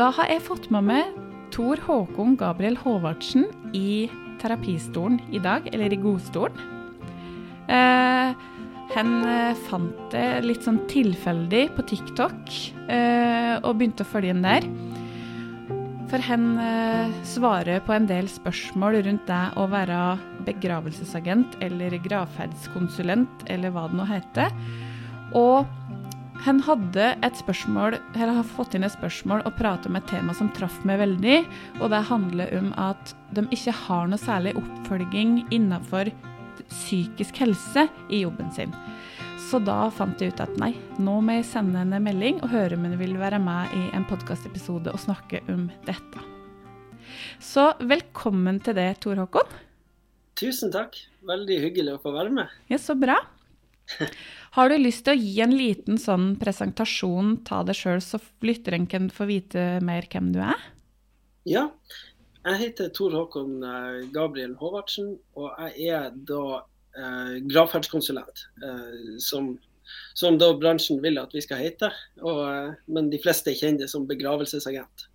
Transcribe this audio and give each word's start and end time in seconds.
da 0.00 0.08
har 0.16 0.30
jeg 0.32 0.40
fått 0.46 0.70
med 0.72 0.86
meg 0.88 1.16
Tor 1.52 1.80
Håkon 1.84 2.36
Gabriel 2.40 2.78
Håvardsen 2.80 3.50
i 3.76 4.08
terapistolen 4.40 5.18
i 5.34 5.40
dag, 5.42 5.66
eller 5.74 5.92
i 5.92 5.98
godstolen. 6.00 6.56
Eh, 7.68 8.30
han 8.94 9.10
eh, 9.28 9.58
fant 9.66 9.98
det 10.14 10.24
litt 10.46 10.64
sånn 10.64 10.80
tilfeldig 10.90 11.66
på 11.76 11.84
TikTok 11.90 12.54
eh, 12.88 13.60
og 13.60 13.76
begynte 13.76 14.06
å 14.06 14.08
følge 14.08 14.32
inn 14.32 14.46
der. 14.46 14.64
For 16.10 16.24
han 16.30 16.48
eh, 16.64 17.12
svarer 17.28 17.84
på 17.84 17.92
en 17.94 18.08
del 18.08 18.30
spørsmål 18.30 19.02
rundt 19.04 19.28
det 19.28 19.42
å 19.60 19.68
være 19.70 20.00
begravelsesagent 20.48 21.60
eller 21.66 22.00
gravferdskonsulent, 22.06 23.44
eller 23.52 23.76
hva 23.76 23.84
det 23.90 24.00
nå 24.00 24.08
heter. 24.08 24.56
Og 25.36 25.68
han 26.40 26.60
hadde 26.64 27.10
et 27.20 27.36
spørsmål, 27.36 27.98
eller 28.14 28.38
har 28.38 28.46
fått 28.56 28.72
inn 28.76 28.86
et 28.86 28.94
spørsmål 28.94 29.42
og 29.44 29.56
pratet 29.58 29.90
om 29.90 29.98
et 29.98 30.06
tema 30.08 30.32
som 30.36 30.48
traff 30.56 30.78
meg 30.88 31.02
veldig. 31.02 31.38
Og 31.82 31.90
det 31.92 32.00
handler 32.08 32.52
om 32.56 32.70
at 32.80 33.12
de 33.36 33.44
ikke 33.52 33.74
har 33.84 34.08
noe 34.08 34.20
særlig 34.20 34.54
oppfølging 34.56 35.42
innenfor 35.52 36.08
psykisk 36.70 37.42
helse 37.42 37.86
i 38.08 38.22
jobben 38.22 38.48
sin. 38.56 38.72
Så 39.50 39.58
da 39.66 39.88
fant 39.92 40.20
jeg 40.22 40.32
ut 40.32 40.40
at 40.44 40.52
nei, 40.62 40.70
nå 41.02 41.16
må 41.24 41.40
jeg 41.40 41.48
sende 41.50 41.80
henne 41.80 41.98
en 41.98 42.06
melding 42.06 42.38
og 42.44 42.52
høre 42.52 42.78
om 42.78 42.86
hun 42.86 42.98
vil 43.00 43.16
være 43.20 43.40
med 43.42 43.74
i 43.76 43.82
en 43.98 44.06
podkastepisode 44.08 44.92
og 44.94 45.02
snakke 45.02 45.42
om 45.50 45.66
dette. 45.88 46.24
Så 47.42 47.72
velkommen 47.82 48.60
til 48.64 48.76
det, 48.78 48.92
Tor 49.02 49.18
Håkon. 49.18 49.58
Tusen 50.40 50.72
takk. 50.72 50.96
Veldig 51.26 51.58
hyggelig 51.66 51.98
å 51.98 52.00
få 52.00 52.14
være 52.14 52.32
med. 52.32 52.56
Ja, 52.70 52.78
Så 52.80 52.96
bra. 52.96 53.18
Har 54.56 54.70
du 54.70 54.76
lyst 54.80 55.04
til 55.06 55.14
å 55.14 55.20
gi 55.20 55.40
en 55.44 55.54
liten 55.54 55.98
sånn 56.00 56.32
presentasjon, 56.40 57.36
ta 57.46 57.62
det 57.66 57.76
sjøl, 57.78 58.00
så 58.02 58.18
lytteren 58.42 58.88
kan 58.90 59.10
få 59.14 59.28
vite 59.30 59.78
mer 59.86 60.08
hvem 60.10 60.32
du 60.34 60.40
er? 60.42 60.64
Ja. 61.48 61.68
Jeg 62.40 62.56
heter 62.62 62.88
Tor 62.96 63.12
Håkon 63.12 63.60
eh, 63.66 63.96
Gabriel 64.14 64.54
Håvardsen, 64.56 65.12
og 65.36 65.50
jeg 65.60 65.92
er 65.92 66.14
da 66.28 66.44
eh, 66.96 67.34
gravferdskonsulent. 67.44 68.46
Eh, 68.64 69.18
som, 69.20 69.52
som, 70.16 70.38
da 70.40 70.48
bransjen 70.56 71.02
vil 71.04 71.20
at 71.20 71.36
vi 71.36 71.44
skal 71.44 71.60
hete, 71.60 71.92
og, 72.24 72.40
eh, 72.48 72.72
men 72.88 73.12
de 73.12 73.20
fleste 73.20 73.54
kjenner 73.54 73.84
det 73.84 73.90
som 73.92 74.08
begravelsesagent. 74.08 75.06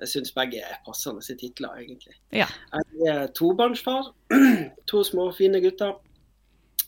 Jeg 0.00 0.12
syns 0.12 0.36
begge 0.36 0.60
er 0.64 0.78
passende 0.84 1.24
titler, 1.24 1.80
egentlig. 1.80 2.14
Ja. 2.32 2.46
Jeg 2.72 3.08
er 3.12 3.32
tobarnsfar. 3.36 4.12
To 4.92 5.02
små, 5.04 5.26
fine 5.36 5.60
gutter 5.64 5.98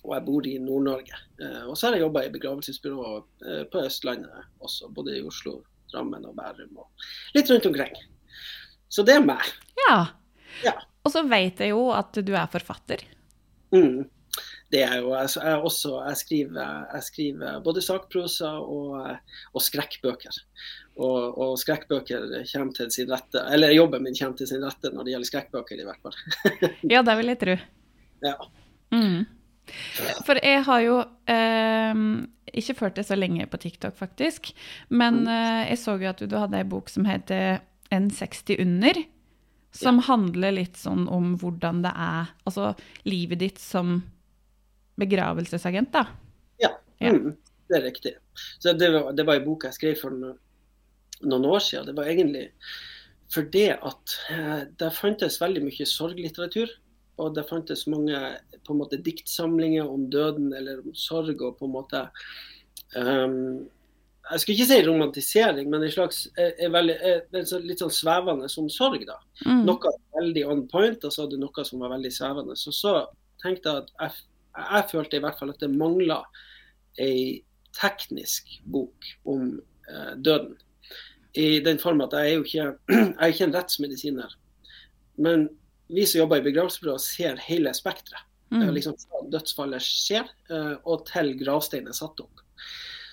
og 0.02 0.14
jeg 0.16 0.24
bor 0.26 0.46
i 0.48 0.54
Nord-Norge. 0.62 1.18
Eh, 1.42 1.62
og 1.68 1.76
så 1.78 1.88
har 1.88 1.96
jeg 1.96 2.04
jobba 2.06 2.24
i 2.26 2.32
begravelsesbyrå 2.34 3.10
eh, 3.46 3.62
på 3.70 3.84
Østlandet 3.86 4.48
også, 4.62 4.90
både 4.94 5.18
i 5.18 5.26
Oslo, 5.26 5.60
Drammen 5.92 6.24
og 6.26 6.34
Bærum 6.38 6.80
og 6.80 7.06
litt 7.36 7.50
rundt 7.52 7.68
omkring. 7.68 7.94
Så 8.92 9.04
det 9.06 9.18
er 9.18 9.24
meg. 9.24 9.44
Ja. 9.86 9.98
ja. 10.64 10.74
Og 11.04 11.14
så 11.14 11.22
vet 11.28 11.62
jeg 11.62 11.72
jo 11.72 11.86
at 11.94 12.18
du 12.18 12.32
er 12.34 12.50
forfatter. 12.50 13.04
Mm. 13.72 14.08
Det 14.72 14.80
er 14.86 15.02
jo 15.02 15.12
jeg, 15.12 15.28
jeg 15.36 15.64
også. 15.68 15.92
Jeg 16.08 16.18
skriver, 16.20 16.86
jeg 16.94 17.06
skriver 17.06 17.58
både 17.64 17.82
sakprosa 17.84 18.54
og, 18.60 18.96
og 19.52 19.64
skrekkbøker. 19.64 20.38
Og, 20.96 21.38
og, 21.38 21.52
skrekkbøker 21.60 22.26
kommer 22.52 22.76
til 22.76 22.90
sin 22.92 23.12
rette, 23.12 23.44
eller 23.52 23.72
jobben 23.72 24.04
min 24.04 24.16
kommer 24.16 24.36
til 24.36 24.48
sin 24.48 24.64
rette 24.64 24.90
når 24.92 25.06
det 25.06 25.14
gjelder 25.14 25.30
skrekkbøker, 25.30 25.80
i 25.80 25.86
hvert 25.88 26.02
fall. 26.04 26.18
ja, 26.92 27.04
det 27.04 27.16
vil 27.20 27.32
jeg 27.32 27.40
tro. 27.44 27.56
Ja. 28.24 28.34
Mm. 28.92 29.22
For 30.26 30.38
jeg 30.42 30.62
har 30.66 30.84
jo 30.84 30.98
eh, 31.30 32.02
ikke 32.52 32.76
ført 32.78 32.98
det 32.98 33.06
så 33.08 33.18
lenge 33.18 33.46
på 33.50 33.60
TikTok, 33.62 33.96
faktisk. 33.98 34.52
Men 34.90 35.22
mm. 35.24 35.32
eh, 35.32 35.62
jeg 35.72 35.82
så 35.82 35.96
jo 36.00 36.10
at 36.12 36.22
du 36.22 36.36
hadde 36.38 36.60
ei 36.60 36.68
bok 36.68 36.92
som 36.92 37.08
heter 37.08 37.62
N60 37.92 38.60
under. 38.62 39.02
Som 39.72 40.02
ja. 40.02 40.08
handler 40.10 40.56
litt 40.58 40.76
sånn 40.76 41.06
om 41.08 41.32
hvordan 41.40 41.78
det 41.80 41.94
er 41.96 42.26
Altså 42.44 42.74
livet 43.08 43.40
ditt 43.40 43.60
som 43.62 44.02
begravelsesagent, 45.00 45.94
da. 45.94 46.02
Ja, 46.60 46.74
ja. 47.00 47.14
Mm, 47.16 47.38
det 47.70 47.78
er 47.78 47.86
riktig. 47.88 48.12
Så 48.60 48.74
det 48.76 48.90
var, 48.92 49.12
det 49.16 49.24
var 49.24 49.40
en 49.40 49.46
bok 49.46 49.64
jeg 49.64 49.78
skrev 49.78 49.96
for 50.02 50.12
noen 50.12 51.46
år 51.48 51.64
siden. 51.64 51.88
Det 51.88 51.96
var 51.96 52.10
egentlig 52.12 52.50
fordi 53.32 53.70
at 53.72 54.16
eh, 54.28 54.64
det 54.76 54.90
fantes 54.92 55.38
veldig 55.40 55.62
mye 55.64 55.86
sorglitteratur 55.88 56.74
og 57.22 57.36
det 57.36 57.46
fantes 57.48 57.86
mange 57.90 58.18
på 58.66 58.74
en 58.74 58.80
måte 58.80 58.98
diktsamlinger 59.02 59.88
om 59.88 60.08
døden 60.10 60.50
eller 60.56 60.82
om 60.82 60.94
sorg. 60.94 61.40
og 61.40 61.58
på 61.58 61.68
en 61.68 61.74
måte 61.76 62.02
um, 62.96 63.68
Jeg 64.30 64.42
skal 64.42 64.54
ikke 64.54 64.68
si 64.70 64.80
romantisering, 64.86 65.70
men 65.70 65.82
en 65.82 65.94
slags 65.94 66.24
er, 66.38 66.52
er 66.58 66.74
veldig, 66.74 66.96
er 67.02 67.64
litt 67.66 67.82
sånn 67.82 67.94
svevende 67.94 68.50
som 68.52 68.68
sorg. 68.70 69.06
da. 69.08 69.18
Mm. 69.46 69.64
Noe 69.68 69.94
veldig 70.18 70.44
on 70.48 70.66
point, 70.70 71.04
og 71.04 71.14
så 71.14 71.26
hadde 71.26 71.40
noe 71.42 71.66
som 71.66 71.82
var 71.82 71.94
veldig 71.96 72.12
svevende. 72.14 72.58
Så 72.58 72.74
så 72.76 72.96
tenkte 73.42 73.70
jeg 73.72 73.86
at 73.86 73.94
jeg, 73.98 74.26
jeg 74.62 74.90
følte 74.92 75.18
i 75.18 75.24
hvert 75.24 75.40
fall 75.40 75.54
at 75.54 75.62
det 75.62 75.72
mangla 75.74 76.22
ei 77.00 77.42
teknisk 77.78 78.60
bok 78.68 79.08
om 79.28 79.56
eh, 79.88 80.12
døden. 80.16 80.54
I 81.32 81.62
den 81.64 81.78
form 81.80 82.02
at 82.04 82.12
jeg 82.12 82.28
er 82.28 82.34
jo 82.36 82.44
ikke, 82.44 82.68
jeg 82.92 83.16
er 83.18 83.32
ikke 83.32 83.48
en 83.48 83.56
rettsmedisiner. 83.56 84.38
Men 85.22 85.48
vi 85.92 86.06
som 86.08 86.22
jobber 86.22 86.40
i 86.40 86.46
begravelsesbyrå, 86.46 86.98
ser 86.98 87.40
hele 87.46 87.74
spekteret. 87.76 88.28
Mm. 88.52 88.68
Liksom 88.74 88.96
fra 89.00 89.22
dødsfallet 89.32 89.84
skjer 89.84 90.26
eh, 90.52 90.74
og 90.84 91.06
til 91.08 91.32
gravsteinen 91.40 91.92
er 91.92 91.96
satt 91.96 92.20
opp. 92.20 92.42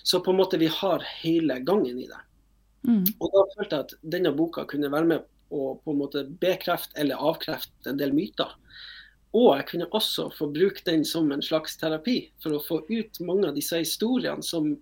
Så 0.03 0.19
på 0.23 0.33
en 0.33 0.39
måte 0.39 0.59
vi 0.59 0.67
har 0.71 1.03
hele 1.21 1.59
gangen 1.63 1.99
i 1.99 2.07
det. 2.09 2.21
Mm. 2.87 3.05
Og 3.19 3.35
da 3.35 3.43
følte 3.55 3.77
jeg 3.77 3.85
at 3.85 3.93
denne 4.15 4.33
boka 4.35 4.65
kunne 4.67 4.91
være 4.91 5.07
med 5.11 5.27
å 5.49 5.73
på 5.83 5.93
en 5.93 6.01
måte 6.01 6.25
bekrefte 6.41 6.99
eller 6.99 7.23
avkrefte 7.31 7.91
en 7.91 7.99
del 7.99 8.13
myter. 8.15 8.51
Og 9.37 9.51
jeg 9.59 9.67
kunne 9.69 9.89
også 9.93 10.29
få 10.33 10.49
bruke 10.53 10.83
den 10.87 11.03
som 11.05 11.29
en 11.31 11.43
slags 11.45 11.77
terapi, 11.77 12.31
for 12.41 12.55
å 12.55 12.63
få 12.65 12.81
ut 12.89 13.19
mange 13.21 13.49
av 13.49 13.57
disse 13.57 13.77
historiene 13.77 14.45
som 14.45 14.73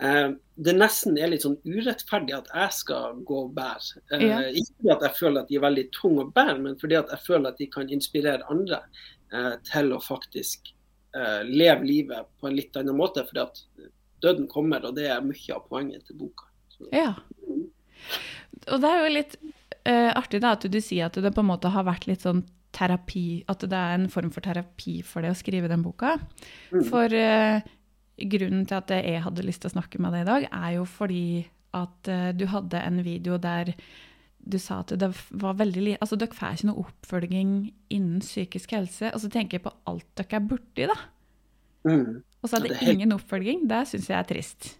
det 0.00 0.72
nesten 0.76 1.18
er 1.20 1.28
litt 1.28 1.44
sånn 1.44 1.58
urettferdig 1.66 2.32
at 2.32 2.46
jeg 2.54 2.76
skal 2.78 3.18
gå 3.28 3.38
og 3.44 3.54
bære. 3.56 4.00
Eh, 4.14 4.26
ja. 4.30 4.38
Ikke 4.48 4.78
fordi 4.78 4.92
at 4.94 5.06
jeg 5.06 5.18
føler 5.18 5.42
at 5.42 5.50
de 5.50 5.58
er 5.58 5.64
veldig 5.66 5.86
tunge 5.96 6.24
å 6.24 6.30
bære, 6.36 6.58
men 6.64 6.76
fordi 6.80 6.96
at 6.96 7.12
jeg 7.12 7.26
føler 7.26 7.50
at 7.50 7.60
de 7.60 7.68
kan 7.74 7.92
inspirere 7.92 8.48
andre 8.52 8.82
eh, 9.32 9.56
til 9.68 9.92
å 9.96 10.02
faktisk 10.04 10.76
leve 11.50 11.82
livet 11.82 12.28
på 12.38 12.46
en 12.46 12.54
litt 12.54 12.76
annen 12.78 12.94
måte. 12.94 13.24
Fordi 13.26 13.40
at 13.42 13.56
døden 14.22 14.46
kommer, 14.50 14.84
og 14.86 14.94
det 14.94 15.08
er 15.10 15.24
mye 15.24 15.56
av 15.56 15.64
poenget 15.66 16.04
til 16.06 16.20
boka. 16.20 16.46
Så. 16.76 16.86
Ja. 16.94 17.16
Og 18.70 18.82
det 18.82 18.90
er 18.90 19.02
jo 19.02 19.12
litt 19.16 19.36
uh, 19.40 20.10
artig 20.14 20.42
da 20.44 20.54
at 20.56 20.66
du 20.70 20.80
sier 20.82 21.08
at 21.08 21.18
det 21.18 21.32
på 21.34 21.42
en 21.44 21.50
måte 21.50 21.72
har 21.72 21.86
vært 21.88 22.06
litt 22.10 22.24
sånn 22.26 22.44
terapi, 22.76 23.42
at 23.50 23.64
det 23.66 23.76
er 23.76 23.96
en 23.96 24.06
form 24.12 24.30
for 24.30 24.44
terapi 24.44 25.00
for 25.02 25.26
deg 25.26 25.34
å 25.34 25.38
skrive 25.38 25.70
den 25.70 25.82
boka. 25.82 26.14
Mm. 26.70 26.84
For 26.86 27.10
uh, 27.10 27.70
grunnen 28.32 28.66
til 28.68 28.78
at 28.78 28.92
jeg 28.94 29.24
hadde 29.24 29.46
lyst 29.46 29.64
til 29.64 29.70
å 29.70 29.76
snakke 29.76 30.00
med 30.02 30.14
deg 30.16 30.24
i 30.24 30.30
dag, 30.30 30.46
er 30.50 30.76
jo 30.76 30.86
fordi 30.88 31.24
at 31.76 32.10
uh, 32.10 32.30
du 32.34 32.46
hadde 32.50 32.80
en 32.82 33.02
video 33.06 33.38
der 33.40 33.74
du 34.40 34.56
sa 34.58 34.80
at 34.80 34.94
det 34.96 35.10
var 35.36 35.58
veldig 35.58 35.82
lite 35.84 36.00
altså 36.00 36.16
dere 36.16 36.32
får 36.32 36.56
ikke 36.56 36.68
noe 36.70 36.84
oppfølging 36.86 37.54
innen 37.92 38.22
psykisk 38.24 38.72
helse. 38.72 39.12
Og 39.12 39.20
så 39.22 39.30
tenker 39.32 39.58
jeg 39.58 39.66
på 39.66 39.74
alt 39.90 40.08
dere 40.18 40.40
er 40.40 40.46
borti, 40.48 40.86
da. 40.88 40.96
Mm. 41.84 42.20
Og 42.40 42.48
så 42.48 42.56
er 42.56 42.64
det, 42.64 42.70
det 42.72 42.78
er 42.80 42.94
ingen 42.94 43.16
oppfølging. 43.16 43.66
Det 43.68 43.82
syns 43.90 44.08
jeg 44.08 44.16
er 44.16 44.28
trist. 44.28 44.70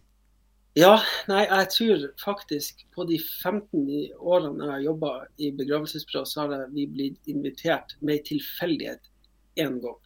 Ja, 0.78 1.00
nei, 1.26 1.42
jeg 1.48 1.68
tror 1.74 2.02
faktisk 2.22 2.84
på 2.94 3.04
de 3.08 3.16
15 3.18 3.80
årene 4.22 4.64
jeg 4.64 4.70
har 4.70 4.84
jobba 4.84 5.10
i 5.42 5.50
begravelsesbyrå, 5.58 6.22
så 6.24 6.44
har 6.44 6.68
vi 6.70 6.86
blitt 6.86 7.30
invitert 7.30 7.96
med 8.00 8.20
en 8.20 8.28
tilfeldighet 8.28 9.10
én 9.58 9.80
gang. 9.82 9.98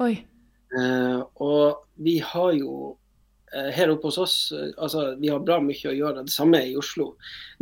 Oi. 0.00 0.14
Eh, 0.74 1.20
og 1.42 1.86
vi 2.02 2.16
har 2.18 2.52
jo 2.56 2.96
eh, 3.54 3.70
her 3.76 3.92
oppe 3.92 4.10
hos 4.10 4.18
oss 4.18 4.36
eh, 4.50 4.72
altså 4.82 5.12
vi 5.20 5.30
har 5.30 5.44
bra 5.44 5.60
mye 5.62 5.90
å 5.90 5.94
gjøre. 5.94 6.24
Det 6.26 6.34
samme 6.34 6.62
i 6.66 6.74
Oslo. 6.78 7.12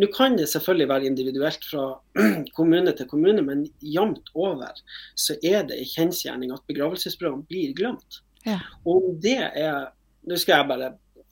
Nå 0.00 0.08
kan 0.14 0.38
det 0.38 0.48
selvfølgelig 0.52 0.90
være 0.90 1.10
individuelt 1.10 1.68
fra 1.68 1.86
kommune 2.58 2.94
til 2.96 3.10
kommune, 3.10 3.44
men 3.44 3.66
jevnt 3.84 4.32
over 4.34 4.80
så 5.20 5.36
er 5.42 5.68
det 5.68 5.80
en 5.80 5.92
kjensgjerning 5.92 6.54
at 6.54 6.64
begravelsesbyråene 6.70 7.48
blir 7.50 7.76
glemt. 7.76 8.22
Ja. 8.48 8.60
Og 8.88 9.14
det 9.24 9.40
er 9.52 9.92
Nå 10.24 10.38
skal 10.40 10.62
jeg 10.62 10.68
bare 10.70 10.86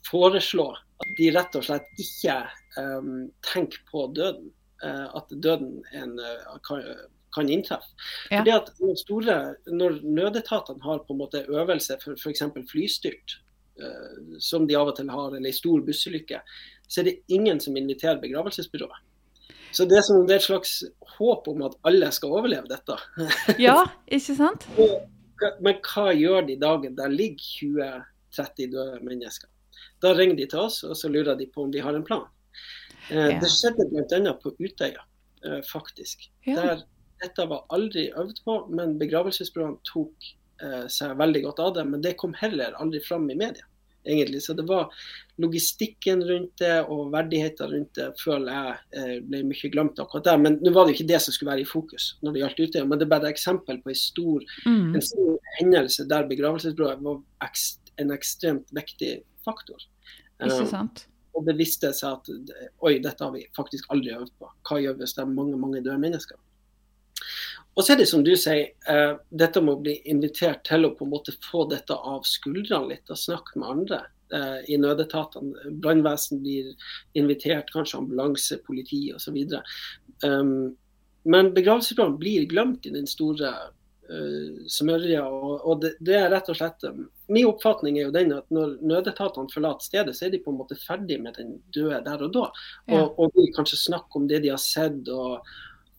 foreslå 0.05 0.67
at 1.01 1.15
de 1.17 1.31
rett 1.33 1.55
og 1.57 1.63
slett 1.65 1.87
ikke 1.97 2.35
um, 2.77 3.23
tenker 3.41 3.79
på 3.89 4.03
døden. 4.13 4.51
Uh, 4.83 5.07
at 5.17 5.31
døden 5.41 5.79
en, 5.97 6.11
uh, 6.21 6.59
kan, 6.61 6.83
kan 7.33 7.49
inntreffe. 7.49 7.89
Ja. 8.29 8.41
Fordi 8.41 8.53
at 8.55 8.69
når, 8.79 8.99
store, 9.01 9.37
når 9.71 9.97
nødetatene 10.03 10.83
har 10.83 11.03
på 11.07 11.15
en 11.15 11.21
måte 11.23 11.45
øvelse 11.49 11.97
for 12.03 12.19
f.eks. 12.19 12.43
flystyrt, 12.71 13.39
uh, 13.81 14.37
som 14.39 14.67
de 14.69 14.77
av 14.79 14.91
og 14.93 14.97
til 14.99 15.09
har, 15.13 15.33
eller 15.33 15.49
ei 15.49 15.55
stor 15.55 15.81
bussulykke, 15.85 16.43
så 16.87 17.01
er 17.01 17.09
det 17.09 17.17
ingen 17.33 17.61
som 17.63 17.77
inviterer 17.79 18.21
begravelsesbyrået. 18.21 19.01
Så 19.73 19.87
det 19.89 19.97
er, 19.97 20.05
som, 20.05 20.21
det 20.29 20.35
er 20.35 20.41
et 20.41 20.45
slags 20.45 20.73
håp 21.15 21.47
om 21.49 21.63
at 21.65 21.73
alle 21.89 22.11
skal 22.13 22.35
overleve 22.37 22.69
dette. 22.69 22.97
ja, 23.67 23.79
ikke 24.05 24.35
sant? 24.37 24.67
Men 25.65 25.79
hva 25.81 26.11
gjør 26.13 26.45
de 26.45 26.59
dagen 26.61 26.93
der 26.99 27.09
ligger 27.09 27.97
20-30 28.37 28.69
døde 28.75 29.01
mennesker? 29.01 29.49
Da 30.03 30.13
ringer 30.13 30.37
de 30.37 30.45
til 30.51 30.61
oss, 30.67 30.83
og 30.85 30.93
så 30.99 31.09
lurer 31.09 31.39
de 31.39 31.47
på 31.49 31.65
om 31.65 31.73
vi 31.73 31.81
har 31.81 31.97
en 31.97 32.05
plan. 32.05 32.27
Eh, 33.09 33.17
Ja. 33.17 33.39
Det 33.41 33.49
skjedde 33.51 33.87
bl.a. 33.89 34.33
på 34.43 34.53
Utøya, 34.59 35.01
eh, 35.45 35.61
faktisk. 35.67 36.29
Ja. 36.45 36.55
Der 36.55 36.83
dette 37.23 37.45
var 37.49 37.65
aldri 37.73 38.07
øvd 38.19 38.41
på, 38.45 38.57
men 38.75 38.97
begravelsesbyråene 39.01 39.79
tok 39.87 40.31
eh, 40.63 40.87
seg 40.91 41.13
veldig 41.19 41.43
godt 41.47 41.61
av 41.63 41.77
det. 41.77 41.85
Men 41.91 42.03
det 42.03 42.17
kom 42.21 42.35
heller 42.37 42.75
aldri 42.81 43.01
fram 43.03 43.29
i 43.31 43.37
media, 43.39 43.65
egentlig. 44.05 44.41
Så 44.45 44.55
det 44.57 44.65
var 44.69 44.91
logistikken 45.41 46.23
rundt 46.27 46.57
det 46.61 46.75
og 46.83 47.13
verdigheten 47.13 47.71
rundt 47.71 47.93
det 47.97 48.09
føler 48.21 48.51
jeg 48.51 48.75
eh, 48.99 49.15
ble 49.29 49.43
mye 49.49 49.71
glemt 49.73 50.01
akkurat 50.03 50.27
der. 50.31 50.41
Men 50.45 50.59
nå 50.61 50.73
var 50.75 50.85
det 50.85 50.95
jo 50.95 50.99
ikke 50.99 51.13
det 51.13 51.21
som 51.25 51.35
skulle 51.35 51.53
være 51.53 51.65
i 51.65 51.69
fokus 51.69 52.11
når 52.21 52.35
det 52.35 52.43
gjaldt 52.43 52.61
Utøya, 52.65 52.89
men 52.89 52.99
det 52.99 53.07
er 53.07 53.13
bare 53.15 53.29
et 53.29 53.37
eksempel 53.37 53.79
på 53.83 53.93
en 53.93 54.01
stor, 54.03 54.51
Mm. 54.67 54.93
en 54.95 55.07
stor 55.07 55.55
hendelse 55.59 56.09
der 56.09 56.29
begravelsesbyrået 56.29 57.01
var 57.03 57.23
ekst, 57.47 57.79
en 57.99 58.11
ekstremt 58.11 58.69
viktig 58.75 59.15
faktor. 59.45 59.81
Ikke 60.41 60.63
sant? 60.63 60.71
sant? 60.71 61.07
og 61.33 61.45
det 61.47 61.55
viste 61.57 61.89
seg 61.97 62.19
at 62.19 62.59
oi, 62.85 62.97
dette 63.01 63.23
har 63.23 63.31
vi 63.33 63.43
faktisk 63.57 63.87
aldri 63.93 64.13
øvd 64.15 64.33
på. 64.39 64.49
Hva 64.67 64.79
gjør 64.81 64.97
vi 64.97 65.05
hvis 65.05 65.15
det 65.17 65.23
er 65.23 65.31
mange 65.33 65.57
mange 65.59 65.81
døde 65.81 65.97
mennesker? 66.01 66.37
Og 67.73 67.83
så 67.83 67.93
er 67.93 68.01
det 68.03 68.09
som 68.09 68.23
du 68.25 68.33
sier, 68.37 68.73
uh, 68.89 69.17
dette 69.33 69.61
må 69.63 69.75
bli 69.81 69.95
invitert 70.09 70.61
til 70.67 70.85
å 70.85 70.93
på 70.97 71.07
en 71.07 71.13
måte 71.15 71.33
få 71.41 71.65
dette 71.71 71.95
av 71.95 72.25
skuldrene 72.29 72.93
litt 72.93 73.13
og 73.13 73.19
snakke 73.19 73.57
med 73.57 73.71
andre 73.75 74.01
uh, 74.35 74.59
i 74.69 74.77
nødetatene. 74.77 75.73
Brannvesen 75.81 76.43
blir 76.43 76.73
invitert, 77.17 77.73
kanskje 77.73 78.03
ambulanse, 78.03 78.59
politi 78.67 79.07
osv. 79.15 79.39
Um, 80.25 80.73
men 81.23 81.53
begravelsesplanen 81.55 82.19
blir 82.19 82.45
glemt 82.51 82.85
i 82.85 82.93
den 82.93 83.09
store 83.09 83.51
uh, 84.11 84.61
smørja. 84.69 85.25
Og, 85.25 85.57
og 85.63 85.83
det, 85.83 85.95
det 86.05 86.17
er 86.19 86.31
rett 86.33 86.53
og 86.53 86.59
slett 86.59 86.87
um, 86.89 87.07
Min 87.33 87.49
oppfatning 87.49 87.97
er 87.97 88.09
jo 88.09 88.15
den 88.15 88.33
at 88.35 88.49
når 88.53 88.77
nødetatene 88.83 89.49
forlater 89.53 89.87
stedet, 89.87 90.17
så 90.17 90.27
er 90.27 90.33
de 90.33 90.43
på 90.43 90.53
en 90.53 90.61
måte 90.61 90.77
ferdig 90.77 91.21
med 91.23 91.39
den 91.39 91.55
døde 91.73 92.03
der 92.05 92.25
og 92.27 92.33
da. 92.35 92.47
Ja. 92.85 93.01
Og, 93.01 93.17
og 93.17 93.37
vil 93.37 93.53
kanskje 93.55 93.81
snakke 93.87 94.19
om 94.19 94.27
det 94.29 94.43
de 94.43 94.53
har 94.53 94.61
sett 94.61 95.07
og 95.09 95.39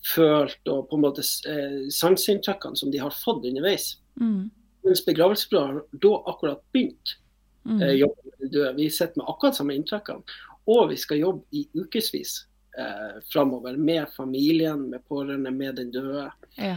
følt, 0.05 0.61
og 0.69 0.89
på 0.91 0.97
en 0.99 1.03
måte 1.07 1.23
eh, 1.49 1.89
sanseinntrykkene 1.95 2.77
som 2.77 2.91
de 2.93 2.99
har 3.01 3.15
fått 3.25 3.45
underveis. 3.49 3.95
Mm. 4.21 4.51
Mens 4.85 5.01
begravelsesbyrået 5.07 5.67
har 5.71 6.01
da 6.05 6.15
akkurat 6.33 6.65
begynt 6.73 7.19
Mm. 7.65 7.79
eh, 7.83 7.95
jobben 7.97 8.25
med 8.29 8.43
de 8.45 8.49
døde. 8.59 8.75
Vi 8.77 8.91
sitter 8.91 9.17
med 9.17 9.25
akkurat 9.33 9.57
samme 9.57 9.73
inntrykkene. 9.75 10.21
Og 10.69 10.91
vi 10.91 10.97
skal 11.01 11.17
jobbe 11.23 11.45
i 11.57 11.63
ukevis 11.75 12.35
eh, 12.79 13.15
framover 13.33 13.79
med 13.81 14.05
familien, 14.13 14.91
med 14.91 15.01
pårørende, 15.09 15.51
med 15.51 15.77
den 15.77 15.91
døde. 15.91 16.27
Ja, 16.59 16.77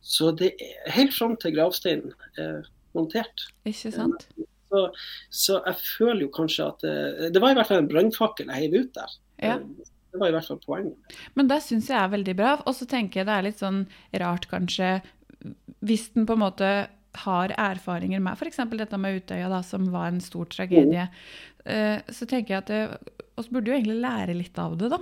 Så 0.00 0.30
det 0.38 0.52
er 0.62 0.90
helt 0.94 1.14
fram 1.18 1.34
til 1.36 1.56
gravsteinen 1.56 2.12
er 2.38 2.62
montert. 2.94 3.42
ikke 3.66 3.90
sant? 3.90 4.28
Så, 4.70 4.84
så 5.30 5.58
jeg 5.66 5.76
føler 5.98 6.20
jo 6.22 6.28
kanskje 6.28 6.66
at 6.68 6.80
det, 6.86 7.32
det 7.34 7.42
var 7.42 7.50
i 7.50 7.54
hvert 7.58 7.66
fall 7.66 7.82
en 7.82 7.88
brannfakkel 7.90 8.46
jeg 8.46 8.54
heiv 8.70 8.78
ut 8.84 8.94
der. 8.94 9.18
Ja. 9.42 9.58
Eh, 10.10 10.12
Det 10.12 10.20
var 10.20 10.28
i 10.28 10.32
hvert 10.32 10.46
fall 10.50 10.60
poenget. 10.66 11.16
Men 11.34 11.48
det 11.48 11.62
syns 11.62 11.88
jeg 11.88 11.98
er 12.02 12.08
veldig 12.12 12.36
bra. 12.36 12.54
Og 12.66 12.74
så 12.74 12.86
tenker 12.86 13.20
jeg 13.20 13.26
det 13.26 13.36
er 13.38 13.42
litt 13.46 13.58
sånn 13.62 13.86
rart, 14.20 14.48
kanskje, 14.50 15.00
hvis 15.86 16.10
den 16.14 16.26
på 16.26 16.34
en 16.36 16.44
måte 16.44 16.88
har 17.24 17.48
erfaringer 17.58 18.20
med 18.22 18.36
f.eks. 18.38 18.60
dette 18.76 18.98
med 18.98 19.16
Utøya, 19.22 19.48
da, 19.50 19.62
som 19.62 19.88
var 19.90 20.08
en 20.08 20.20
stor 20.20 20.44
tragedie. 20.46 21.08
Eh, 21.66 22.00
Så 22.08 22.26
tenker 22.26 22.54
jeg 22.54 22.62
at 22.62 22.66
det, 22.66 22.98
oss 23.36 23.48
burde 23.48 23.66
jo 23.70 23.74
egentlig 23.74 24.00
lære 24.00 24.36
litt 24.36 24.58
av 24.58 24.76
det, 24.78 24.90
da. 24.90 25.00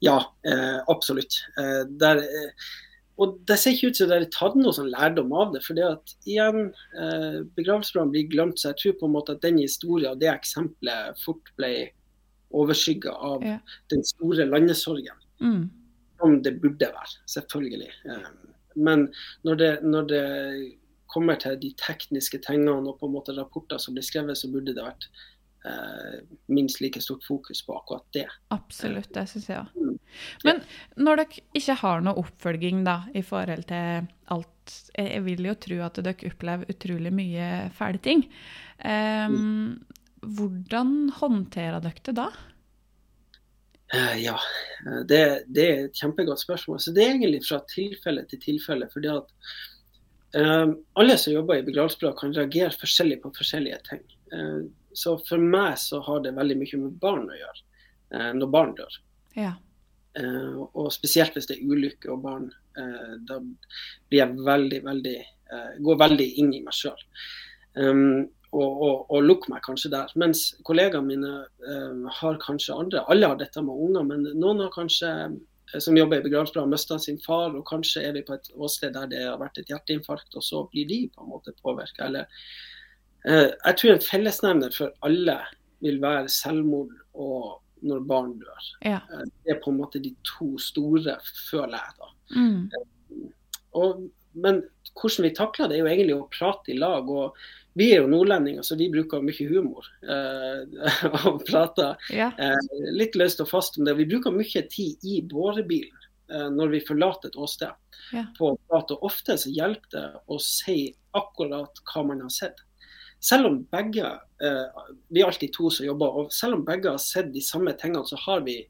Ja, 0.00 0.18
eh, 0.44 0.80
absolutt. 0.88 1.38
Eh, 1.56 1.84
der, 1.96 2.18
eh, 2.18 2.50
og 3.20 3.38
det 3.46 3.56
ser 3.58 3.72
ikke 3.72 3.88
ut 3.92 3.96
som 3.96 4.08
det 4.08 4.16
er 4.18 4.26
tatt 4.32 4.54
noe 4.56 4.72
sånn 4.72 4.90
lærdom 4.92 5.32
av 5.32 5.54
det. 5.54 5.62
For 5.64 5.74
det 5.74 5.84
at 5.86 6.14
igjen, 6.26 6.72
eh, 6.98 7.40
begravelsesbrannen 7.56 8.12
blir 8.12 8.28
glemt, 8.28 8.58
så 8.58 8.74
jeg 8.74 8.76
tror 8.82 8.98
på 9.00 9.06
en 9.08 9.14
måte 9.14 9.32
at 9.36 9.40
den 9.40 9.58
historien 9.58 10.12
og 10.12 10.20
det 10.20 10.28
eksempelet 10.34 11.16
fort 11.24 11.48
ble 11.56 11.90
overskygga 12.52 13.12
av 13.14 13.44
Ja. 13.44 13.58
den 13.90 14.02
store 14.04 14.46
landesorgen. 14.46 15.16
Mm. 15.40 15.70
Som 16.20 16.42
det 16.42 16.60
burde 16.60 16.86
være, 16.92 17.16
selvfølgelig. 17.26 17.90
Eh, 18.04 18.30
men 18.76 19.08
når 19.44 19.56
det, 19.56 19.82
når 19.82 20.06
det 20.08 20.76
kommer 21.10 21.36
til 21.40 21.56
de 21.58 21.72
tekniske 21.74 22.38
tingene 22.46 22.88
og 22.88 22.98
på 23.00 23.06
en 23.08 23.12
måte 23.16 23.34
rapporter 23.36 23.78
som 23.78 23.94
blir 23.94 24.04
skrevet, 24.06 24.36
så 24.38 24.50
burde 24.52 24.74
det 24.74 24.84
vært 24.84 25.06
eh, 25.66 26.20
minst 26.48 26.80
like 26.80 27.00
stort 27.02 27.24
fokus 27.26 27.62
på 27.66 27.74
akkurat 27.76 28.04
det. 28.14 28.26
Absolutt, 28.54 29.10
det 29.12 29.26
syns 29.28 29.48
jeg 29.50 29.58
òg. 29.58 29.74
Mm. 29.74 29.96
Men 30.44 30.62
når 30.96 31.16
dere 31.22 31.42
ikke 31.54 31.74
har 31.82 32.00
noe 32.06 32.14
oppfølging 32.22 32.84
da, 32.86 33.04
i 33.14 33.22
forhold 33.22 33.66
til 33.70 34.08
alt 34.30 34.46
Jeg 34.94 35.24
vil 35.24 35.42
jo 35.48 35.54
tro 35.58 35.80
at 35.82 35.98
dere 35.98 36.28
opplever 36.30 36.68
utrolig 36.70 37.10
mye 37.12 37.70
fæle 37.74 37.98
ting. 37.98 38.20
Em, 38.86 39.80
hvordan 40.22 41.10
håndterer 41.16 41.80
dere 41.80 42.04
det 42.04 42.16
da? 42.18 42.30
Eh, 43.94 44.22
Ja, 44.22 44.38
eh, 44.86 45.00
det, 45.08 45.44
det 45.46 45.66
er 45.66 45.84
et 45.84 45.98
kjempegodt 45.98 46.40
spørsmål. 46.40 46.80
Så 46.80 46.92
Det 46.94 47.04
er 47.04 47.14
egentlig 47.14 47.42
fra 47.46 47.60
tilfelle 47.68 48.24
til 48.28 48.40
tilfelle. 48.40 48.88
fordi 48.92 49.08
at 49.08 49.28
eh, 50.34 50.66
Alle 50.94 51.16
som 51.18 51.32
jobber 51.32 51.58
i 51.58 51.66
begravelsesbyrå 51.66 52.12
kan 52.18 52.34
reagere 52.34 52.76
forskjellig 52.80 53.22
på 53.22 53.32
forskjellige 53.36 53.80
ting. 53.90 54.04
Uh, 54.30 54.70
så 54.94 55.16
For 55.26 55.42
meg 55.42 55.78
så 55.78 55.98
har 56.06 56.20
det 56.22 56.36
veldig 56.36 56.56
mye 56.60 56.78
med 56.78 56.98
barn 57.02 57.26
å 57.26 57.34
gjøre, 57.34 57.62
uh, 58.14 58.32
når 58.38 58.50
barn 58.54 58.76
dør. 58.78 58.98
Ja. 59.34 59.56
Uh, 60.14 60.68
og 60.74 60.92
spesielt 60.94 61.34
hvis 61.34 61.48
det 61.50 61.56
er 61.58 61.66
ulykke 61.66 62.12
og 62.14 62.22
barn. 62.22 62.50
Da 63.26 63.40
blir 63.42 64.20
jeg 64.20 64.44
veldig, 64.46 64.78
veldig 64.86 65.16
Går 65.82 65.96
veldig 65.98 66.26
inn 66.38 66.52
i 66.54 66.60
meg 66.62 66.76
sjøl. 66.78 67.00
Um, 67.74 68.28
og, 68.52 68.82
og, 68.82 69.04
og 69.14 69.22
lukke 69.22 69.52
meg 69.52 69.62
kanskje 69.62 69.92
der. 69.92 70.10
Mens 70.18 70.40
kollegaene 70.66 71.06
mine 71.06 71.30
eh, 71.66 72.08
har 72.20 72.40
kanskje 72.42 72.74
andre 72.74 73.04
Alle 73.12 73.28
har 73.30 73.38
dette 73.38 73.62
med 73.62 73.78
unger, 73.86 74.02
men 74.08 74.26
noen 74.34 74.64
har 74.64 74.72
kanskje 74.74 75.10
eh, 75.12 75.78
som 75.78 75.96
jobber 75.96 76.18
i 76.18 76.24
begravelsesbyrå, 76.24 76.66
mista 76.66 76.98
sin 76.98 77.20
far, 77.22 77.54
og 77.54 77.62
kanskje 77.68 78.02
er 78.08 78.16
vi 78.18 78.24
på 78.26 78.34
et 78.34 78.50
åsted 78.58 78.96
der 78.96 79.06
det 79.12 79.22
har 79.22 79.38
vært 79.38 79.60
et 79.62 79.70
hjerteinfarkt, 79.70 80.34
og 80.34 80.42
så 80.42 80.64
blir 80.72 80.88
de 80.90 81.04
på 81.14 81.22
en 81.22 81.30
måte 81.30 81.54
påvirka. 81.62 82.08
Eller 82.08 82.26
eh, 83.26 83.50
Jeg 83.54 83.78
tror 83.78 83.94
en 83.94 84.06
fellesnevner 84.08 84.74
for 84.74 84.94
alle 85.06 85.38
vil 85.80 86.00
være 86.02 86.28
selvmord 86.28 86.90
og 87.14 87.60
når 87.86 88.02
barn 88.04 88.34
dør. 88.42 88.66
ja. 88.84 88.98
Eh, 89.14 89.26
Det 89.44 89.54
er 89.54 89.62
på 89.62 89.70
en 89.70 89.78
måte 89.78 90.02
de 90.02 90.10
to 90.26 90.56
store, 90.58 91.16
føler 91.50 91.78
jeg. 91.78 91.94
da. 92.02 92.10
Mm. 92.34 93.30
Og, 93.78 94.10
men 94.34 94.62
hvordan 94.98 95.24
vi 95.24 95.34
takler 95.38 95.70
det, 95.70 95.78
er 95.78 95.84
jo 95.84 95.90
egentlig 95.94 96.18
å 96.18 96.28
prate 96.34 96.74
i 96.74 96.78
lag. 96.78 97.08
og 97.08 97.38
Vi 97.78 97.86
er 97.94 98.00
jo 98.02 98.08
nordlendinger, 98.10 98.62
så 98.66 98.76
vi 98.76 98.88
bruker 98.90 99.22
mye 99.22 99.46
humor. 99.50 99.86
Eh, 100.02 100.88
og 101.30 101.44
prater 101.46 101.96
ja. 102.14 102.30
eh, 102.34 102.88
litt 102.96 103.14
løst 103.18 103.42
og 103.44 103.50
fast 103.52 103.78
om 103.78 103.86
det. 103.86 103.94
Vi 104.00 104.08
bruker 104.10 104.34
mye 104.34 104.64
tid 104.72 105.06
i 105.06 105.20
bårebilen 105.30 106.08
eh, 106.32 106.48
når 106.50 106.74
vi 106.74 106.82
forlater 106.88 107.30
et 107.32 107.38
åsted 107.38 107.76
Ja. 108.16 108.24
på 108.38 108.48
å 108.52 108.58
prate. 108.66 108.96
Og 108.96 109.06
ofte 109.12 109.36
så 109.38 109.52
hjelper 109.54 109.92
det 109.94 110.04
å 110.26 110.38
si 110.42 110.88
akkurat 111.14 111.78
hva 111.92 112.02
man 112.08 112.24
har 112.24 112.32
sett. 112.34 112.58
Selv 113.20 113.50
om 113.50 113.58
begge 113.70 114.06
eh, 114.40 114.82
Vi 115.12 115.20
er 115.20 115.28
alltid 115.28 115.52
to 115.52 115.68
som 115.70 115.86
jobber, 115.86 116.08
og 116.22 116.32
selv 116.34 116.56
om 116.58 116.64
begge 116.66 116.90
har 116.90 117.02
sett 117.02 117.30
de 117.34 117.42
samme 117.44 117.74
tingene, 117.78 118.02
så 118.08 118.18
har 118.24 118.42
vi 118.46 118.62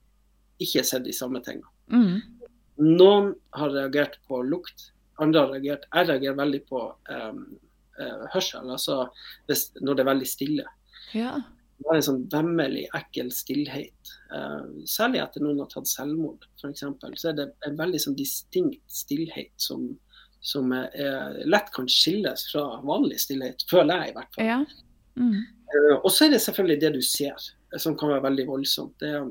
ikke 0.60 0.82
sett 0.84 1.06
de 1.06 1.14
samme 1.16 1.40
tingene. 1.46 1.70
Mm. 1.88 2.18
Noen 2.98 3.32
har 3.56 3.72
reagert 3.72 4.18
på 4.28 4.42
lukt, 4.44 4.90
andre 5.20 5.40
har 5.44 5.50
reagert 5.54 5.86
Jeg 5.88 6.08
reagerer 6.08 6.36
veldig 6.38 6.60
på 6.68 6.82
um, 7.12 7.40
hørsel, 8.34 8.70
altså 8.70 9.02
hvis, 9.48 9.68
når 9.80 9.96
det 9.96 10.04
er 10.04 10.12
veldig 10.12 10.28
stille. 10.28 10.68
ja. 11.14 11.38
Det 11.80 11.88
er 11.88 11.96
en 11.96 12.04
sånn 12.04 12.24
vemmelig, 12.28 12.82
ekkel 12.96 13.30
stillhet. 13.32 14.10
Uh, 14.28 14.84
særlig 14.88 15.22
etter 15.22 15.40
noen 15.40 15.62
har 15.62 15.70
tatt 15.72 15.88
selvmord, 15.88 16.44
f.eks. 16.60 16.82
Så 17.16 17.30
er 17.30 17.38
det 17.38 17.46
en 17.64 17.78
veldig 17.78 18.00
sånn 18.04 18.18
distinkt 18.18 18.82
stillhet 18.92 19.54
som, 19.56 19.86
som 20.44 20.74
er, 20.76 20.90
er, 20.92 21.38
lett 21.48 21.72
kan 21.72 21.88
skilles 21.88 22.44
fra 22.52 22.66
vanlig 22.84 23.22
stillhet, 23.24 23.64
føler 23.70 24.04
jeg 24.04 24.12
i 24.12 24.16
hvert 24.18 24.36
fall. 24.36 24.50
ja. 24.52 24.60
Mm. 25.20 25.40
Uh, 25.70 25.96
og 25.96 26.10
så 26.12 26.26
er 26.26 26.34
det 26.34 26.42
selvfølgelig 26.44 26.80
det 26.82 26.92
du 26.98 27.00
ser, 27.04 27.48
som 27.80 27.96
kan 27.98 28.12
være 28.12 28.26
veldig 28.28 28.46
voldsomt. 28.48 29.00
Det 29.00 29.14
er, 29.16 29.30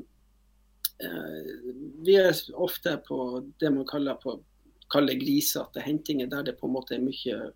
vi 2.04 2.18
er 2.20 2.36
ofte 2.60 2.98
på 3.06 3.18
det 3.62 3.70
man 3.76 3.88
kaller, 3.88 4.18
på, 4.20 4.40
kaller 4.92 5.20
grisete 5.22 5.84
hentinger, 5.84 6.28
der 6.32 6.50
det 6.50 6.58
på 6.60 6.68
en 6.68 6.76
måte 6.76 6.98
er 6.98 7.04
mye, 7.04 7.52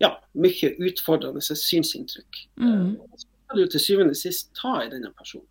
ja, 0.00 0.14
mye 0.32 0.74
utfordrende 0.80 1.42
synsinntrykk. 1.44 2.44
Mm. 2.60 2.96
Uh, 2.96 3.16
så 3.16 3.26
skal 3.26 3.60
du 3.60 3.72
til 3.72 3.84
syvende 3.84 4.16
og 4.16 4.20
sist 4.20 4.52
ta 4.58 4.78
i 4.84 4.90
denne 4.92 5.12
personen. 5.16 5.46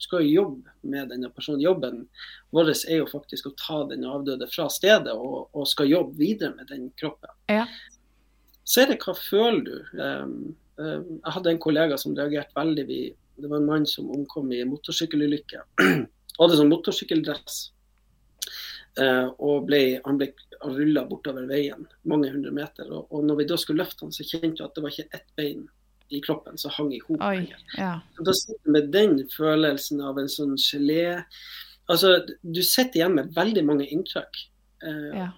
Du 0.00 0.06
skal 0.06 0.24
jo 0.24 0.42
jobbe 0.42 0.72
med 0.88 1.10
denne 1.12 1.28
personen. 1.36 1.60
Jobben 1.60 2.06
vår 2.56 2.70
er 2.72 3.02
jo 3.02 3.08
faktisk 3.10 3.50
å 3.50 3.56
ta 3.60 3.82
den 3.90 4.06
avdøde 4.08 4.48
fra 4.48 4.70
stedet 4.72 5.12
og, 5.12 5.50
og 5.52 5.66
skal 5.68 5.90
jobbe 5.90 6.16
videre 6.16 6.54
med 6.56 6.70
den 6.72 6.88
kroppen. 6.96 7.34
Ja. 7.52 7.66
Så 8.64 8.84
er 8.84 8.92
det 8.92 9.00
hva 9.04 9.12
føler 9.18 9.60
du? 9.66 9.74
Um, 9.98 10.32
um, 10.80 11.04
jeg 11.18 11.34
hadde 11.34 11.52
en 11.52 11.60
kollega 11.60 11.98
som 12.00 12.16
reagerte 12.16 12.56
veldig. 12.56 12.86
Det 13.40 13.50
var 13.50 13.60
en 13.60 13.68
mann 13.68 13.84
som 13.88 14.08
omkom 14.14 14.48
i 14.54 14.62
en 14.64 14.72
motorsykkelulykke. 14.72 15.66
hadde 16.40 16.56
sånn 16.56 16.72
motorsykkeldress. 16.72 17.60
Uh, 18.98 19.30
og 19.38 19.68
ble, 19.68 20.00
han 20.02 20.16
ble 20.18 20.32
rulla 20.64 21.04
bortover 21.06 21.44
veien 21.46 21.84
mange 22.10 22.30
hundre 22.32 22.50
meter. 22.54 22.88
Og, 22.90 23.06
og 23.14 23.22
når 23.28 23.38
vi 23.38 23.46
da 23.52 23.58
skulle 23.60 23.84
løfte 23.84 24.06
han, 24.06 24.14
så 24.14 24.26
kjente 24.26 24.58
vi 24.58 24.66
at 24.66 24.74
det 24.74 24.82
var 24.84 24.94
ikke 24.94 25.20
ett 25.20 25.28
bein 25.38 25.68
i 26.10 26.20
kroppen 26.24 26.58
som 26.58 26.72
hang 26.74 26.90
i 26.94 27.00
hop. 27.06 27.22
Ja. 27.78 27.92
Da 28.18 28.34
sitter 28.34 28.58
du 28.64 28.72
med 28.74 28.90
den 28.94 29.20
følelsen 29.30 30.02
av 30.02 30.18
en 30.18 30.30
sånn 30.30 30.56
gelé. 30.58 31.22
Altså, 31.90 32.16
du 32.42 32.62
sitter 32.66 33.00
igjen 33.00 33.14
med 33.14 33.30
veldig 33.36 33.62
mange 33.68 33.86
inntrykk. 33.94 34.42
Eh, 34.82 35.08
ja. 35.20 35.28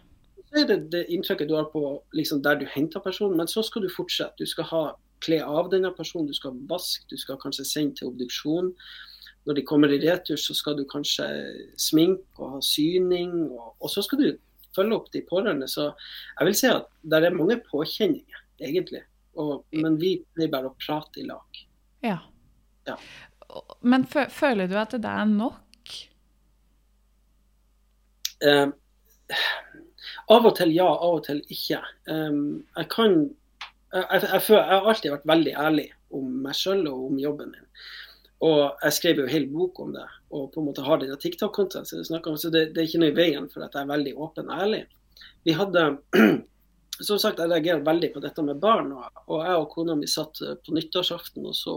Så 0.48 0.62
er 0.62 0.68
det 0.70 0.78
det 0.92 1.06
inntrykket 1.12 1.48
du 1.48 1.56
har 1.58 1.68
på 1.72 1.84
liksom, 2.16 2.40
der 2.44 2.58
du 2.60 2.66
henter 2.72 3.04
personen, 3.04 3.36
men 3.36 3.48
så 3.48 3.64
skal 3.64 3.84
du 3.84 3.92
fortsette. 3.92 4.40
Du 4.40 4.48
skal 4.48 4.68
ha 4.72 4.82
kle 5.22 5.38
av 5.44 5.70
denne 5.72 5.92
personen, 5.96 6.28
du 6.28 6.36
skal 6.36 6.56
vaske, 6.68 7.04
du 7.12 7.20
skal 7.20 7.40
kanskje 7.40 7.68
sende 7.68 8.00
til 8.00 8.10
obduksjon. 8.10 8.72
Når 9.46 9.58
de 9.58 9.64
kommer 9.66 9.92
i 9.92 10.00
retur, 10.02 10.38
så 10.38 10.54
skal 10.54 10.76
du 10.78 10.84
kanskje 10.88 11.26
sminke 11.80 12.38
og 12.38 12.56
ha 12.56 12.60
syning. 12.64 13.32
Og, 13.50 13.72
og 13.82 13.90
så 13.90 14.04
skal 14.06 14.22
du 14.22 14.28
følge 14.76 14.98
opp 14.98 15.08
de 15.14 15.24
pårørende. 15.26 15.68
Så 15.70 15.88
jeg 15.90 16.48
vil 16.48 16.58
si 16.58 16.70
at 16.70 16.86
det 17.02 17.22
er 17.22 17.34
mange 17.34 17.58
påkjenninger, 17.66 18.44
egentlig. 18.62 19.02
Og, 19.40 19.64
men 19.74 19.96
vi 20.00 20.16
pleier 20.34 20.52
bare 20.52 20.70
å 20.70 20.76
prate 20.78 21.22
i 21.22 21.28
lag. 21.30 21.64
ja. 22.06 22.18
Ja. 22.82 22.96
Men 23.80 24.06
føler 24.08 24.66
du 24.66 24.74
at 24.80 24.94
det 24.96 25.08
er 25.08 25.26
nok? 25.28 25.90
Eh, 28.42 28.68
av 30.32 30.48
og 30.48 30.54
til 30.58 30.72
ja, 30.74 30.88
av 30.88 31.18
og 31.18 31.24
til 31.26 31.42
ikke. 31.52 31.80
Um, 32.08 32.62
jeg 32.78 32.88
kan 32.92 33.18
jeg, 33.92 34.02
jeg, 34.02 34.22
jeg, 34.22 34.40
jeg, 34.48 34.62
har 34.70 34.88
alltid 34.88 35.12
vært 35.12 35.28
veldig 35.28 35.52
ærlig 35.66 35.88
om 36.16 36.30
meg 36.44 36.56
sjøl 36.56 36.86
og 36.90 37.10
om 37.10 37.20
jobben 37.20 37.52
min. 37.52 37.68
Og 38.42 38.62
jeg 38.82 38.94
skrev 38.96 39.20
jo 39.20 39.26
en 39.28 39.32
hel 39.32 39.44
bok 39.52 39.78
om 39.84 39.92
det, 39.94 40.06
og 40.34 40.48
på 40.50 40.60
en 40.60 40.66
måte 40.66 40.82
har 40.82 40.98
denne 40.98 41.18
TikTok-kontoen. 41.20 41.86
Så, 41.86 42.00
det, 42.00 42.06
så 42.10 42.50
det, 42.50 42.64
det, 42.74 42.80
er 42.80 42.88
ikke 42.88 43.02
noe 43.04 43.12
i 43.12 43.18
veien 43.18 43.46
for 43.52 43.62
at 43.62 43.76
jeg 43.76 43.86
er 43.86 43.92
veldig 43.92 44.14
åpen 44.18 44.50
og 44.50 44.64
ærlig. 44.64 44.80
Vi 45.46 45.54
hadde 45.58 45.92
Som 47.02 47.18
sagt, 47.18 47.40
jeg 47.40 47.50
reagerer 47.50 47.80
veldig 47.82 48.12
på 48.14 48.20
dette 48.22 48.42
med 48.44 48.60
barn. 48.62 48.92
Og, 48.94 49.22
og 49.24 49.40
jeg 49.42 49.58
og 49.58 49.70
kona 49.72 49.94
mi 49.98 50.06
satt 50.06 50.38
på 50.62 50.74
nyttårsaften 50.76 51.48
og 51.48 51.56
så 51.56 51.74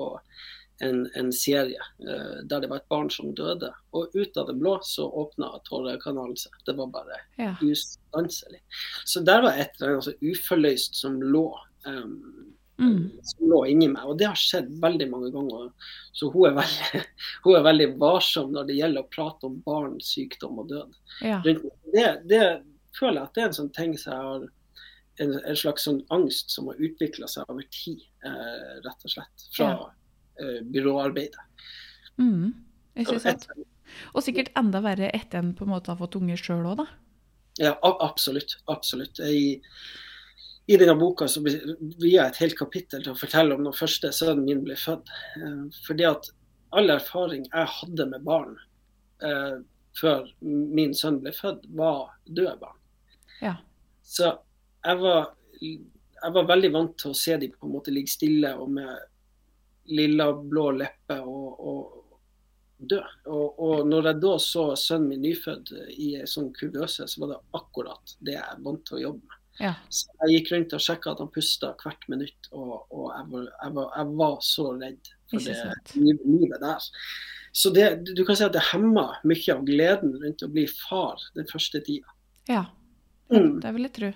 en, 0.83 1.05
en 1.15 1.31
serie 1.33 1.79
uh, 2.03 2.41
der 2.43 2.61
det 2.61 2.69
var 2.69 2.81
et 2.81 2.89
barn 2.91 3.09
som 3.09 3.31
døde. 3.35 3.71
Og 3.95 4.13
ut 4.13 4.37
av 4.37 4.49
det 4.49 4.57
blå 4.59 4.75
så 4.85 5.07
åpna 5.07 5.53
tårekanalen 5.69 6.35
seg. 6.37 6.57
Det 6.67 6.75
var 6.77 6.91
bare 6.93 7.21
Ja. 7.39 7.55
ustanselig. 7.63 8.61
Så 9.05 9.23
der 9.25 9.41
var 9.47 9.55
et 9.55 9.79
eller 9.79 9.95
annet 9.95 10.03
altså, 10.03 10.15
uforløst 10.21 10.99
som 10.99 11.21
lå. 11.21 11.47
Um, 11.87 12.54
Mm. 12.77 13.11
som 13.23 13.47
lå 13.49 13.61
inni 13.71 13.87
meg. 13.87 14.03
Og 14.03 14.17
det 14.19 14.27
har 14.27 14.39
skjedd 14.39 14.73
veldig 14.83 15.07
mange 15.11 15.31
ganger. 15.31 15.69
Så 16.15 16.27
hun 16.33 16.49
er 16.49 16.57
veldig, 16.57 17.03
hun 17.45 17.59
er 17.59 17.65
veldig 17.69 17.89
varsom 18.01 18.51
når 18.55 18.69
det 18.69 18.79
gjelder 18.79 19.05
å 19.05 19.11
prate 19.15 19.49
om 19.49 19.57
barn, 19.65 19.95
sykdom 20.03 20.59
og 20.63 20.71
død. 20.73 20.99
Ja. 21.23 21.39
Det, 21.45 21.57
det 22.27 22.43
føler 22.97 23.21
jeg 23.21 23.29
at 23.29 23.37
det 23.37 23.43
er 23.43 23.49
en 23.51 23.59
sånn 23.59 23.73
ting 23.75 23.95
som 23.99 24.13
jeg 24.13 24.29
har 24.29 24.47
en, 25.23 25.37
en 25.39 25.59
slags 25.59 25.87
sånn 25.87 26.01
angst 26.13 26.51
som 26.51 26.67
har 26.71 26.81
utvikla 26.83 27.29
seg 27.31 27.47
over 27.51 27.63
tid, 27.71 28.03
eh, 28.27 28.75
rett 28.83 29.07
og 29.07 29.13
slett. 29.13 29.47
Fra 29.55 29.69
eh, 30.41 30.59
byråarbeidet. 30.75 31.71
Mm. 32.19 32.51
Ikke 33.03 33.19
sant? 33.23 33.47
Og 34.15 34.23
sikkert 34.25 34.51
enda 34.59 34.81
verre 34.83 35.11
etter 35.15 35.39
en 35.39 35.53
på 35.55 35.65
en 35.65 35.71
måte 35.75 35.91
har 35.93 35.99
fått 35.99 36.17
unger 36.19 36.39
sjøl 36.39 36.65
òg, 36.65 36.83
da. 36.83 36.87
Ja, 37.61 37.75
absolutt. 37.83 38.57
absolutt. 38.67 39.19
I, 39.23 39.61
I 40.65 40.77
denne 40.81 40.95
boka 40.97 41.27
så 41.29 41.43
vier 41.45 41.67
jeg 42.01 42.25
et 42.25 42.41
helt 42.41 42.57
kapittel 42.57 43.03
til 43.03 43.13
å 43.13 43.19
fortelle 43.19 43.53
om 43.53 43.65
når 43.67 43.77
første 43.77 44.09
sønnen 44.15 44.47
min 44.47 44.63
ble 44.65 44.77
født. 44.79 45.11
Eh, 45.37 45.65
fordi 45.85 46.07
at 46.09 46.29
all 46.75 46.89
erfaring 46.89 47.45
jeg 47.51 47.73
hadde 47.77 48.07
med 48.09 48.25
barn 48.25 48.55
eh, 49.23 49.59
før 49.99 50.25
min 50.41 50.95
sønn 50.97 51.21
ble 51.23 51.35
født, 51.35 51.67
var 51.77 52.15
døde 52.25 52.55
barn. 52.61 52.79
Ja. 53.43 53.53
Så 54.03 54.31
jeg 54.85 55.01
var, 55.01 55.29
jeg 55.61 56.33
var 56.39 56.49
veldig 56.49 56.73
vant 56.73 56.97
til 57.01 57.13
å 57.13 57.19
se 57.19 57.37
dem 57.41 57.53
på 57.53 57.67
en 57.67 57.75
måte 57.77 57.93
ligge 57.93 58.15
stille 58.15 58.51
og 58.57 58.73
med 58.75 58.91
lilla 59.93 60.31
blå 60.33 60.71
lepper 60.79 61.23
og, 61.29 61.61
og 61.61 62.05
dø. 62.77 63.01
Og, 63.29 63.61
og 63.61 63.87
når 63.87 64.11
jeg 64.11 64.21
da 64.25 64.35
så 64.41 64.67
sønnen 64.79 65.13
min 65.13 65.25
nyfødt 65.29 65.73
i 65.93 66.15
en 66.19 66.29
sånn 66.29 66.51
kuvøse, 66.57 67.07
så 67.07 67.23
var 67.23 67.35
det 67.35 67.41
akkurat 67.61 68.17
det 68.19 68.39
jeg 68.39 68.45
er 68.45 68.63
vant 68.65 68.85
til 68.87 68.99
å 68.99 69.03
jobbe 69.07 69.23
med. 69.29 69.41
Ja. 69.61 69.73
Så 69.93 70.11
jeg 70.25 70.39
gikk 70.39 70.51
rundt 70.53 70.75
og 70.75 70.83
sjekka 70.83 71.13
at 71.13 71.21
han 71.23 71.31
pusta 71.31 71.71
hvert 71.79 72.09
minutt, 72.11 72.49
og, 72.51 72.73
og 72.91 73.07
jeg, 73.13 73.27
var, 73.31 73.47
jeg, 73.53 73.75
var, 73.77 73.89
jeg 73.95 74.17
var 74.21 74.37
så 74.43 74.67
redd 74.75 75.11
for 75.31 75.47
det 75.47 76.15
livet 76.25 76.63
der. 76.63 76.89
Så 77.55 77.71
det, 77.71 77.85
du 78.11 78.25
kan 78.27 78.35
si 78.35 78.43
at 78.43 78.55
det 78.55 78.65
hemma 78.73 79.05
mye 79.23 79.53
av 79.53 79.61
gleden 79.67 80.17
rundt 80.19 80.43
å 80.43 80.51
bli 80.51 80.65
far 80.67 81.23
den 81.37 81.47
første 81.51 81.83
tida. 81.85 82.17
ja. 82.51 82.65
Mm. 83.33 83.55
Det 83.57 83.71
vil 83.73 83.87
jeg 83.87 83.93
tro. 83.95 84.09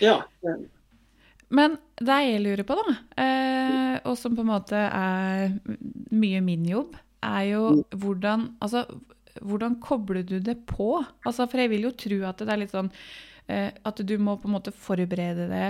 Ja, 0.00 0.14
Men 1.52 1.74
det 2.00 2.16
jeg 2.24 2.40
lurer 2.44 2.64
på, 2.64 2.76
da, 2.78 2.94
eh, 3.20 3.98
og 4.08 4.16
som 4.16 4.36
på 4.36 4.44
en 4.44 4.48
måte 4.48 4.78
er 4.78 5.52
mye 6.16 6.40
min 6.44 6.64
jobb, 6.68 6.96
er 7.24 7.44
jo 7.50 7.62
hvordan 7.92 8.52
Altså, 8.62 8.84
hvordan 9.42 9.78
kobler 9.82 10.22
du 10.22 10.38
det 10.40 10.60
på? 10.66 11.04
Altså, 11.26 11.46
for 11.46 11.60
jeg 11.60 11.72
vil 11.72 11.88
jo 11.88 11.94
tro 11.96 12.20
at 12.28 12.40
det 12.40 12.52
er 12.52 12.62
litt 12.62 12.74
sånn 12.74 12.90
At 13.48 14.02
du 14.04 14.16
må 14.20 14.36
på 14.36 14.48
en 14.48 14.56
måte 14.58 14.74
forberede 14.74 15.46
det. 15.48 15.68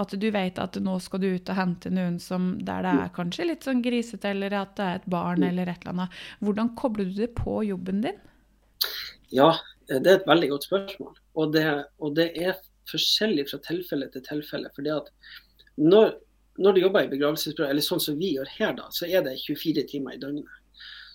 At 0.00 0.12
du 0.12 0.26
vet 0.32 0.58
at 0.60 0.76
nå 0.80 0.98
skal 1.00 1.22
du 1.22 1.26
ut 1.28 1.50
og 1.52 1.56
hente 1.56 1.92
noen 1.92 2.18
som 2.20 2.54
der 2.64 2.84
det 2.84 2.94
er 3.02 3.12
kanskje 3.16 3.48
litt 3.48 3.64
sånn 3.64 3.82
grisete, 3.84 4.32
eller 4.32 4.56
at 4.58 4.74
det 4.76 4.86
er 4.86 4.98
et 5.00 5.10
barn 5.12 5.44
eller 5.44 5.68
et 5.68 5.84
eller 5.84 5.94
annet. 5.94 6.18
Hvordan 6.44 6.72
kobler 6.76 7.08
du 7.08 7.20
det 7.22 7.30
på 7.38 7.62
jobben 7.68 8.02
din? 8.04 8.20
ja, 9.34 9.50
det 9.88 10.06
er 10.06 10.20
et 10.20 10.28
veldig 10.28 10.50
godt 10.50 10.68
spørsmål. 10.68 11.18
Og 11.34 11.52
det, 11.54 11.64
og 11.98 12.14
det 12.16 12.30
er 12.38 12.58
forskjellig 12.90 13.48
fra 13.50 13.60
tilfelle 13.66 14.08
til 14.12 14.24
tilfelle. 14.26 14.70
fordi 14.74 14.92
at 14.94 15.10
når, 15.76 16.14
når 16.58 16.72
du 16.72 16.80
jobber 16.80 17.04
i 17.04 17.10
begravelsesbyrå, 17.10 17.68
eller 17.68 17.84
sånn 17.84 18.02
som 18.02 18.18
vi 18.18 18.34
gjør 18.36 18.50
her, 18.58 18.72
da, 18.78 18.88
så 18.90 19.08
er 19.08 19.26
det 19.26 19.38
24 19.42 19.86
timer 19.90 20.16
i 20.16 20.22
døgnet. 20.22 20.62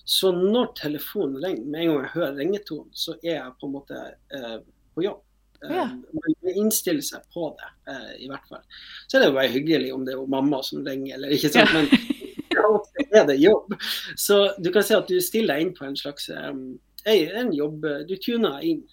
Så 0.05 0.31
når 0.35 0.73
telefonen 0.79 1.39
ringer, 1.43 1.65
med 1.65 1.81
en 1.81 1.91
gang 1.91 2.05
jeg 2.05 2.13
hører 2.15 2.39
ringetonen, 2.39 2.89
så 2.93 3.15
er 3.21 3.35
jeg 3.37 3.57
på 3.59 3.67
en 3.67 3.75
måte 3.75 3.99
eh, 4.35 4.57
på 4.95 5.05
jobb. 5.05 5.21
Eh, 5.65 5.75
Ja. 5.75 5.85
Man 6.13 6.53
innstiller 6.55 7.01
seg 7.01 7.21
på 7.33 7.51
det, 7.57 7.69
eh, 7.93 8.23
i 8.25 8.29
hvert 8.29 8.47
fall. 8.49 8.63
Så 9.07 9.17
er 9.17 9.21
det 9.21 9.29
jo 9.29 9.37
bare 9.37 9.53
hyggelig 9.53 9.93
om 9.93 10.05
det 10.05 10.15
er 10.15 10.25
mamma 10.27 10.61
som 10.63 10.85
ringer, 10.85 11.15
eller 11.15 11.35
ikke 11.35 11.51
sant. 11.53 11.73
Men 11.73 11.87
ja, 12.57 13.21
er 13.21 13.27
det 13.27 13.37
jobb. 13.41 13.75
Så 14.17 14.41
du 14.61 14.71
kan 14.71 14.83
si 14.83 14.97
at 14.97 15.07
du 15.07 15.19
stiller 15.21 15.55
deg 15.55 15.67
inn 15.67 15.75
på 15.77 15.85
en 15.85 15.97
slags 15.99 16.29
um, 16.29 16.79
en 17.05 17.53
jobb. 17.53 17.85
Du 18.09 18.15
tuner 18.17 18.61
inn, 18.65 18.83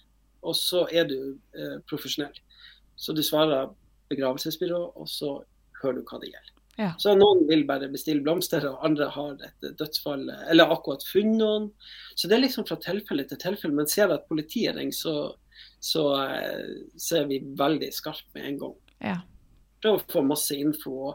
og 0.41 0.55
så 0.55 0.85
er 0.91 1.09
du 1.09 1.17
uh, 1.57 1.77
profesjonell. 1.89 2.37
Så 2.99 3.13
du 3.15 3.23
svarer 3.23 3.69
begravelsesbyrå, 4.09 4.79
og 4.95 5.09
så 5.09 5.39
hører 5.81 5.99
du 5.99 6.07
hva 6.07 6.19
det 6.21 6.33
gjelder. 6.33 6.55
Ja. 6.79 6.93
Så 6.97 7.11
noen 7.17 7.43
vil 7.49 7.65
bare 7.67 7.89
bestille 7.91 8.23
blomster, 8.23 8.63
og 8.69 8.85
andre 8.87 9.09
har 9.11 9.33
et 9.43 9.65
dødsfall, 9.79 10.29
eller 10.47 10.71
akkurat 10.71 11.03
funnet 11.03 11.41
noen. 11.41 11.65
Så 12.15 12.29
det 12.29 12.37
er 12.37 12.45
liksom 12.45 12.67
fra 12.69 12.77
tilfelle 12.79 13.25
til 13.27 13.39
tilfelle. 13.41 13.75
Men 13.75 13.89
ser 13.91 14.07
du 14.07 14.15
at 14.15 14.29
politiet 14.31 14.77
ringer, 14.77 14.95
så, 14.95 15.15
så, 15.79 16.05
eh, 16.25 16.71
så 16.97 17.21
er 17.21 17.29
vi 17.29 17.41
veldig 17.59 17.91
skarpe 17.95 18.37
med 18.37 18.47
en 18.47 18.59
gang. 18.63 18.75
Ja. 19.03 19.19
Prøv 19.79 19.99
å 19.99 20.03
få 20.11 20.23
masse 20.27 20.57
info. 20.59 21.13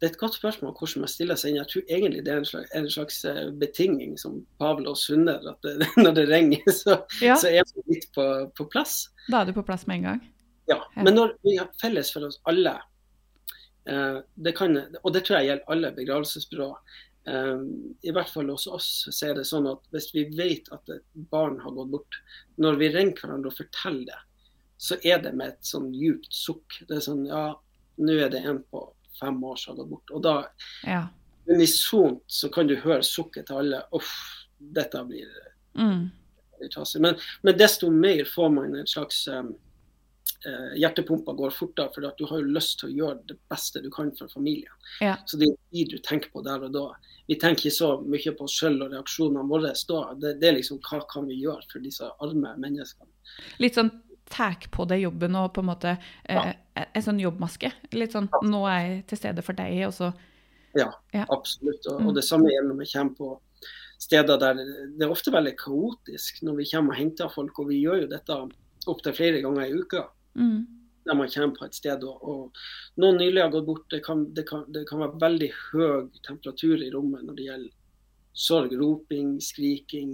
Det 0.00 0.08
er 0.08 0.12
et 0.12 0.20
godt 0.20 0.36
spørsmål 0.36 0.74
hvordan 0.76 1.04
man 1.04 1.10
stiller 1.12 1.38
seg 1.40 1.52
inn. 1.52 1.60
Jeg 1.62 1.70
tror 1.70 1.94
egentlig 1.96 2.24
det 2.26 2.34
er 2.34 2.42
en 2.42 2.48
slags, 2.48 2.72
en 2.76 2.90
slags 2.90 3.18
eh, 3.30 3.42
betinging 3.62 4.16
som 4.20 4.40
Pavel 4.60 4.90
og 4.90 4.98
Sunner, 5.00 5.40
at 5.52 5.64
det, 5.64 5.88
når 6.04 6.16
det 6.18 6.28
ringer, 6.28 6.64
så, 6.74 6.98
ja. 7.24 7.38
så 7.40 7.52
er 7.52 7.64
man 7.72 7.88
litt 7.94 8.08
på, 8.16 8.28
på 8.58 8.68
plass. 8.72 9.04
Da 9.28 9.42
er 9.42 9.50
du 9.50 9.56
på 9.56 9.64
plass 9.66 9.86
med 9.88 10.00
en 10.00 10.08
gang. 10.10 10.24
Ja. 10.70 10.80
Ja. 10.94 11.02
Men 11.02 11.16
når 11.16 11.36
vi 11.46 11.56
har 11.58 11.70
felles 11.80 12.12
for 12.14 12.28
oss 12.28 12.40
alle, 12.50 12.74
eh, 13.88 14.18
det 14.34 14.56
kan, 14.58 14.76
og 15.02 15.14
det 15.14 15.24
tror 15.26 15.40
jeg 15.40 15.52
gjelder 15.52 15.74
alle 15.74 15.94
begravelsesbyråer, 15.96 17.00
i 17.26 18.10
hvert 18.10 18.30
fall 18.32 18.48
hos 18.50 18.66
oss 18.66 19.08
så 19.14 19.28
er 19.28 19.34
det 19.38 19.44
sånn 19.46 19.68
at 19.70 19.84
hvis 19.94 20.08
vi 20.14 20.24
vet 20.34 20.66
at 20.74 20.88
et 20.90 21.04
barn 21.30 21.60
har 21.62 21.70
gått 21.76 21.92
bort, 21.92 22.16
når 22.58 22.80
vi 22.80 22.88
ringer 22.90 23.20
hverandre 23.20 23.52
og 23.52 23.58
forteller 23.60 24.08
det, 24.10 24.20
så 24.82 24.96
er 25.06 25.20
det 25.22 25.30
med 25.38 25.52
et 25.52 25.68
sånn 25.68 25.92
djupt 25.94 26.32
sukk. 26.34 26.80
Det 26.88 26.96
er 26.96 27.04
sånn 27.04 27.22
ja, 27.28 27.44
nå 28.02 28.16
er 28.18 28.32
det 28.32 28.40
en 28.42 28.58
på 28.72 28.80
fem 29.20 29.38
år 29.46 29.56
som 29.60 29.76
har 29.76 29.84
gått 29.84 29.90
bort. 29.92 30.10
Og 30.10 30.22
da 30.26 30.34
Ja. 30.82 31.04
unisont 31.46 32.22
så 32.26 32.48
kan 32.50 32.66
du 32.66 32.74
høre 32.76 33.02
sukket 33.06 33.46
til 33.46 33.56
alle. 33.62 33.84
Uff, 33.92 34.10
dette 34.58 35.04
blir 35.06 35.28
Mm. 35.74 36.10
Men, 37.00 37.16
men 37.42 37.56
desto 37.58 37.90
mer 37.90 38.24
får 38.24 38.50
man 38.52 38.74
en 38.76 38.86
slags 38.86 39.26
um, 39.28 39.54
eh, 40.46 40.74
Hjertepumpa 40.80 41.34
går 41.38 41.54
fortere, 41.56 41.90
for 41.94 42.06
du 42.18 42.24
har 42.26 42.42
jo 42.42 42.52
lyst 42.54 42.80
til 42.80 42.90
å 42.90 42.94
gjøre 42.98 43.26
det 43.30 43.38
beste 43.50 43.82
du 43.82 43.90
kan 43.94 44.12
for 44.18 44.28
familien. 44.32 44.72
Ja. 45.00 45.16
Så 45.26 45.38
det 45.40 45.50
er 45.50 45.56
de 45.72 45.84
du 45.94 45.98
tenker 45.98 46.32
på 46.34 46.44
der 46.46 46.64
og 46.66 46.72
da. 46.74 46.86
Vi 47.30 47.38
tenker 47.38 47.68
ikke 47.68 47.76
så 47.76 47.92
mye 48.02 48.34
på 48.38 48.46
oss 48.48 48.58
selv 48.58 48.86
og 48.86 48.94
reaksjonene 48.94 49.44
våre 49.48 49.74
da. 49.88 50.00
Det, 50.18 50.36
det 50.40 50.48
er 50.48 50.58
liksom 50.58 50.80
hva 50.88 51.02
kan 51.10 51.28
vi 51.28 51.38
gjøre 51.42 51.62
for 51.70 51.84
disse 51.84 52.08
arme 52.22 52.56
menneskene. 52.58 53.10
Litt 53.62 53.78
sånn 53.78 53.92
tak 54.32 54.70
på 54.72 54.86
deg 54.88 55.02
jobben 55.04 55.36
og 55.36 55.52
på 55.54 55.60
en 55.60 55.68
måte 55.68 55.96
eh, 56.24 56.52
en 56.82 57.04
sånn 57.04 57.20
jobbmaske. 57.20 57.72
Litt 57.92 58.14
sånn 58.16 58.30
'nå 58.42 58.60
er 58.70 58.80
jeg 58.80 59.06
til 59.12 59.18
stede 59.18 59.42
for 59.44 59.58
deg', 59.58 59.86
og 59.86 59.94
så 59.94 60.12
Absolutt. 61.28 61.86
Og, 61.86 62.00
Mm. 62.00 62.06
og 62.08 62.14
det 62.14 62.24
samme 62.24 62.48
gjelder 62.48 62.68
når 62.72 62.78
vi 62.78 62.92
kommer 62.92 63.14
på 63.14 63.40
steder 64.00 64.38
der 64.38 64.54
det 64.54 65.04
er 65.04 65.10
ofte 65.12 65.30
veldig 65.30 65.52
kaotisk 65.60 66.42
når 66.42 66.56
vi 66.56 66.70
kommer 66.70 66.94
og 66.94 66.98
henter 66.98 67.28
folk. 67.28 67.58
Og 67.58 67.68
vi 67.68 67.82
gjør 67.84 68.02
jo 68.02 68.06
dette 68.08 68.38
opptil 68.90 69.14
flere 69.16 69.42
ganger 69.44 69.66
i 69.66 69.76
uka. 69.78 70.06
mm. 70.34 70.60
når 71.04 71.14
man 71.18 71.30
kommer 71.34 71.56
på 71.56 71.64
et 71.66 71.74
sted. 71.74 72.04
Og, 72.06 72.20
og 72.22 72.60
noen 73.02 73.16
nylig 73.18 73.42
har 73.42 73.50
gått 73.50 73.66
bort. 73.66 73.88
Det 73.90 74.04
kan, 74.06 74.26
det, 74.34 74.44
kan, 74.48 74.64
det 74.72 74.84
kan, 74.88 75.00
være 75.02 75.18
veldig 75.20 75.48
høy 75.72 76.10
temperatur 76.26 76.78
i 76.78 76.92
rommet 76.94 77.24
når 77.26 77.38
det 77.38 77.46
gjelder 77.48 77.72
sorg, 78.32 78.76
roping, 78.78 79.32
skriking, 79.42 80.12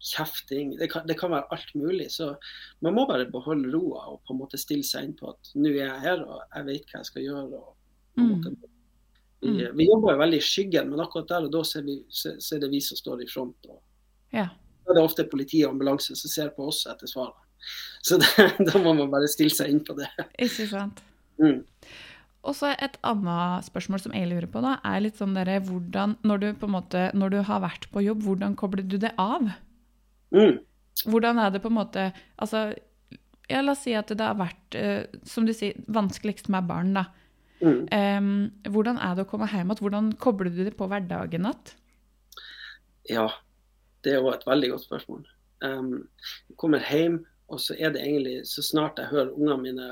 kjefting. 0.00 0.72
Det 0.80 0.88
kan, 0.92 1.04
det 1.06 1.18
kan 1.20 1.34
være 1.34 1.50
alt 1.52 1.74
mulig. 1.76 2.08
Så 2.10 2.30
man 2.80 2.96
må 2.96 3.04
bare 3.10 3.28
beholde 3.30 3.72
roa 3.76 4.14
og 4.14 4.22
på 4.24 4.32
en 4.32 4.40
måte 4.40 4.60
stille 4.60 4.86
seg 4.86 5.10
inn 5.10 5.18
på 5.18 5.28
at 5.34 5.52
nå 5.60 5.74
er 5.74 5.82
jeg 5.82 6.04
her 6.06 6.24
og 6.24 6.40
jeg 6.40 6.70
vet 6.70 6.88
hva 6.88 7.02
jeg 7.02 7.10
skal 7.12 7.28
gjøre. 7.28 7.60
og 7.60 7.74
på 8.14 8.24
en 8.24 8.32
måte 8.32 8.72
Mm. 9.44 9.56
vi, 9.56 9.70
vi 9.74 9.86
jobber 9.90 10.14
jo 10.14 10.18
veldig 10.18 10.38
i 10.40 10.44
skyggen, 10.44 10.90
men 10.90 11.00
akkurat 11.04 11.28
der 11.28 11.46
og 11.46 11.50
da 11.52 11.60
så 11.68 11.80
er, 11.82 12.60
det 12.60 12.68
vi 12.72 12.80
som 12.80 12.96
står 12.96 13.22
i 13.24 13.28
front. 13.28 13.66
og 13.68 13.82
Ja. 14.32 14.48
Da 14.84 14.92
er 14.92 14.98
det 14.98 15.04
ofte 15.04 15.24
politi 15.28 15.62
og 15.64 15.74
ambulanse 15.74 16.16
som 16.16 16.30
ser 16.30 16.48
på 16.56 16.68
oss 16.68 16.86
etter 16.86 17.08
svarene. 17.08 17.43
Så 18.06 18.18
det, 18.20 18.48
da 18.60 18.80
må 18.82 18.92
man 18.92 19.08
bare 19.12 19.28
stille 19.32 19.54
seg 19.54 19.70
inn 19.72 19.80
på 19.84 19.96
det. 19.96 20.10
Ikke 20.44 20.66
sant. 20.68 20.98
Mm. 21.40 21.62
Og 22.44 22.52
så 22.52 22.74
et 22.74 22.98
annet 23.06 23.64
spørsmål 23.64 24.02
som 24.02 24.12
jeg 24.12 24.28
lurer 24.28 24.46
på, 24.52 24.60
da, 24.60 24.74
er 24.84 25.00
litt 25.00 25.16
sånn 25.16 25.32
dere, 25.36 25.56
hvordan, 25.64 26.18
når 26.28 26.42
du 26.42 26.48
på 26.60 26.68
en 26.68 26.74
måte, 26.74 27.06
når 27.16 27.32
du 27.32 27.38
har 27.48 27.62
vært 27.64 27.88
på 27.94 28.02
jobb, 28.04 28.20
hvordan 28.26 28.56
kobler 28.60 28.84
du 28.84 28.98
det 29.00 29.14
av? 29.20 29.48
Mm. 30.36 30.58
Hvordan 31.08 31.40
er 31.40 31.54
det 31.54 31.60
på 31.62 31.70
en 31.70 31.76
måte 31.78 32.02
Altså, 32.42 32.68
ja, 33.48 33.60
la 33.62 33.72
oss 33.72 33.82
si 33.84 33.94
at 33.96 34.12
det 34.12 34.24
har 34.24 34.36
vært, 34.38 34.76
eh, 34.78 35.06
som 35.28 35.48
du 35.48 35.52
sier, 35.56 35.78
vanskeligst 35.92 36.50
med 36.52 36.68
barn, 36.68 36.92
da. 36.96 37.06
Mm. 37.64 37.80
Em, 37.96 38.30
hvordan 38.68 39.00
er 39.00 39.16
det 39.16 39.24
å 39.24 39.30
komme 39.30 39.48
hjem 39.48 39.70
igjen? 39.70 39.80
Hvordan 39.80 40.12
kobler 40.20 40.52
du 40.52 40.62
det 40.66 40.76
på 40.76 40.88
hverdagen 40.90 41.48
igjen? 41.48 41.74
Ja, 43.08 43.28
det 44.04 44.14
er 44.14 44.20
jo 44.20 44.32
et 44.32 44.46
veldig 44.48 44.70
godt 44.74 44.84
spørsmål. 44.86 45.24
Um, 45.64 46.08
jeg 46.48 46.56
kommer 46.60 46.84
hjem, 46.88 47.22
og 47.54 47.62
så 47.62 47.76
er 47.78 47.94
det 47.94 48.02
egentlig 48.02 48.42
så 48.50 48.64
snart 48.66 49.00
jeg 49.00 49.12
hører 49.12 49.32
ungene 49.36 49.62
mine 49.62 49.88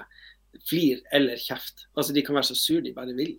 flir 0.69 1.00
eller 1.16 1.40
kjeft. 1.40 1.87
Altså, 1.97 2.12
de 2.12 2.25
kan 2.26 2.37
være 2.37 2.50
så 2.50 2.59
sure 2.59 2.85
de 2.85 2.92
bare 2.97 3.14
vil. 3.16 3.38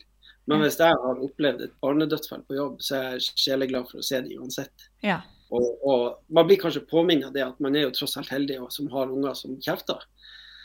Men 0.49 0.59
hvis 0.63 0.79
jeg 0.79 0.95
har 0.99 1.21
opplevd 1.23 1.61
et 1.63 1.75
barnedødsfall 1.83 2.41
på 2.47 2.57
jobb, 2.57 2.81
så 2.83 2.97
er 2.97 3.05
jeg 3.15 3.37
sjeleglad 3.45 3.87
for 3.87 4.01
å 4.01 4.07
se 4.07 4.19
det 4.25 4.35
uansett. 4.35 4.87
Ja. 5.05 5.21
Og, 5.53 5.85
og 5.87 6.33
man 6.33 6.49
blir 6.49 6.59
kanskje 6.59 6.81
påminnet 6.89 7.35
det 7.35 7.45
at 7.45 7.61
man 7.63 7.77
er 7.77 7.85
jo 7.85 7.93
tross 7.95 8.17
alt 8.19 8.31
heldig 8.33 8.57
og 8.65 8.71
som 8.73 8.89
har 8.91 9.11
unger 9.13 9.37
som 9.39 9.53
kjefter. 9.61 10.01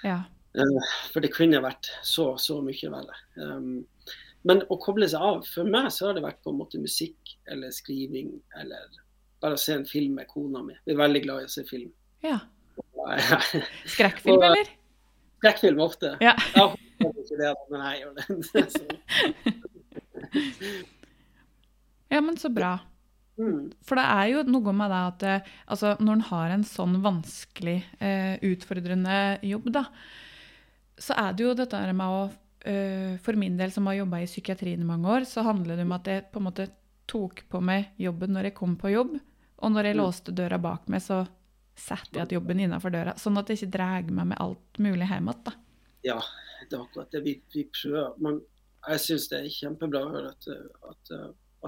Ja. 0.06 0.22
Eh, 0.58 0.88
For 1.12 1.22
det 1.22 1.30
kunne 1.36 1.60
vært 1.62 1.90
så, 2.06 2.32
så 2.42 2.58
mye 2.64 2.90
verre. 2.90 3.20
Um, 3.36 3.84
men 4.48 4.64
å 4.72 4.78
koble 4.82 5.06
seg 5.10 5.22
av, 5.22 5.44
for 5.46 5.68
meg 5.68 5.90
så 5.94 6.08
har 6.08 6.16
det 6.16 6.24
vært 6.24 6.40
på 6.42 6.54
en 6.54 6.60
måte 6.62 6.80
musikk 6.82 7.36
eller 7.52 7.74
skriving 7.74 8.32
eller 8.58 8.98
bare 9.42 9.54
å 9.58 9.60
se 9.60 9.76
en 9.76 9.86
film 9.86 10.16
med 10.18 10.30
kona 10.30 10.64
mi. 10.64 10.74
Vi 10.86 10.94
er 10.96 11.02
veldig 11.04 11.22
glad 11.26 11.44
i 11.44 11.50
å 11.50 11.52
se 11.52 11.66
film. 11.68 11.92
ja. 12.26 12.40
Skrekkfilm, 13.94 14.42
eller? 14.42 14.68
Skrekkfilm 15.38 15.80
ofte. 15.80 16.16
Ja. 16.20 16.34
Jeg 16.98 17.06
håper 17.06 17.20
ikke 17.22 17.36
det, 17.38 17.50
men 17.70 17.80
jeg 17.86 17.98
gjør 18.02 18.12
det. 18.18 18.24
Ja, 22.08 22.20
men 22.20 22.36
så 22.40 22.48
bra. 22.50 22.78
mm, 23.38 23.70
For 23.86 23.94
det 24.00 24.04
er 24.08 24.26
jo 24.32 24.42
noe 24.48 24.72
med 24.74 24.90
det 24.90 24.98
at 25.12 25.22
eh, 25.28 25.50
altså, 25.70 25.92
når 26.00 26.12
en 26.18 26.24
har 26.30 26.54
en 26.56 26.64
sånn 26.66 26.96
vanskelig, 27.04 27.76
eh, 28.02 28.34
utfordrende 28.48 29.38
jobb, 29.46 29.68
da, 29.76 29.84
så 30.98 31.14
er 31.22 31.36
det 31.38 31.44
jo 31.46 31.54
dette 31.54 31.84
med 31.94 32.06
å 32.10 32.22
eh, 32.66 33.14
For 33.22 33.38
min 33.38 33.54
del, 33.60 33.70
som 33.70 33.86
har 33.86 34.00
jobba 34.00 34.24
i 34.24 34.26
psykiatrien 34.26 34.82
i 34.82 34.88
mange 34.88 35.06
år, 35.20 35.22
så 35.30 35.44
handler 35.46 35.76
det 35.78 35.86
om 35.86 35.94
at 35.94 36.10
jeg 36.10 36.26
på 36.32 36.40
en 36.42 36.48
måte 36.48 36.66
tok 37.08 37.44
på 37.48 37.60
meg 37.64 37.92
jobben 38.02 38.34
når 38.34 38.50
jeg 38.50 38.56
kom 38.58 38.74
på 38.80 38.90
jobb. 38.92 39.14
Og 39.62 39.70
når 39.72 39.84
jeg 39.92 39.94
Mm. 39.96 40.02
låste 40.02 40.34
døra 40.34 40.58
bak 40.58 40.88
meg, 40.90 41.00
så 41.02 41.22
setter 41.80 42.22
jeg 42.22 42.38
jobben 42.38 42.60
innenfor 42.64 42.92
døra. 42.94 43.16
Sånn 43.20 43.38
at 43.40 43.48
jeg 43.50 43.60
ikke 43.62 43.74
drar 43.78 44.06
meg 44.10 44.30
med 44.34 44.38
alt 44.42 44.80
mulig 44.82 45.08
hjem 45.10 45.30
igjen. 45.32 45.58
ja, 46.08 46.20
det 46.68 46.76
er 46.76 46.82
akkurat 46.84 47.12
det 47.14 47.22
vi, 47.24 47.36
vi 47.54 47.64
prøver. 47.72 48.14
Men 48.22 48.40
jeg 48.88 49.04
syns 49.04 49.28
det 49.30 49.38
er 49.42 49.52
kjempebra 49.52 50.02
å 50.04 50.10
høre 50.14 50.32
at, 50.34 50.48
at, 50.90 51.12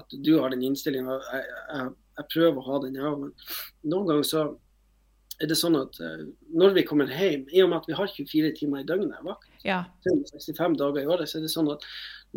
at 0.01 0.17
du 0.25 0.33
har 0.39 0.53
den 0.53 0.63
innstillinga. 0.67 1.17
Jeg, 1.33 1.47
jeg, 1.73 1.93
jeg 2.19 2.29
prøver 2.33 2.59
å 2.61 2.67
ha 2.67 2.81
den, 2.85 2.99
jeg 2.99 3.07
òg. 3.09 3.23
Men 3.25 3.33
noen 3.93 4.09
ganger 4.11 4.27
så 4.29 4.43
er 5.41 5.49
det 5.49 5.57
sånn 5.57 5.75
at 5.79 5.97
eh, 6.05 6.23
når 6.53 6.75
vi 6.77 6.85
kommer 6.85 7.09
hjem, 7.09 7.47
i 7.49 7.63
og 7.63 7.71
med 7.71 7.79
at 7.81 7.87
vi 7.89 7.97
har 7.97 8.11
24 8.13 8.51
timer 8.59 8.83
i 8.83 8.87
døgnet 8.91 9.23
vakt, 9.25 9.47
Ja. 9.65 9.83
65 10.05 10.77
dager 10.77 11.01
i 11.01 11.09
året, 11.09 11.29
så 11.31 11.39
er 11.39 11.47
det 11.47 11.53
sånn 11.53 11.71
at 11.73 11.85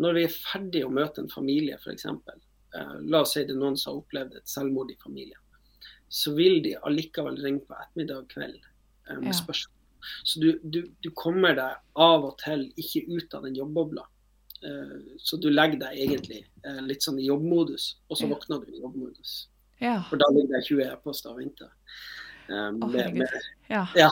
når 0.01 0.17
vi 0.17 0.23
er 0.25 0.33
ferdig 0.33 0.81
å 0.87 0.91
møte 0.93 1.21
en 1.21 1.29
familie, 1.31 1.77
f.eks. 1.77 2.07
Eh, 2.09 2.95
la 3.05 3.21
oss 3.21 3.35
si 3.37 3.43
det 3.45 3.53
er 3.53 3.61
noen 3.61 3.77
som 3.77 3.93
har 3.93 4.01
opplevd 4.01 4.39
et 4.39 4.49
selvmord 4.49 4.89
i 4.91 4.97
familien. 5.03 5.39
Så 6.09 6.33
vil 6.37 6.61
de 6.63 6.75
allikevel 6.85 7.37
ringe 7.43 7.63
på 7.65 7.75
ettermiddag 7.75 8.27
kveld 8.33 8.59
eh, 9.09 9.17
med 9.19 9.31
Ja. 9.33 9.37
spørsmål. 9.39 9.71
Så 10.23 10.39
du, 10.39 10.59
du, 10.63 10.83
du 11.01 11.09
kommer 11.17 11.55
deg 11.57 11.79
av 11.97 12.25
og 12.27 12.35
til 12.43 12.67
ikke 12.77 13.01
ut 13.09 13.33
av 13.33 13.47
den 13.47 13.55
jobbbobla. 13.57 14.03
Eh, 14.65 15.15
så 15.17 15.37
du 15.41 15.49
legger 15.49 15.79
deg 15.81 15.97
egentlig 16.05 16.43
eh, 16.63 16.81
litt 16.85 17.01
sånn 17.03 17.17
i 17.19 17.25
jobbmodus, 17.25 17.95
og 18.09 18.17
så 18.19 18.27
Ja. 18.29 18.35
våkner 18.35 18.61
du 18.65 18.71
i 18.75 18.81
jobbmodus. 18.83 19.47
Ja. 19.81 19.97
For 20.09 20.17
da 20.21 20.29
ligger 20.31 20.55
det 20.59 20.63
20 20.69 20.85
e-poster 20.93 21.33
og 21.33 21.41
venter. 21.41 21.73
Med, 22.47 22.83
herregud. 22.93 23.17
med, 23.17 23.87
ja. 23.97 24.09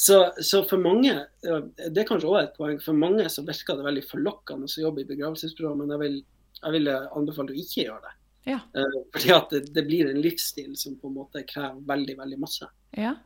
så, 0.00 0.32
så 0.40 0.62
for 0.64 0.80
mange, 0.80 1.12
det 1.44 2.00
er 2.00 2.08
kanskje 2.08 2.24
også 2.30 2.40
et 2.46 2.54
poeng, 2.56 2.78
for 2.80 2.96
mange 2.96 3.26
så 3.28 3.44
virker 3.44 3.76
det 3.76 3.84
veldig 3.84 4.04
forlokkende 4.08 4.64
å 4.64 4.80
jobbe 4.86 5.02
i 5.04 5.08
begravelsesbyrå, 5.10 5.74
men 5.76 5.92
jeg 5.92 6.00
vil, 6.00 6.16
jeg 6.62 6.72
vil 6.78 6.88
anbefale 6.96 7.52
å 7.52 7.58
ikke 7.60 7.84
gjøre 7.84 8.00
det. 8.06 8.14
Ja. 8.46 8.60
Eh, 8.78 9.00
fordi 9.14 9.32
at 9.34 9.50
det, 9.54 9.62
det 9.74 9.84
blir 9.88 10.10
en 10.10 10.20
livsstil 10.22 10.76
som 10.78 10.94
på 11.00 11.10
en 11.10 11.18
måte 11.18 11.42
krever 11.48 11.82
veldig, 11.86 12.18
veldig 12.22 12.38
masse. 12.42 12.68
ja. 12.96 13.16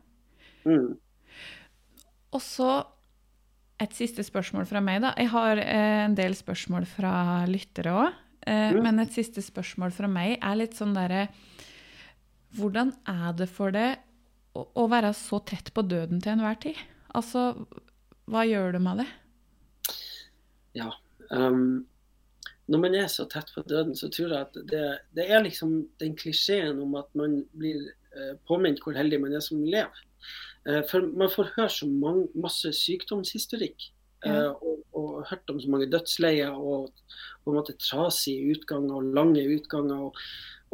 Mm. 0.65 0.93
Og 2.31 2.39
så 2.45 2.67
et 3.81 3.95
siste 3.97 4.23
spørsmål 4.23 4.67
fra 4.69 4.79
meg, 4.83 4.99
da. 5.01 5.09
Jeg 5.17 5.31
har 5.33 5.57
eh, 5.57 6.03
en 6.05 6.13
del 6.15 6.35
spørsmål 6.37 6.85
fra 6.89 7.13
lyttere 7.49 7.95
òg. 7.97 8.19
Eh, 8.45 8.71
Mm. 8.71 8.83
Men 8.83 8.99
et 8.99 9.13
siste 9.13 9.41
spørsmål 9.41 9.91
fra 9.93 10.07
meg 10.09 10.37
er 10.41 10.55
litt 10.57 10.73
sånn 10.77 10.95
derre 10.97 11.27
Hvordan 12.57 12.89
er 13.07 13.35
det 13.37 13.47
for 13.47 13.71
deg 13.71 14.01
å, 14.57 14.65
å 14.75 14.87
være 14.91 15.13
så 15.15 15.39
tett 15.45 15.69
på 15.73 15.83
døden 15.87 16.19
til 16.21 16.33
enhver 16.33 16.57
tid? 16.59 16.79
Altså, 17.15 17.53
hva 18.27 18.43
gjør 18.43 18.73
du 18.75 18.79
med 18.83 19.03
det? 19.03 19.07
Um, 21.31 21.85
når 22.67 22.83
man 22.83 22.95
er 22.95 23.07
så 23.11 23.25
tett 23.29 23.49
på 23.55 23.63
døden, 23.67 23.95
så 23.97 24.09
tror 24.13 24.31
jeg 24.31 24.45
at 24.47 24.59
det, 24.69 24.83
det 25.17 25.25
er 25.27 25.43
liksom 25.43 25.73
den 25.99 26.15
klisjeen 26.19 26.79
om 26.83 26.95
at 26.99 27.09
man 27.17 27.41
blir 27.57 27.89
eh, 28.15 28.35
påminnet 28.47 28.83
hvor 28.83 28.95
heldig 28.95 29.21
man 29.23 29.35
er 29.35 29.43
som 29.43 29.63
lever. 29.65 30.03
Eh, 30.69 30.83
for 30.89 31.07
man 31.17 31.31
får 31.33 31.53
høre 31.57 31.73
så 31.73 31.89
mange, 31.89 32.27
masse 32.37 32.71
sykdomshistorikk. 32.77 33.89
Eh, 34.25 34.51
og, 34.53 34.83
og 34.93 35.23
hørt 35.31 35.49
om 35.49 35.57
så 35.61 35.69
mange 35.73 35.89
dødsleier 35.89 36.53
og 36.53 36.91
på 37.41 37.51
en 37.51 37.57
måte 37.57 37.73
trasige 37.81 38.53
utganger 38.53 38.99
og 38.99 39.15
lange 39.17 39.47
utganger. 39.55 40.11
Og, 40.11 40.19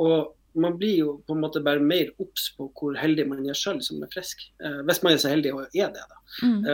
og 0.03 0.59
man 0.59 0.75
blir 0.79 0.97
jo 0.99 1.13
på 1.27 1.35
en 1.35 1.43
måte 1.45 1.61
bare 1.63 1.79
mer 1.83 2.11
obs 2.19 2.49
på 2.57 2.67
hvor 2.75 2.97
heldig 2.99 3.27
man 3.29 3.45
er 3.47 3.57
sjøl 3.57 3.79
som 3.85 4.03
er 4.03 4.11
frisk. 4.13 4.43
Eh, 4.59 4.81
hvis 4.89 5.03
man 5.05 5.15
er 5.15 5.23
så 5.23 5.31
heldig 5.31 5.55
og 5.55 5.65
er 5.71 5.93
det, 5.95 6.03
da 6.03 6.23
Mm. 6.43 6.65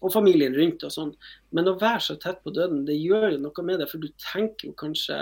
Eh, 0.00 0.06
og 0.06 0.12
familien 0.14 0.56
rundt 0.56 0.84
og 0.84 0.92
sånn. 0.94 1.14
Men 1.52 1.68
å 1.68 1.78
være 1.80 2.00
så 2.00 2.16
tett 2.20 2.42
på 2.44 2.52
døden, 2.56 2.84
det 2.88 2.96
gjør 2.96 3.34
jo 3.34 3.40
noe 3.44 3.64
med 3.66 3.80
det. 3.82 3.88
For 3.90 4.02
du 4.02 4.08
tenker 4.32 4.70
jo 4.70 4.76
kanskje 4.80 5.16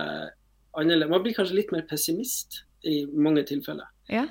annerledes. 0.78 1.10
Man 1.10 1.24
blir 1.24 1.36
kanskje 1.36 1.58
litt 1.58 1.72
mer 1.74 1.86
pessimist 1.90 2.62
i 2.86 3.02
mange 3.10 3.44
tilfeller. 3.48 3.88
Ja. 4.12 4.26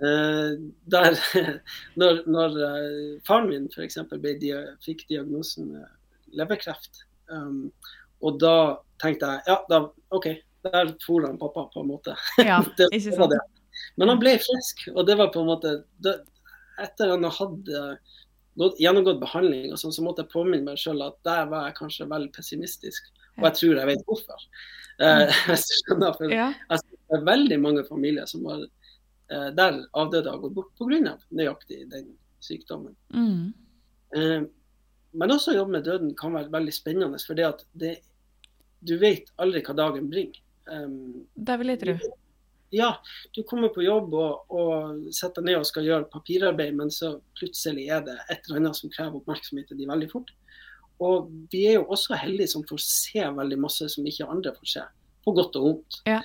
Eh, 0.00 0.52
der, 0.88 1.18
når 2.00 2.22
når 2.30 2.60
eh, 2.66 3.16
faren 3.28 3.50
min 3.50 3.68
f.eks. 3.68 3.98
Dia 4.40 4.62
fikk 4.84 5.04
diagnosen 5.10 5.74
eh, 5.76 5.90
leverkreft, 6.40 7.04
um, 7.28 7.68
og 8.24 8.38
da 8.40 8.78
tenkte 9.02 9.28
jeg 9.28 9.42
ja, 9.50 9.58
da, 9.68 9.80
OK, 10.14 10.28
der 10.64 10.92
for 11.04 11.26
han 11.26 11.38
pappa, 11.40 11.66
på 11.74 11.82
en 11.82 11.90
måte. 11.92 12.16
ja, 12.50 12.62
Det 12.78 12.88
ikke 12.94 13.16
sant? 13.16 13.36
Men 14.00 14.12
han 14.12 14.20
ble 14.22 14.36
frisk, 14.40 14.86
og 14.94 15.04
det 15.08 15.18
var 15.20 15.32
på 15.34 15.42
en 15.42 15.52
måte 15.52 15.80
det, 16.04 16.20
Etter 16.80 17.10
han 17.12 17.26
hadde 17.28 17.80
gått, 18.58 18.80
gjennomgått 18.82 19.20
behandling, 19.20 19.70
og 19.72 19.78
sånn, 19.80 19.94
så 19.94 20.04
måtte 20.04 20.24
jeg 20.24 20.32
påminne 20.32 20.66
meg 20.66 20.80
sjøl 20.80 21.02
at 21.06 21.18
der 21.26 21.48
var 21.50 21.68
jeg 21.68 21.78
kanskje 21.78 22.08
vel 22.10 22.28
pessimistisk. 22.34 23.10
Og 23.38 23.48
jeg 23.48 23.58
tror 23.60 23.80
jeg 23.80 23.90
vet 23.92 24.04
hvorfor. 24.08 24.46
Eh, 25.00 25.26
hvis 25.48 25.66
du 25.68 25.74
skjønner, 25.78 26.14
for 26.18 26.34
Ja. 26.34 26.52
det 26.70 27.18
er 27.18 27.26
veldig 27.26 27.60
mange 27.62 27.84
familier 27.88 28.26
som 28.30 28.44
har, 28.50 28.66
eh, 29.30 29.50
der 29.56 29.82
avdøde 29.94 30.30
har 30.30 30.42
gått 30.42 30.54
bort 30.54 30.72
pga. 30.78 31.16
nøyaktig 31.30 31.88
den 31.90 32.16
sykdommen. 32.40 32.96
Mm. 33.14 33.52
Eh, 34.16 34.42
men 35.12 35.34
også 35.34 35.52
å 35.52 35.58
jobbe 35.60 35.78
med 35.78 35.84
døden 35.84 36.14
kan 36.16 36.32
være 36.32 36.52
veldig 36.52 36.72
spennende, 36.74 37.18
for 37.26 37.34
det 37.34 37.46
at 37.46 37.64
det, 37.74 37.98
du 38.86 38.96
vet 38.98 39.30
aldri 39.38 39.62
hva 39.62 39.74
dagen 39.76 40.10
bringer. 40.10 40.40
Um, 40.70 41.26
Det 41.34 41.58
vil 41.58 41.72
jeg 41.72 41.80
tro. 41.80 41.94
Ja, 42.70 42.90
du 43.34 43.42
kommer 43.42 43.72
på 43.74 43.82
jobb 43.82 44.14
og, 44.14 44.52
og 44.54 45.14
setter 45.14 45.42
deg 45.42 45.50
ned 45.50 45.60
og 45.60 45.68
skal 45.68 45.86
gjøre 45.88 46.10
papirarbeid, 46.12 46.76
men 46.78 46.92
så 46.94 47.16
plutselig 47.38 47.88
er 47.90 48.04
det 48.06 48.16
et 48.30 48.44
eller 48.46 48.60
annet 48.60 48.78
som 48.78 48.92
krever 48.94 49.18
oppmerksomhet 49.18 49.66
til 49.70 49.80
de 49.80 49.88
veldig 49.90 50.10
fort. 50.12 50.30
Og 51.00 51.30
vi 51.50 51.64
er 51.70 51.78
jo 51.78 51.88
også 51.90 52.18
heldige 52.20 52.52
som 52.52 52.64
får 52.68 52.82
se 52.84 53.24
veldig 53.36 53.58
masse 53.60 53.88
som 53.90 54.06
ikke 54.06 54.28
andre 54.30 54.52
får 54.58 54.72
se, 54.74 54.82
på 55.24 55.34
godt 55.36 55.58
og 55.60 55.68
vondt. 55.68 56.02
Ja. 56.10 56.22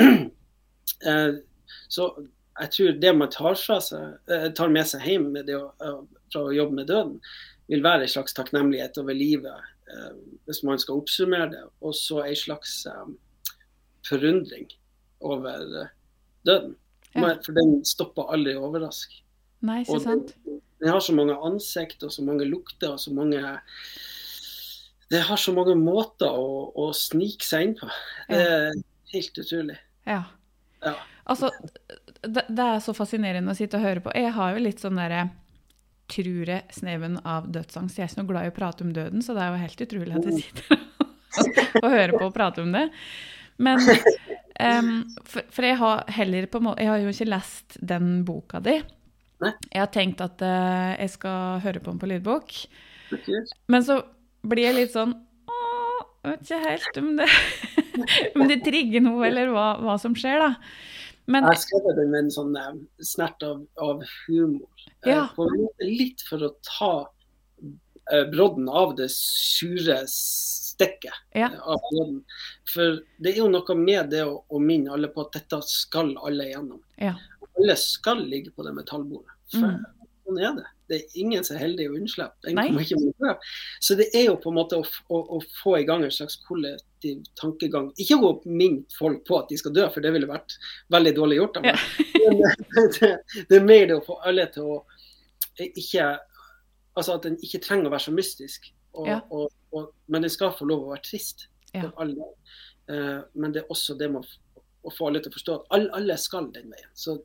Eh, 1.04 1.34
så 1.92 2.04
jeg 2.60 2.70
tror 2.72 2.98
det 3.02 3.10
man 3.16 3.30
tar, 3.32 3.56
seg, 3.58 3.96
eh, 4.30 4.44
tar 4.56 4.70
med 4.72 4.86
seg 4.88 5.02
hjem 5.04 5.26
med 5.34 5.48
det 5.50 5.56
å, 5.58 5.66
fra 6.32 6.44
å 6.46 6.52
jobbe 6.54 6.78
med 6.78 6.88
døden, 6.88 7.16
vil 7.68 7.82
være 7.84 8.06
en 8.06 8.12
slags 8.12 8.36
takknemlighet 8.36 8.96
over 9.02 9.16
livet, 9.16 9.66
eh, 9.90 10.14
hvis 10.46 10.62
man 10.64 10.80
skal 10.80 11.02
oppsummere 11.02 11.50
det. 11.52 11.64
Og 11.84 11.96
så 11.98 12.22
en 12.22 12.38
slags 12.40 12.76
forundring 14.08 14.70
over 15.24 15.80
eh, 15.82 15.92
døden. 16.46 16.76
Ja. 17.14 17.34
For 17.44 17.54
den 17.56 17.76
stopper 17.86 18.32
aldri 18.34 18.56
å 18.58 18.66
overraske. 18.68 19.20
Nei, 19.64 19.80
ikke 19.84 19.96
Og 19.96 20.02
sant? 20.04 20.34
den, 20.44 20.60
den 20.82 20.92
har 20.92 21.02
så 21.04 21.14
mange 21.16 21.36
ansikt 21.46 22.02
og 22.04 22.12
så 22.12 22.24
mange 22.26 22.46
lukter 22.48 22.96
og 22.96 23.00
så 23.00 23.14
mange 23.14 23.40
Det 25.12 25.20
har 25.24 25.38
så 25.40 25.54
mange 25.54 25.76
måter 25.78 26.34
å, 26.34 26.72
å 26.74 26.90
snike 26.96 27.46
seg 27.46 27.68
inn 27.68 27.76
på. 27.78 27.88
Det 28.28 28.40
er 28.40 28.82
helt 29.14 29.40
utrolig. 29.44 29.78
Ja. 30.08 30.24
Ja. 30.84 30.96
Altså, 31.24 31.48
det, 32.20 32.44
det 32.48 32.66
er 32.66 32.82
så 32.84 32.92
fascinerende 32.96 33.54
å 33.54 33.56
sitte 33.56 33.78
og 33.78 33.86
høre 33.86 34.02
på. 34.04 34.12
Jeg 34.16 34.34
har 34.36 34.56
jo 34.56 34.64
litt 34.66 34.82
sånn 34.84 35.00
derre 35.00 35.28
Tror 36.12 36.50
jeg 36.50 36.74
sneven 36.76 37.14
av 37.24 37.46
dødsangst. 37.48 37.96
Jeg 37.96 38.04
er 38.04 38.10
ikke 38.10 38.20
noe 38.20 38.28
glad 38.28 38.44
i 38.44 38.50
å 38.50 38.54
prate 38.58 38.84
om 38.84 38.90
døden, 38.92 39.22
så 39.24 39.32
det 39.32 39.40
er 39.40 39.54
jo 39.54 39.60
helt 39.62 39.84
utrolig 39.86 40.18
at 40.18 40.26
jeg 40.28 40.42
sitter 40.42 40.82
og 41.80 41.86
hører 41.88 42.12
på 42.12 42.26
og 42.26 42.34
prater 42.34 42.60
om 42.60 42.74
det. 42.74 42.82
Men 43.62 43.80
um, 44.68 44.92
for, 45.22 45.46
for 45.54 45.66
jeg 45.68 45.78
har 45.78 46.04
heller 46.16 46.48
på 46.50 46.58
en 46.58 46.66
måte 46.68 46.82
Jeg 46.82 46.90
har 46.90 47.02
jo 47.02 47.12
ikke 47.12 47.28
lest 47.30 47.76
den 47.80 48.24
boka 48.26 48.60
di. 48.64 48.80
Jeg 49.44 49.78
har 49.78 49.92
tenkt 49.92 50.22
at 50.24 50.42
uh, 50.42 50.94
jeg 50.98 51.12
skal 51.14 51.60
høre 51.64 51.82
på 51.82 51.92
den 51.92 52.00
på 52.02 52.08
lydbok. 52.10 52.56
Men 53.70 53.84
så 53.86 54.00
blir 54.44 54.68
jeg 54.70 54.78
litt 54.80 54.94
sånn 54.94 55.14
jeg 56.24 56.32
vet 56.32 56.44
ikke 56.46 56.58
helt 56.64 56.98
om 57.02 57.08
det, 57.18 57.26
om 58.38 58.42
det 58.48 58.56
trigger 58.64 59.02
noe, 59.04 59.26
eller 59.28 59.50
hva, 59.52 59.66
hva 59.84 59.96
som 60.00 60.14
skjer, 60.16 60.40
da. 60.40 60.54
Men 61.28 61.44
Jeg 61.52 61.60
skrev 61.66 61.90
det 61.98 62.06
med 62.08 62.18
en 62.22 62.32
sånn 62.32 62.54
snert 63.04 63.44
av, 63.44 63.60
av 63.80 64.00
humor. 64.24 64.86
Eh, 65.04 65.12
Ja. 65.12 65.26
Litt 65.84 66.24
for 66.24 66.46
å 66.48 66.50
ta 66.64 66.92
eh, 68.12 68.24
brodden 68.32 68.70
av 68.72 68.96
det 68.96 69.10
sure 69.12 70.02
stekket 70.74 71.16
Ja. 71.38 71.48
For 72.74 73.00
det 73.22 73.32
er 73.34 73.38
jo 73.42 73.48
noe 73.52 73.76
med 73.78 74.10
det 74.12 74.22
å, 74.26 74.36
å 74.50 74.60
minne 74.62 74.92
alle 74.94 75.08
på 75.14 75.24
at 75.26 75.32
dette 75.38 75.60
skal 75.68 76.14
alle 76.26 76.50
gjennom. 76.50 76.80
Ja. 77.00 77.14
Alle 77.54 77.76
skal 77.80 78.24
ligge 78.26 78.50
på 78.54 78.66
det 78.66 78.74
metallbordet. 78.76 79.30
For 79.54 79.70
Mm. 79.70 79.84
sånn 80.24 80.38
er 80.40 80.54
det. 80.56 80.70
Det 80.88 80.96
er 80.96 81.18
ingen 81.20 81.44
som 81.44 81.56
er 81.56 81.60
heldig 81.64 81.84
å 81.90 81.94
unnslippe. 81.96 82.50
Så 83.80 83.94
det 83.96 84.06
er 84.16 84.26
jo 84.26 84.34
på 84.40 84.50
en 84.50 84.56
måte 84.58 84.76
å, 84.76 84.84
å, 85.08 85.18
å 85.36 85.38
få 85.62 85.78
i 85.78 85.84
gang 85.88 86.02
en 86.04 86.10
slags 86.12 86.36
kollektiv 86.44 87.22
tankegang. 87.40 87.90
Ikke 88.00 88.18
å 88.20 88.34
minne 88.44 88.84
folk 88.98 89.22
på 89.28 89.38
at 89.38 89.48
de 89.52 89.56
skal 89.60 89.72
dø, 89.76 89.86
for 89.92 90.00
det 90.04 90.12
ville 90.12 90.28
vært 90.28 90.56
veldig 90.92 91.14
dårlig 91.16 91.38
gjort 91.40 91.56
av 91.60 91.68
meg. 91.68 91.78
Men 92.18 92.40
det, 92.98 93.10
det 93.48 93.56
er 93.60 93.64
mer 93.68 93.86
det 93.88 93.96
å 94.00 94.04
få 94.04 94.18
alle 94.28 94.46
til 94.52 94.70
å 94.76 94.78
ikke 95.60 96.18
Altså 96.94 97.16
at 97.16 97.24
den 97.26 97.34
ikke 97.42 97.58
trenger 97.58 97.88
å 97.88 97.90
være 97.90 98.04
så 98.04 98.12
mystisk. 98.14 98.68
Og, 98.94 99.08
Ja. 99.08 99.16
og, 99.34 99.48
og, 99.74 99.90
men 100.08 100.24
det 100.24 100.30
skal 100.34 100.54
få 100.56 100.66
lov 100.70 100.86
å 100.86 100.92
være 100.94 101.04
trist. 101.10 101.48
For 101.74 101.90
alle. 102.04 102.28
Uh, 102.86 103.22
men 103.34 103.54
det 103.54 103.64
er 103.64 103.70
også 103.72 103.96
det 103.98 104.10
med 104.12 104.22
å, 104.22 104.60
å 104.86 104.92
få 104.94 105.08
alle 105.08 105.22
til 105.24 105.32
å 105.32 105.34
forstå 105.34 105.54
at 105.56 105.72
alle, 105.74 105.88
alle 105.98 106.16
skal 106.22 106.50
den 106.54 106.68
veien. 106.70 106.90
Så 106.94 107.16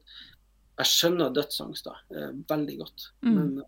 jeg 0.80 0.88
skjønner 0.90 1.34
dødsangst 1.36 1.86
da, 1.86 1.98
uh, 2.16 2.30
veldig 2.50 2.78
godt. 2.80 3.10
Mm. 3.26 3.34
Men 3.36 3.52
eh, 3.62 3.68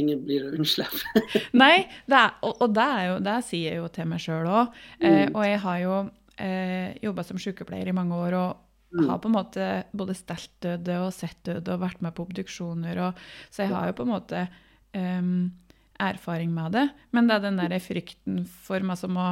ingen 0.00 0.24
blir 0.24 0.48
å 0.48 0.54
unnslippe. 0.56 1.22
Nei, 1.62 1.84
det 2.10 2.16
er, 2.18 2.34
og, 2.46 2.56
og 2.64 2.74
det, 2.74 2.88
jo, 3.06 3.20
det 3.28 3.36
sier 3.46 3.74
jeg 3.74 3.82
jo 3.82 3.92
til 3.94 4.10
meg 4.10 4.24
sjøl 4.24 4.48
òg. 4.50 4.80
Eh, 4.98 5.20
Mm. 5.28 5.36
og 5.36 5.44
jeg 5.46 5.60
har 5.66 5.78
jo 5.84 5.94
eh, 6.40 6.98
jobba 7.04 7.26
som 7.28 7.38
sykepleier 7.42 7.92
i 7.92 7.96
mange 8.00 8.18
år 8.26 8.38
og 8.40 8.66
Mm. 8.90 9.04
har 9.06 9.18
på 9.22 9.28
en 9.28 9.34
måte 9.36 9.66
både 9.94 10.14
stelt 10.18 10.50
døde 10.64 10.96
og 10.98 11.12
sett 11.14 11.36
døde 11.46 11.76
og 11.76 11.78
vært 11.84 12.00
med 12.02 12.10
på 12.16 12.24
obduksjoner. 12.26 12.98
Og, 13.04 13.20
så 13.46 13.62
jeg 13.62 13.70
har 13.70 13.86
jo 13.86 13.94
på 14.00 14.02
en 14.02 14.10
måte 14.10 14.40
em, 14.98 15.52
erfaring 16.00 16.52
med 16.54 16.72
det. 16.72 16.86
Men 17.12 17.28
det 17.28 17.36
er 17.38 17.44
den 17.48 17.60
der 17.60 17.76
frykten 17.82 18.44
for 18.48 18.80
meg 18.80 18.98
som 19.00 19.16
å 19.20 19.30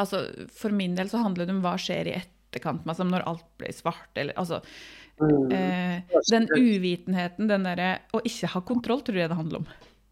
Altså, 0.00 0.20
for 0.56 0.72
min 0.72 0.94
del 0.96 1.10
så 1.12 1.18
handler 1.20 1.44
det 1.44 1.52
om 1.52 1.58
hva 1.64 1.74
skjer 1.76 2.08
i 2.08 2.12
etterkant, 2.16 2.86
altså 2.88 3.04
når 3.04 3.24
alt 3.28 3.44
blir 3.60 3.74
svart, 3.76 4.08
eller 4.16 4.36
altså 4.40 4.62
Mm. 5.20 5.52
eh, 5.52 6.02
Den 6.30 6.46
uvitenheten, 6.56 7.46
den 7.50 7.64
derre 7.66 7.98
å 8.16 8.22
ikke 8.24 8.48
ha 8.54 8.60
kontroll, 8.64 9.02
tror 9.04 9.18
jeg 9.20 9.28
det 9.28 9.36
handler 9.36 9.58
om. 9.58 9.66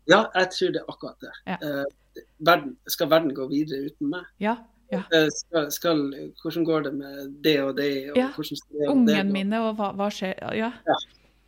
Ja, 0.06 0.26
jeg 0.34 0.50
tror 0.52 0.72
det 0.74 0.82
er 0.82 0.90
akkurat 0.92 1.20
det. 1.24 1.30
Ja. 1.46 1.56
Eh, 1.62 2.24
verden, 2.44 2.74
skal 2.92 3.08
verden 3.08 3.32
gå 3.32 3.46
videre 3.48 3.86
uten 3.88 4.10
meg? 4.10 4.26
Ja. 4.38 4.58
ja. 4.92 5.00
Eh, 5.10 5.30
skal, 5.32 5.70
skal, 5.72 6.02
hvordan 6.42 6.66
går 6.68 6.84
det 6.90 6.92
med 6.98 7.32
det 7.40 7.56
og 7.62 7.76
det? 7.76 8.10
Og 8.10 8.18
Ja. 8.20 8.28
det 8.36 8.88
Ungen 8.90 9.06
gå? 9.06 9.32
mine, 9.32 9.62
og 9.64 9.76
hva, 9.78 9.94
hva 9.96 10.10
skjer 10.12 10.34
Ja. 10.58 10.72
Ja, 10.84 10.98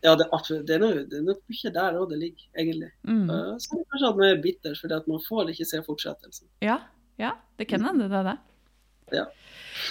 det, 0.00 0.26
er 0.26 0.62
det 0.64 0.74
er 0.74 0.80
noe, 0.80 1.02
det 1.04 1.18
er 1.18 1.24
nok 1.26 1.40
mye 1.52 1.72
der 1.74 1.98
òg 2.00 2.06
det 2.12 2.18
ligger, 2.20 2.46
egentlig. 2.56 2.90
Mm. 3.04 3.26
Eh, 3.28 3.50
Så 3.60 3.76
er 3.76 3.84
kanskje 3.92 4.08
at 4.08 4.20
man 4.20 4.30
er 4.30 4.42
bitter 4.44 4.78
fordi 4.78 4.96
at 4.96 5.10
man 5.10 5.20
får 5.26 5.52
ikke 5.52 5.68
se 5.68 5.82
fortsettelsen. 5.86 6.48
Ja, 6.64 6.78
ja, 7.20 7.34
det 7.60 7.68
kan 7.68 7.84
hende 7.84 8.08
det 8.08 8.20
er 8.22 8.30
det. 8.30 8.36
Ja. 9.12 9.26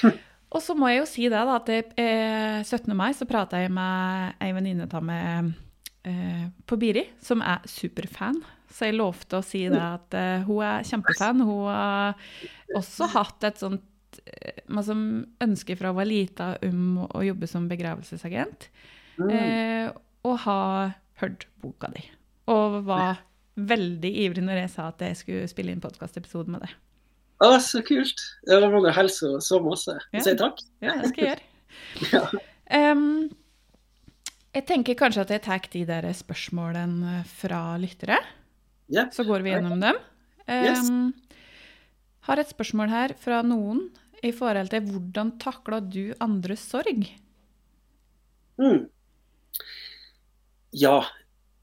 og 0.53 0.63
så 0.65 0.75
må 0.77 0.89
jeg 0.89 1.03
jo 1.03 1.09
si 1.11 1.27
det, 1.29 1.37
da, 1.37 1.57
at 1.59 1.69
jeg, 1.69 1.89
eh, 2.01 2.61
17. 2.65 2.95
mai 2.97 3.11
så 3.13 3.29
prata 3.29 3.61
jeg 3.61 3.73
med 3.73 4.39
ei 4.41 4.53
venninne 4.57 4.89
av 4.89 5.05
meg 5.05 5.51
eh, 6.09 6.47
på 6.65 6.79
Biri, 6.81 7.05
som 7.21 7.45
er 7.45 7.61
superfan. 7.69 8.41
Så 8.69 8.89
jeg 8.89 8.97
lovte 8.97 9.39
å 9.39 9.45
si 9.45 9.65
det 9.69 9.81
at 9.81 10.17
eh, 10.17 10.45
hun 10.47 10.65
er 10.65 10.85
kjempefan. 10.87 11.41
Hun 11.45 11.69
har 11.69 12.17
også 12.77 13.09
hatt 13.13 13.45
et 13.49 13.61
sånt 13.61 14.19
eh, 14.25 14.81
som 14.85 15.01
ønske 15.41 15.77
fra 15.77 15.93
hun 15.93 16.01
var 16.01 16.09
lita 16.09 16.53
om 16.65 17.03
å 17.05 17.25
jobbe 17.25 17.49
som 17.49 17.69
begravelsesagent. 17.69 18.69
Mm. 19.19 19.31
Eh, 19.35 19.89
og 20.27 20.37
har 20.45 20.93
hørt 21.21 21.47
boka 21.63 21.89
di. 21.93 22.03
Og 22.51 22.81
var 22.87 23.19
veldig 23.59 24.11
ivrig 24.23 24.43
når 24.45 24.63
jeg 24.63 24.71
sa 24.75 24.87
at 24.93 25.03
jeg 25.03 25.17
skulle 25.19 25.49
spille 25.51 25.73
inn 25.75 25.83
podkastepisode 25.83 26.51
med 26.51 26.63
det. 26.65 26.71
Å, 27.43 27.53
så 27.63 27.81
kult! 27.87 28.19
Ja, 28.47 28.59
Da 28.59 28.67
må 28.71 28.81
du 28.83 28.89
hilse 28.95 29.37
så 29.43 29.59
masse. 29.63 29.95
Ja. 30.15 30.23
Si 30.23 30.35
takk. 30.39 30.59
Ja, 30.83 30.97
det 30.99 31.13
skal 31.13 31.25
jeg 31.25 31.35
gjøre. 31.35 31.45
Ja. 32.09 32.23
um, 32.91 33.29
jeg 34.55 34.65
tenker 34.65 34.97
kanskje 34.97 35.21
at 35.21 35.31
jeg 35.35 35.43
tar 35.45 35.67
de 35.71 35.83
der 35.85 36.07
spørsmålene 36.17 37.19
fra 37.29 37.61
lyttere. 37.79 38.17
Yep. 38.89 39.13
Så 39.13 39.25
går 39.27 39.45
vi 39.45 39.53
gjennom 39.53 39.83
dem. 39.83 39.99
Yes. 40.49 40.89
Har 42.25 42.41
et 42.41 42.49
spørsmål 42.49 42.89
her 42.89 43.13
fra 43.21 43.43
noen 43.45 43.85
i 44.25 44.31
forhold 44.35 44.71
til 44.73 44.87
hvordan 44.89 45.35
takla 45.41 45.79
du 45.85 46.09
andres 46.19 46.65
sorg? 46.71 47.05
Mm. 48.59 48.89
Ja. 50.75 51.03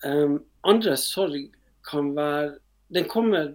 Um, 0.04 0.44
andres 0.66 1.06
sorg 1.08 1.52
kan 1.88 2.12
være 2.16 2.58
Den 2.92 3.08
kommer 3.08 3.52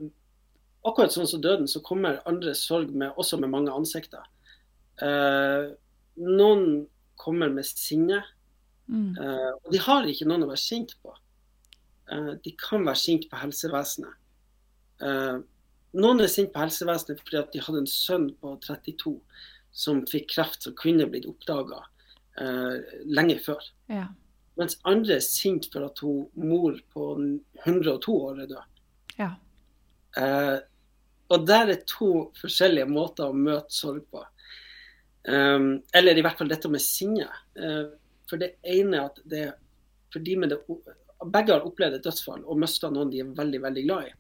Akkurat 0.82 1.14
sånn 1.14 1.28
som 1.30 1.42
døden, 1.44 1.68
så 1.70 1.78
kommer 1.86 2.24
andres 2.26 2.64
sorg 2.66 2.90
med, 2.90 3.12
også 3.14 3.38
med 3.38 3.52
mange 3.54 3.70
ansikter. 3.70 4.24
Uh, 4.98 5.78
noen 6.18 6.88
kommer 7.22 7.52
med 7.54 7.68
sinne, 7.70 8.24
Mm. 8.92 9.16
Uh, 9.16 9.52
og 9.64 9.72
de 9.72 9.80
har 9.80 10.08
ikke 10.10 10.28
noen 10.28 10.44
å 10.46 10.50
være 10.50 10.62
sint 10.62 10.94
på. 11.04 11.14
Uh, 12.12 12.34
de 12.44 12.54
kan 12.60 12.84
være 12.88 13.00
sint 13.00 13.30
på 13.32 13.40
helsevesenet. 13.40 14.18
Noen 15.98 16.20
er 16.22 16.30
sint 16.30 16.52
på 16.54 16.62
helsevesenet 16.62 17.24
fordi 17.24 17.40
de 17.56 17.62
hadde 17.66 17.80
en 17.82 17.88
sønn 17.90 18.28
på 18.38 18.52
32 18.62 19.16
som 19.74 20.04
fikk 20.06 20.28
kreft 20.36 20.68
som 20.68 20.76
kunne 20.78 21.08
blitt 21.10 21.26
oppdaga 21.26 21.80
lenge 23.10 23.40
før. 23.42 23.66
Ja. 23.90 24.04
Mens 24.60 24.78
andre 24.88 25.16
er 25.18 25.24
sint 25.26 25.70
for 25.72 25.88
at 25.88 26.02
hun 26.04 26.26
mor 26.36 26.76
på 26.94 27.14
102 27.64 28.18
år 28.18 28.44
er 28.44 28.52
død. 28.52 28.84
ja. 29.20 29.32
Eh, 30.20 30.60
og 31.32 31.48
der 31.48 31.70
er 31.72 31.84
to 31.88 32.12
forskjellige 32.36 32.90
måter 32.92 33.30
å 33.32 33.36
møte 33.36 33.72
sorg 33.72 34.04
på. 34.12 34.24
Um, 35.24 35.78
eller 35.96 36.18
i 36.18 36.24
hvert 36.26 36.40
fall 36.40 36.50
dette 36.52 36.70
med 36.72 36.84
sinne. 36.84 37.28
Uh, 37.56 37.94
for 38.30 38.42
det 38.42 38.56
ene 38.68 38.98
er 38.98 39.06
at 39.06 39.22
det 39.30 39.46
for 40.12 40.24
de 40.26 40.36
med 40.40 40.52
det, 40.52 40.60
Begge 41.32 41.54
har 41.54 41.68
opplevd 41.68 42.00
et 42.00 42.06
dødsfall 42.08 42.42
og 42.50 42.58
mista 42.58 42.90
noen 42.90 43.12
de 43.14 43.20
er 43.22 43.34
veldig 43.38 43.60
veldig 43.64 43.84
glad 43.86 44.10
i. 44.10 44.14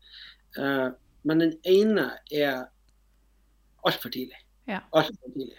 Uh, 0.60 0.88
men 1.28 1.44
den 1.44 1.56
ene 1.67 2.06
er 2.32 2.62
altfor 3.88 4.13
tidlig. 4.13 4.39
Ja. 4.70 4.84
Alt 4.96 5.12
for 5.17 5.34
tidlig. 5.36 5.58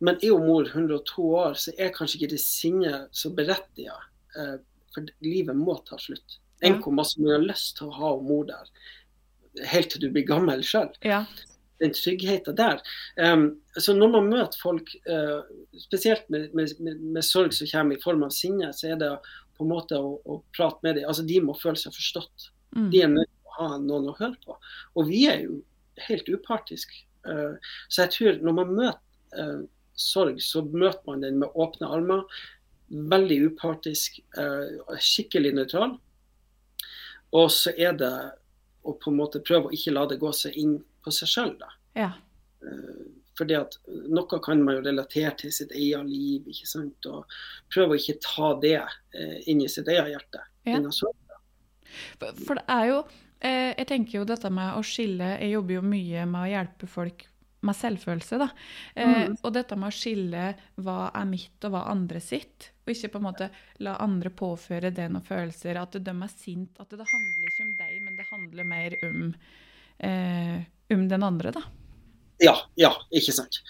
Men 0.00 0.18
er 0.18 0.30
jo 0.32 0.40
mor 0.42 0.68
102 0.68 1.26
år, 1.44 1.58
så 1.58 1.74
er 1.78 1.94
kanskje 1.94 2.20
ikke 2.20 2.32
det 2.34 2.42
sinnet 2.42 3.12
så 3.16 3.32
berettiget. 3.34 4.08
Eh, 4.36 4.56
for 4.92 5.08
livet 5.24 5.56
må 5.56 5.76
ta 5.88 5.98
slutt. 6.00 6.38
Enn 6.62 6.78
hvor 6.82 6.94
masse 6.94 7.18
man 7.18 7.34
har 7.34 7.46
lyst 7.46 7.78
til 7.78 7.88
å 7.90 7.96
ha 7.96 8.10
mor 8.22 8.44
der 8.50 8.68
helt 9.68 9.92
til 9.92 10.02
du 10.04 10.10
blir 10.12 10.26
gammel 10.28 10.62
sjøl. 10.66 10.92
ja. 11.04 11.24
Den 11.82 11.90
tryggheten 11.90 12.54
der. 12.54 12.78
Um, 13.18 13.56
så 13.74 13.90
når 13.96 14.10
man 14.12 14.28
møter 14.30 14.58
folk, 14.62 14.92
uh, 15.10 15.40
spesielt 15.82 16.28
med, 16.30 16.52
med, 16.54 16.76
med, 16.78 17.00
med 17.16 17.26
sorg 17.26 17.50
som 17.56 17.66
kommer 17.66 17.98
i 17.98 18.02
form 18.04 18.22
av 18.22 18.30
sinne, 18.30 18.68
så 18.70 18.92
er 18.92 19.00
det 19.00 19.08
på 19.58 19.66
en 19.66 19.72
måte 19.72 19.98
å, 19.98 20.12
å 20.22 20.36
prate 20.54 20.78
med 20.86 21.00
dem. 21.00 21.08
Altså, 21.10 21.24
de 21.26 21.40
må 21.42 21.56
føle 21.58 21.80
seg 21.80 21.96
forstått. 21.96 22.52
Mm. 22.76 22.86
De 22.92 23.00
er 23.02 23.10
nødt 23.10 23.32
til 23.32 23.50
å 23.50 23.56
ha 23.56 23.80
noen 23.82 24.12
å 24.12 24.14
høre 24.20 24.38
på. 24.46 24.54
Og 24.94 25.10
vi 25.10 25.24
er 25.32 25.42
jo 25.42 25.58
helt 26.06 26.30
upartiske. 26.30 27.02
Uh, 27.26 27.58
så 27.88 28.04
jeg 28.04 28.14
tror 28.14 28.38
når 28.46 28.58
man 28.60 28.76
møter 28.78 29.02
uh, 29.38 29.62
sorg, 29.98 30.40
så 30.42 30.62
møter 30.64 31.02
man 31.06 31.24
den 31.24 31.38
med 31.42 31.54
åpne 31.54 31.90
armer. 31.92 32.24
Veldig 32.92 33.38
upartisk, 33.48 34.18
eh, 34.36 34.96
skikkelig 35.00 35.54
nøytral. 35.56 35.96
Og 37.32 37.48
så 37.52 37.72
er 37.76 37.96
det 37.96 38.12
å 38.84 38.92
på 38.98 39.10
en 39.10 39.16
måte 39.16 39.40
prøve 39.40 39.70
å 39.70 39.72
ikke 39.72 39.94
la 39.94 40.04
det 40.10 40.20
gå 40.20 40.32
seg 40.36 40.58
inn 40.60 40.76
på 41.04 41.14
seg 41.14 41.30
sjøl. 41.30 41.54
Ja. 41.96 42.12
Eh, 42.66 43.02
fordi 43.38 43.56
at 43.56 43.78
noe 43.88 44.40
kan 44.44 44.60
man 44.60 44.76
jo 44.76 44.84
relatere 44.84 45.32
til 45.40 45.52
sitt 45.54 45.72
eget 45.72 46.04
liv, 46.04 46.44
ikke 46.52 46.68
sant. 46.68 47.08
Og 47.08 47.24
prøve 47.72 47.96
å 47.96 48.00
ikke 48.00 48.20
ta 48.20 48.52
det 48.60 48.78
eh, 48.78 49.38
inn 49.48 49.62
i 49.64 49.70
sitt 49.72 49.88
eget 49.88 50.12
hjerte. 50.12 50.44
Ja. 50.68 50.82
For, 52.18 52.36
for 52.46 52.60
det 52.60 52.64
er 52.70 52.84
jo 52.88 52.98
eh, 53.44 53.72
Jeg 53.76 53.86
tenker 53.90 54.14
jo 54.20 54.22
dette 54.24 54.48
med 54.48 54.78
å 54.78 54.84
skille 54.86 55.26
Jeg 55.42 55.50
jobber 55.50 55.74
jo 55.74 55.82
mye 55.84 56.22
med 56.30 56.38
å 56.38 56.48
hjelpe 56.48 56.88
folk 56.88 57.26
med 57.62 57.76
selvfølelse, 57.78 58.38
da. 58.42 58.48
Eh, 58.94 59.08
mm. 59.08 59.36
Og 59.42 59.52
dette 59.54 59.78
med 59.78 59.92
å 59.92 59.94
skille 59.94 60.46
hva 60.82 60.96
er 61.14 61.28
mitt 61.30 61.66
og 61.66 61.74
hva 61.74 61.84
andre 61.92 62.22
sitt. 62.22 62.72
Og 62.82 62.94
ikke 62.94 63.12
på 63.14 63.20
en 63.20 63.26
måte 63.28 63.50
la 63.84 63.96
andre 64.02 64.32
påføre 64.34 64.90
det 64.94 65.08
noen 65.12 65.26
følelser. 65.26 65.78
At 65.80 65.94
de 65.98 66.14
er 66.14 66.32
sint. 66.34 66.80
At 66.82 66.90
det 66.90 67.06
handler 67.06 67.52
ikke 67.52 67.68
om 67.68 67.76
deg, 67.78 67.94
men 68.02 68.18
det 68.18 68.26
handler 68.30 68.68
mer 68.72 68.98
om, 69.06 69.22
eh, 70.08 70.58
om 70.96 71.06
den 71.12 71.28
andre, 71.28 71.54
da. 71.54 71.62
Ja, 72.42 72.56
ja, 72.74 72.90
ikke 73.14 73.34
sant. 73.36 73.60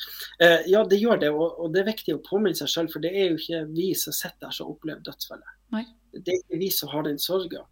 Eh, 0.41 0.65
ja, 0.73 0.81
det 0.89 0.97
gjør 0.97 1.21
det, 1.21 1.29
og, 1.35 1.59
og 1.61 1.75
det 1.75 1.83
er 1.83 1.91
viktig 1.91 2.15
å 2.17 2.23
påminne 2.25 2.57
seg 2.57 2.71
selv, 2.73 2.95
for 2.95 3.05
det 3.05 3.11
er 3.13 3.35
jo 3.35 3.41
ikke 3.41 3.67
vi 3.75 3.91
som 3.99 4.17
sitter 4.17 4.47
der 4.47 4.57
som 4.57 4.71
opplever 4.73 5.05
dødsfallet. 5.05 5.59
Nei. 5.77 5.85
Det 6.17 6.33
er 6.33 6.41
ikke 6.41 6.61
vi 6.63 6.71
som 6.73 6.89
har 6.93 7.05
den 7.05 7.21
sorga. 7.21 7.67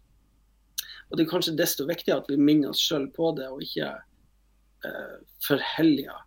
Og 1.09 1.17
det 1.17 1.25
er 1.25 1.31
kanskje 1.31 1.57
desto 1.57 1.87
viktigere 1.89 2.21
at 2.21 2.29
vi 2.29 2.37
minner 2.37 2.75
oss 2.75 2.83
sjøl 2.85 3.09
på 3.15 3.33
det, 3.39 3.49
og 3.49 3.65
ikke 3.65 3.89
forhelliger 5.45 6.19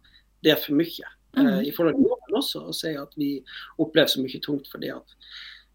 det 0.44 0.58
for 0.64 0.76
mye. 0.78 1.10
Mm. 1.36 1.48
I 1.66 1.72
forhold 1.74 1.96
til 1.98 2.06
loven 2.06 2.36
også, 2.38 2.60
å 2.70 2.74
si 2.76 2.92
at 2.94 3.14
vi 3.18 3.30
opplever 3.82 4.10
så 4.12 4.22
mye 4.22 4.40
tungt 4.44 4.68
fordi 4.70 4.90
at 4.94 5.14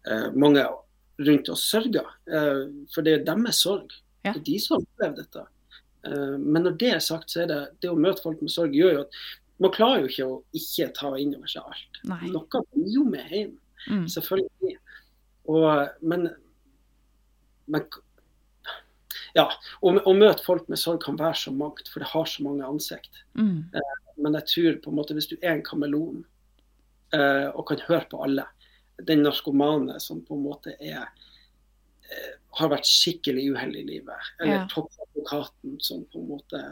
eh, 0.08 0.28
mange 0.32 0.62
rundt 1.20 1.50
oss 1.52 1.66
sørger. 1.68 2.06
Eh, 2.32 2.62
for 2.94 3.04
det 3.04 3.18
er 3.18 3.24
deres 3.28 3.60
sorg. 3.66 3.92
Ja. 4.24 4.32
Det 4.32 4.40
er 4.40 4.46
de 4.46 4.58
som 4.62 4.80
opplever 4.80 5.18
dette. 5.22 5.46
Men 6.40 6.64
når 6.64 6.78
det 6.80 6.88
er 6.94 7.00
sagt, 7.04 7.28
så 7.28 7.42
er 7.42 7.48
det 7.50 7.58
det 7.84 7.90
å 7.92 7.96
møte 8.00 8.22
folk 8.24 8.40
med 8.40 8.48
sorg 8.52 8.72
gjør 8.72 8.94
jo 8.94 9.00
at 9.02 9.16
man 9.60 9.72
klarer 9.74 10.00
jo 10.00 10.08
ikke 10.08 10.28
å 10.32 10.36
ikke 10.56 10.86
ta 10.96 11.10
inn 11.20 11.34
over 11.36 11.50
seg 11.52 11.66
alt. 11.68 11.98
Nei. 12.08 12.30
Noe 12.32 12.62
blir 12.72 12.94
jo 12.94 13.02
med 13.04 13.26
hjem, 13.28 13.58
Mm. 13.88 14.06
selvfølgelig. 14.12 14.74
Og, 15.48 15.66
men, 16.04 16.26
men 17.72 17.84
ja, 19.34 19.46
å, 19.82 19.92
å 20.06 20.12
møte 20.16 20.44
folk 20.44 20.68
med 20.68 20.78
sorg 20.80 21.02
kan 21.04 21.18
være 21.20 21.34
så 21.34 21.52
mangt, 21.54 21.88
for 21.88 22.00
det 22.02 22.08
har 22.12 22.26
så 22.26 22.42
mange 22.46 22.66
ansikt. 22.66 23.22
Mm. 23.38 23.70
Men 24.20 24.36
jeg 24.40 24.46
tror 24.52 24.78
på 24.84 24.90
en 24.92 24.96
måte 25.00 25.14
hvis 25.16 25.28
du 25.30 25.36
er 25.40 25.54
en 25.56 25.62
kameleon 25.66 26.24
eh, 27.14 27.48
og 27.54 27.66
kan 27.70 27.82
høre 27.88 28.06
på 28.10 28.22
alle, 28.24 28.46
den 29.06 29.22
narkomane 29.24 30.00
som 30.02 30.20
på 30.26 30.36
en 30.36 30.42
måte 30.44 30.74
er 30.76 31.06
eh, 31.06 32.32
har 32.58 32.72
vært 32.72 32.88
skikkelig 32.88 33.46
uheldig 33.54 33.84
i 33.84 33.88
livet, 33.94 34.30
eller 34.40 34.58
Ja. 34.62 34.66
toppadvokaten 34.72 35.78
som 35.80 36.04
på 36.12 36.20
en 36.20 36.28
måte 36.34 36.62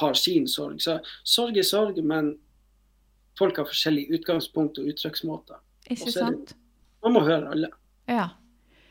har 0.00 0.14
sin 0.18 0.48
sorg. 0.50 0.80
Så 0.82 0.98
sorg 1.24 1.56
er 1.56 1.62
sorg, 1.64 2.02
men 2.04 2.34
folk 3.38 3.56
har 3.60 3.68
forskjellig 3.68 4.08
utgangspunkt 4.18 4.78
og 4.82 4.90
uttrykksmåter. 4.90 5.62
Ikke 5.88 6.04
det- 6.10 6.12
sant? 6.18 6.54
Man 7.02 7.12
må 7.14 7.20
høre 7.22 7.50
alle. 7.52 7.68
Ja. 8.08 8.30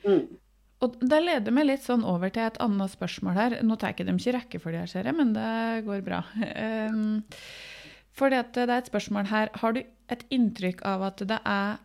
Mm. 0.06 0.38
Og 0.86 0.98
det 1.02 1.18
leder 1.24 1.56
meg 1.56 1.66
litt 1.70 1.86
sånn 1.86 2.04
over 2.06 2.30
til 2.34 2.46
et 2.46 2.60
annet 2.64 2.94
spørsmål 2.94 3.38
her. 3.40 3.58
Nå 3.66 3.78
tar 3.80 3.92
jeg 3.92 3.98
ikke 3.98 4.08
dem 4.12 4.20
ikke 4.22 4.32
i 4.32 4.36
rekkefølge, 4.38 4.84
her, 4.84 4.92
ser 4.92 5.10
jeg, 5.10 5.18
men 5.18 5.34
det 5.34 5.86
går 5.88 6.04
bra. 6.06 6.20
Um, 6.92 7.24
fordi 8.16 8.38
at 8.40 8.54
det 8.56 8.68
er 8.70 8.78
et 8.78 8.92
spørsmål 8.92 9.30
her. 9.32 9.52
Har 9.62 9.76
du 9.76 9.82
et 10.14 10.24
inntrykk 10.36 10.84
av 10.86 11.08
at 11.10 11.24
det 11.28 11.40
er 11.42 11.82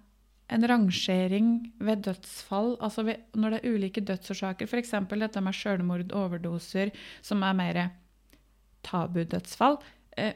en 0.50 0.66
rangering 0.66 1.50
ved 1.78 2.02
dødsfall, 2.08 2.72
altså 2.82 3.04
ved, 3.06 3.22
når 3.38 3.54
det 3.54 3.58
er 3.60 3.74
ulike 3.76 4.02
dødsårsaker, 4.02 4.66
f.eks. 4.66 4.92
dette 5.22 5.42
med 5.46 5.54
selvmord, 5.54 6.10
overdoser, 6.18 6.90
som 7.22 7.44
er 7.46 7.54
mer 7.58 7.80
tabudødsfall, 8.86 9.78
eh, 10.18 10.34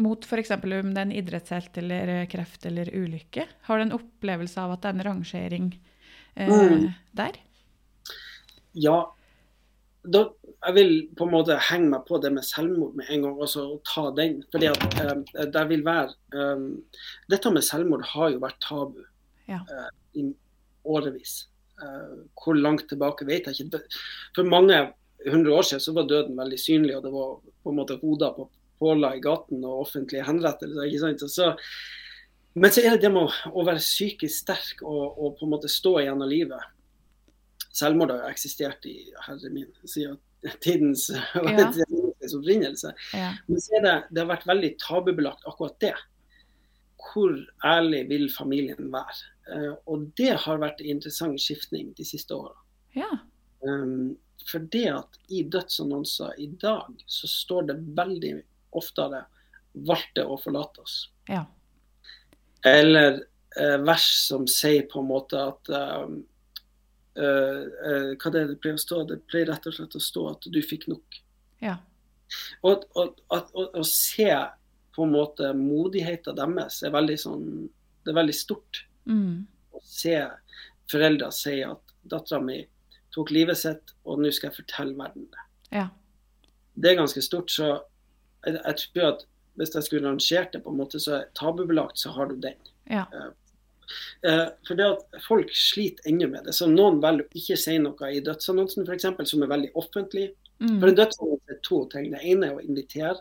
mot 0.00 0.24
f.eks. 0.24 0.50
om 0.56 0.64
det 0.64 0.98
er 0.98 1.04
en 1.06 1.14
idrettshelt 1.14 1.78
eller 1.82 2.26
kreft 2.32 2.66
eller 2.66 2.90
ulykke? 2.90 3.46
Har 3.68 3.78
du 3.78 3.86
en 3.86 3.96
opplevelse 4.00 4.58
av 4.62 4.74
at 4.74 4.82
det 4.82 4.90
er 4.90 4.98
en 4.98 5.06
rangering 5.12 5.70
eh, 6.36 6.48
Mm. 6.50 6.90
der? 7.12 7.38
Ja, 8.78 8.98
da, 10.02 10.22
jeg 10.66 10.74
vil 10.76 10.92
på 11.16 11.26
en 11.26 11.32
måte 11.34 11.56
henge 11.70 11.90
meg 11.92 12.04
på 12.08 12.18
det 12.22 12.30
med 12.32 12.46
selvmord 12.46 12.94
med 12.96 13.10
en 13.12 13.26
gang, 13.26 13.34
og 13.36 13.48
så 13.52 13.64
ta 13.88 14.06
den. 14.16 14.38
Fordi 14.52 14.70
at 14.70 15.00
eh, 15.02 15.48
det 15.52 15.64
vil 15.68 15.82
være 15.84 16.14
eh, 16.34 16.62
Dette 17.32 17.52
med 17.52 17.66
selvmord 17.66 18.06
har 18.14 18.30
jo 18.34 18.42
vært 18.44 18.60
tabu 18.64 19.02
Ja. 19.50 19.58
eh, 19.66 19.90
i 20.22 20.24
årevis. 20.88 21.48
Eh, 21.82 22.16
hvor 22.38 22.56
langt 22.56 22.86
tilbake 22.88 23.26
vet 23.28 23.50
jeg 23.50 23.66
ikke. 23.66 23.82
For 24.36 24.48
mange 24.48 24.78
hundre 25.26 25.52
år 25.52 25.66
siden 25.68 25.80
så 25.84 25.92
var 25.96 26.08
døden 26.08 26.38
veldig 26.38 26.58
synlig, 26.60 26.96
og 26.96 27.04
det 27.04 27.12
var 27.12 27.36
på 27.64 27.72
en 27.72 27.76
måte 27.82 27.98
hoder 28.00 28.32
på 28.36 28.48
påla 28.80 29.14
i 29.16 29.20
gaten 29.20 29.64
og 29.68 29.82
offentlige 29.82 30.24
henrettelser. 30.24 30.86
ikke 30.88 31.00
sant? 31.02 31.24
Så, 31.28 31.50
men 32.56 32.72
så 32.72 32.80
er 32.80 32.94
det 32.96 33.02
det 33.04 33.10
med 33.12 33.26
å, 33.28 33.50
å 33.52 33.64
være 33.68 33.82
psykisk 33.82 34.32
sterk 34.46 34.80
og, 34.80 35.18
og 35.20 35.34
på 35.36 35.44
en 35.44 35.52
måte 35.52 35.68
stå 35.68 35.98
igjennom 36.00 36.30
livet. 36.30 36.64
Selvmord 37.72 38.10
har 38.10 38.26
eksistert 38.30 38.84
i 38.90 38.96
herre 39.26 39.50
min, 39.54 39.68
siden 39.86 40.18
tidens 40.64 41.08
Ja. 41.34 41.68
opprinnelse. 42.36 42.92
Ja. 43.14 43.32
Men 43.46 43.60
så 43.60 43.76
er 43.78 43.82
det, 43.84 43.94
det 44.10 44.22
har 44.24 44.30
vært 44.32 44.46
veldig 44.48 44.70
tabubelagt 44.82 45.44
akkurat 45.48 45.76
det. 45.80 45.94
Hvor 47.00 47.36
ærlig 47.64 48.02
vil 48.10 48.26
familien 48.32 48.90
være? 48.92 49.14
Eh, 49.50 49.72
og 49.86 50.08
det 50.20 50.34
har 50.44 50.60
vært 50.62 50.80
en 50.82 50.90
interessant 50.96 51.40
skiftning 51.40 51.92
de 51.98 52.04
siste 52.04 52.34
åra. 52.36 52.56
ja. 52.96 53.10
Um, 53.62 54.16
for 54.48 54.62
det 54.72 54.86
at 54.88 55.18
i 55.28 55.42
dødsannonser 55.52 56.30
i 56.40 56.46
dag 56.62 56.94
så 57.04 57.28
står 57.28 57.66
det 57.68 57.74
veldig 57.98 58.30
oftere 58.72 59.18
'valgte 59.74 60.24
å 60.24 60.38
forlate 60.40 60.80
oss'. 60.80 61.10
Ja. 61.28 61.42
Eller 62.64 63.18
eh, 63.60 63.76
vers 63.84 64.06
som 64.28 64.46
sier 64.48 64.86
på 64.88 65.02
en 65.02 65.10
måte 65.10 65.42
at 65.50 65.68
um, 65.76 66.22
eh, 67.18 68.12
Hva 68.14 68.32
det 68.32 68.42
er 68.42 68.52
det 68.52 68.58
pleier 68.62 68.78
å 68.78 68.82
stå? 68.82 69.02
Det 69.08 69.20
pleier 69.30 69.50
rett 69.50 69.66
og 69.66 69.76
slett 69.76 69.96
å 69.96 70.02
stå 70.02 70.26
at 70.32 70.48
du 70.52 70.60
fikk 70.62 70.88
nok. 70.90 71.20
Ja. 71.64 71.76
Og, 72.62 72.86
å 72.94 73.84
se 73.86 74.30
på 74.94 75.06
en 75.06 75.14
måte 75.14 75.52
modigheten 75.56 76.38
deres 76.38 76.78
er 76.86 76.92
veldig 76.94 77.16
sånn 77.18 77.46
Det 78.04 78.12
er 78.12 78.20
veldig 78.20 78.36
stort. 78.36 78.84
Mm. 79.10 79.46
Å 79.74 79.82
se 79.84 80.16
foreldre 80.90 81.30
si 81.34 81.58
at 81.66 81.96
dattera 82.10 82.40
mi 82.42 82.62
tok 83.14 83.32
livet 83.34 83.58
sitt, 83.58 83.92
og 84.06 84.22
nå 84.22 84.30
skal 84.32 84.50
jeg 84.50 84.62
fortelle 84.62 84.96
verden 84.98 85.26
det. 85.30 85.44
Ja. 85.74 85.88
Det 86.74 86.92
er 86.92 87.00
ganske 87.02 87.22
stort. 87.22 87.50
Så 87.52 87.66
jeg, 88.46 88.56
jeg 88.56 88.76
tror 88.80 89.06
at 89.10 89.26
hvis 89.60 89.74
jeg 89.74 89.86
skulle 89.86 90.08
rangert 90.08 90.54
det 90.54 90.62
på 90.64 90.72
en 90.72 90.78
måte, 90.80 91.00
så 91.02 91.18
er 91.18 91.30
tabubelagt, 91.36 91.98
så 92.00 92.14
har 92.14 92.30
du 92.30 92.38
den. 92.40 92.56
Ja. 92.90 93.04
Eh, 93.12 93.30
for 94.66 94.78
det 94.78 94.86
at 94.86 95.22
folk 95.24 95.52
sliter 95.56 96.08
ennå 96.10 96.28
med 96.30 96.48
det. 96.48 96.54
Så 96.56 96.68
noen 96.70 97.00
velger 97.02 97.26
å 97.26 97.40
ikke 97.40 97.56
si 97.60 97.76
noe 97.82 98.10
i 98.12 98.22
dødsannonsen 98.24 98.86
f.eks., 98.86 99.08
som 99.30 99.44
er 99.44 99.52
veldig 99.52 99.70
offentlig. 99.80 100.30
Mm. 100.60 100.76
For 100.80 100.90
en 100.90 100.98
dødsannonse 100.98 101.56
er 101.56 101.62
to 101.66 101.80
ting. 101.92 102.10
Det 102.12 102.20
ene 102.32 102.50
er 102.50 102.58
å 102.58 102.64
invitere 102.64 103.16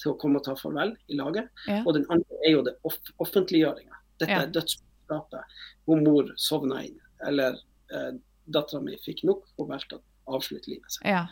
til 0.00 0.12
å 0.12 0.18
komme 0.20 0.40
og 0.40 0.46
ta 0.46 0.54
farvel 0.58 0.94
i 1.08 1.18
laget. 1.18 1.48
Ja. 1.68 1.80
Og 1.84 1.96
den 1.96 2.06
andre 2.12 2.40
er 2.44 2.56
jo 2.56 2.62
det 2.66 2.76
off 2.86 2.98
offentliggjøringa. 3.22 4.00
Dette 4.20 4.32
Ja. 4.32 4.42
er 4.42 4.52
dødsbudskapet. 4.52 5.58
Hvor 5.84 6.02
mor 6.02 6.32
sovna 6.36 6.84
inn, 6.84 7.00
eller 7.26 7.58
eh, 7.92 8.12
dattera 8.46 8.80
mi 8.82 8.96
fikk 9.04 9.24
nok 9.24 9.44
og 9.58 9.68
valgte 9.68 9.98
å 9.98 10.36
avslutte 10.36 10.70
livet 10.70 10.90
sitt. 10.92 11.04
Ja. 11.06 11.26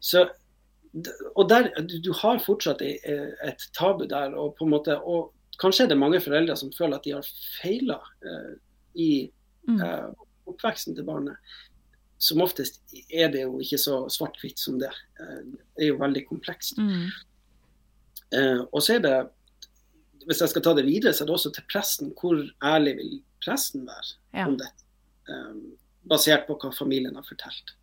Så, 0.00 0.28
og 1.36 1.48
der, 1.48 1.70
du, 1.84 2.12
har 2.22 2.38
fortsatt 2.38 2.82
eh, 2.82 3.32
et 3.46 3.66
tabu 3.76 4.06
der. 4.06 4.34
Og, 4.34 4.56
på 4.56 4.64
en 4.64 4.74
måte, 4.74 4.96
og 4.98 5.32
kanskje 5.60 5.84
er 5.84 5.88
det 5.92 5.98
mange 6.00 6.20
foreldre 6.24 6.56
som 6.56 6.72
føler 6.72 6.96
at 6.98 7.04
de 7.06 7.12
har 7.18 7.26
feila 7.60 8.00
eh, 8.24 8.54
i 8.96 9.10
Mm. 9.68 9.76
eh, 9.84 10.06
oppveksten 10.48 10.94
til 10.96 11.04
barnet. 11.04 11.36
Som 12.18 12.40
oftest 12.40 12.80
er 13.12 13.28
det 13.30 13.42
jo 13.42 13.58
ikke 13.60 13.76
så 13.78 13.98
svart-hvitt 14.10 14.58
som 14.58 14.78
det. 14.80 14.88
Eh, 15.20 15.42
det 15.76 15.84
er 15.84 15.90
jo 15.92 15.98
veldig 16.00 16.22
komplekst. 16.30 16.78
Mm. 16.80 17.10
Eh, 18.32 18.62
og 18.72 18.80
så 18.82 18.94
er 18.96 19.02
det, 19.04 19.14
hvis 20.26 20.40
jeg 20.42 20.52
skal 20.52 20.62
ta 20.64 20.72
det 20.78 20.86
videre, 20.86 21.12
så 21.12 21.24
er 21.24 21.30
det 21.30 21.34
også 21.36 21.52
til 21.54 21.66
presten. 21.70 22.12
Hvor 22.18 22.40
ærlig 22.64 22.96
vil 22.98 23.18
presten 23.44 23.84
være 23.86 24.16
Ja. 24.34 24.46
om 24.48 24.56
dette? 24.56 24.84
Eh, 25.28 25.54
basert 26.08 26.46
på 26.48 26.56
hva 26.58 26.72
familien 26.74 27.14
har 27.14 27.22
fortalt. 27.28 27.74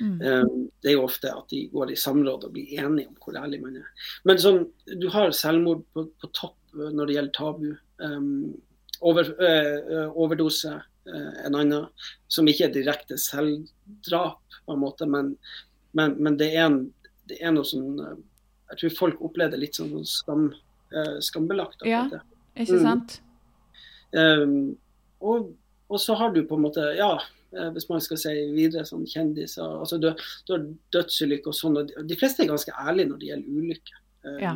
Mm. 0.00 0.20
Um, 0.20 0.70
det 0.82 0.90
er 0.90 0.96
jo 0.96 1.04
ofte 1.06 1.30
at 1.30 1.48
de 1.50 1.68
går 1.70 1.90
i 1.92 1.96
samråd 1.96 2.44
og 2.44 2.52
blir 2.52 2.66
enige 2.82 3.06
om 3.08 3.14
hvor 3.22 3.36
ærlig 3.38 3.60
man 3.62 3.76
er. 3.76 3.86
Men 4.24 4.36
sånn, 4.42 4.64
du 5.00 5.08
har 5.08 5.30
selvmord 5.30 5.84
på, 5.94 6.08
på 6.20 6.30
topp 6.34 6.56
når 6.74 7.06
det 7.06 7.14
gjelder 7.16 7.34
tabu. 7.36 7.68
Um, 7.98 8.54
over, 9.04 9.28
eh, 9.42 10.08
overdose 10.14 10.70
eh, 10.74 11.32
en 11.46 11.54
annen, 11.58 11.86
som 12.30 12.46
ikke 12.48 12.68
er 12.68 12.74
direkte 12.74 13.18
selvdrap, 13.20 14.40
på 14.64 14.72
en 14.72 14.80
måte, 14.80 15.06
men, 15.10 15.34
men, 15.92 16.14
men 16.24 16.36
det, 16.40 16.52
er 16.56 16.66
en, 16.70 16.78
det 17.28 17.36
er 17.44 17.52
noe 17.52 17.66
sånn 17.68 17.98
eh, 18.00 18.14
Jeg 18.70 18.78
tror 18.80 18.94
folk 18.96 19.20
opplever 19.26 19.52
det 19.56 19.60
litt 19.66 19.76
sånn 19.76 19.92
skam, 20.08 20.46
eh, 20.94 21.18
skambelagt. 21.20 21.84
Ja. 21.86 22.06
Ikke 22.56 22.78
Mm. 22.78 22.84
sant? 22.86 23.18
Um, 24.14 24.76
og, 25.20 25.50
og 25.90 25.98
så 26.00 26.14
har 26.18 26.30
du 26.34 26.44
på 26.46 26.54
en 26.56 26.62
måte 26.62 26.84
Ja, 26.96 27.16
eh, 27.56 27.68
hvis 27.74 27.88
man 27.90 28.00
skal 28.04 28.18
si 28.22 28.32
videre 28.54 28.84
sånn 28.86 29.04
kjendiser. 29.10 29.66
Altså, 29.82 29.98
du, 29.98 30.08
du 30.46 30.52
har 30.54 30.64
dødsulykker 30.94 31.50
og 31.50 31.58
sånn, 31.58 31.76
og 31.80 31.90
de, 31.90 32.04
de 32.08 32.18
fleste 32.20 32.44
er 32.44 32.50
ganske 32.52 32.72
ærlige 32.78 33.10
når 33.10 33.20
det 33.20 33.30
gjelder 33.32 33.60
ulykker. 33.60 34.00
Um, 34.24 34.38
Ja. 34.40 34.54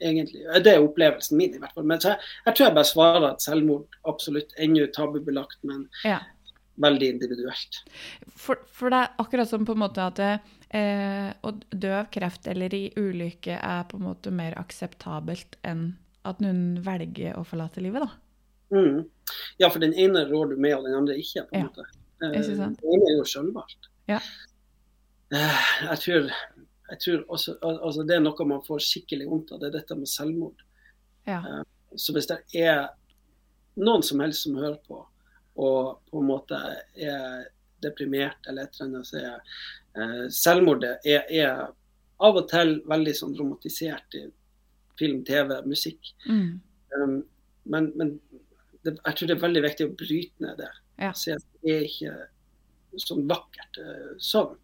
Egentlig. 0.00 0.42
Det 0.64 0.72
er 0.74 0.82
opplevelsen 0.84 1.36
min, 1.38 1.54
i 1.54 1.58
hvert 1.62 1.72
fall. 1.74 1.84
Men 1.88 2.00
så 2.00 2.12
jeg, 2.14 2.18
jeg 2.46 2.54
tror 2.56 2.66
jeg 2.66 2.74
bare 2.78 2.90
svarer 2.92 3.28
at 3.30 3.42
selvmord 3.44 3.86
absolutt 4.08 4.52
ennå 4.58 4.86
tabubelagt, 4.94 5.58
men 5.64 5.88
Ja. 6.04 6.18
veldig 6.78 7.08
individuelt. 7.14 7.78
For, 8.36 8.58
for 8.68 8.90
det 8.92 8.98
er 9.04 9.14
akkurat 9.22 9.48
som 9.48 9.64
på 9.64 9.72
en 9.72 9.78
måte 9.80 10.02
at 10.04 10.18
eh, 10.20 11.30
å 11.42 11.52
dø 11.72 11.92
av 12.02 12.10
kreft 12.12 12.46
eller 12.52 12.74
i 12.74 12.90
ulykke 12.96 13.56
er 13.62 13.84
på 13.88 13.96
en 13.96 14.04
måte 14.10 14.30
mer 14.34 14.52
akseptabelt 14.60 15.56
enn 15.64 15.94
at 16.26 16.40
noen 16.42 16.82
velger 16.84 17.36
å 17.38 17.44
forlate 17.46 17.80
livet, 17.80 18.02
da. 18.02 18.10
Mm. 18.76 19.04
Ja, 19.62 19.68
for 19.70 19.78
den 19.78 19.94
ene 19.94 20.24
rår 20.28 20.50
du 20.52 20.56
med, 20.58 20.74
og 20.74 20.84
den 20.84 20.94
andre 20.98 21.14
ikke. 21.16 21.44
på 21.48 21.54
en 21.54 21.60
Ja, 21.60 21.68
måte. 21.70 21.86
Eh? 22.20 22.32
Den 22.32 22.76
ene 22.82 23.10
er 23.12 23.16
jo 23.20 23.24
selvvalgt. 23.30 23.88
Ja. 24.10 24.18
Eh, 25.32 25.62
Jeg 25.90 25.98
tror, 26.02 26.28
jeg 26.90 27.00
tror 27.02 27.24
også, 27.34 27.56
altså 27.62 28.04
det 28.06 28.16
er 28.16 28.22
noe 28.22 28.46
man 28.48 28.62
får 28.66 28.84
skikkelig 28.86 29.26
vondt 29.30 29.52
av, 29.52 29.60
det 29.62 29.70
er 29.70 29.78
dette 29.80 29.98
med 29.98 30.10
selvmord. 30.10 30.62
Ja. 31.26 31.40
Så 31.98 32.14
hvis 32.14 32.28
det 32.30 32.38
er 32.54 32.88
noen 33.80 34.04
som 34.06 34.22
helst 34.22 34.46
som 34.46 34.58
hører 34.60 34.78
på, 34.86 35.00
og 35.56 35.98
på 36.10 36.20
en 36.20 36.28
måte 36.28 36.58
er 36.94 37.46
deprimert 37.82 38.46
eller 38.48 38.66
et 38.66 38.78
eller 38.78 38.86
annet, 38.86 39.08
så 39.08 39.20
er 39.20 39.34
eh, 39.96 40.24
selvmordet 40.32 40.94
er, 41.08 41.26
er 41.32 41.66
av 42.24 42.38
og 42.38 42.48
til 42.50 42.78
veldig 42.88 43.14
sånn 43.16 43.34
dramatisert 43.36 44.16
i 44.16 44.26
film, 44.96 45.22
TV, 45.28 45.52
musikk. 45.68 46.12
Mm. 46.28 46.60
Um, 46.96 47.16
men 47.68 47.90
men 47.98 48.14
det, 48.86 48.94
jeg 48.94 49.16
tror 49.16 49.28
det 49.28 49.36
er 49.36 49.44
veldig 49.44 49.64
viktig 49.66 49.88
å 49.88 49.96
bryte 49.98 50.44
ned 50.44 50.60
det. 50.62 50.70
Ja. 51.02 51.12
Se 51.18 51.34
at 51.36 51.44
det 51.64 51.74
er 51.74 51.88
ikke 51.88 53.00
sånn 53.02 53.26
vakkert 53.28 53.80
eh, 53.82 54.12
sånn. 54.22 54.54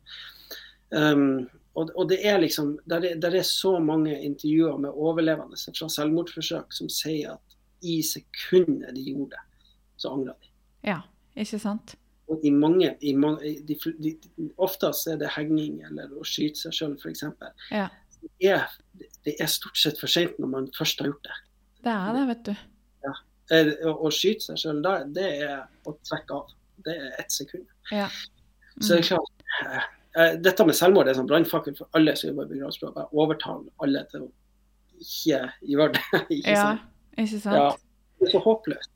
Um, 0.93 1.51
og, 1.75 1.91
og 1.97 2.09
det 2.11 2.19
er 2.29 2.41
liksom 2.43 2.75
der 2.89 3.07
er, 3.09 3.17
der 3.21 3.39
er 3.39 3.47
så 3.49 3.79
mange 3.81 4.13
intervjuer 4.21 4.77
med 4.81 4.93
overlevende 4.93 5.57
fra 5.79 5.89
selvmordsforsøk 5.89 6.75
som 6.75 6.91
sier 6.93 7.37
at 7.37 7.57
i 7.83 7.99
sekundet 8.07 8.95
de 8.95 9.05
gjorde 9.09 9.33
det, 9.35 9.71
så 9.97 10.13
angra 10.15 10.37
de. 10.37 10.51
ja, 10.87 11.01
ikke 11.35 11.59
sant? 11.59 11.97
Og 12.31 12.45
i 12.47 12.53
mange, 12.55 12.93
i 13.01 13.15
mange 13.19 13.57
de, 13.67 13.77
de, 13.99 14.13
de, 14.37 14.51
Oftest 14.63 15.09
er 15.11 15.19
det 15.21 15.33
henging 15.35 15.81
eller 15.89 16.13
å 16.15 16.25
skyte 16.25 16.61
seg 16.61 16.77
sjøl, 16.77 16.95
f.eks. 17.01 17.25
Ja. 17.75 17.89
Det, 18.39 19.09
det 19.27 19.35
er 19.43 19.51
stort 19.51 19.81
sett 19.81 19.99
for 20.01 20.11
seint 20.11 20.39
når 20.41 20.53
man 20.53 20.69
først 20.77 21.03
har 21.03 21.11
gjort 21.11 21.27
det. 21.27 21.39
Det 21.83 21.93
er 21.93 22.17
det, 22.17 22.23
vet 22.31 22.45
du. 22.47 22.53
Ja. 23.03 23.15
Å 23.91 23.95
å 24.07 24.13
skyte 24.15 24.47
seg 24.47 24.63
sjøl, 24.63 24.85
det 25.17 25.27
er 25.43 25.65
å 25.89 25.97
trekke 26.07 26.39
av. 26.39 26.55
Det 26.87 26.95
er 26.95 27.19
ett 27.21 27.35
sekund. 27.35 27.67
Ja. 27.91 28.07
Så 28.79 28.95
det 28.95 29.03
er 29.03 29.09
klart, 29.11 29.45
eh, 29.59 29.75
eh, 29.77 29.91
Dette 30.15 30.65
med 30.69 30.77
selvmord 30.77 31.09
er 31.09 31.17
sånn 31.17 31.29
brannfakkel 31.31 31.77
for 31.79 31.89
alle 31.97 32.13
som 32.19 32.29
jobber 32.31 32.49
i 32.51 32.55
begravelsesbyrå. 32.55 32.93
Jeg 33.01 33.23
overtaler 33.25 33.71
alle 33.87 34.03
til 34.11 34.27
å 34.27 34.33
ikke 35.03 35.39
gjøre 35.73 35.95
det. 35.97 36.03
ikke 36.37 36.53
Ja, 36.53 36.67
sant? 36.67 36.91
ikke 37.17 37.41
sant? 37.41 37.57
Ja, 37.57 37.71
det 38.21 38.29
er 38.29 38.35
så 38.35 38.43
håpløst. 38.45 38.91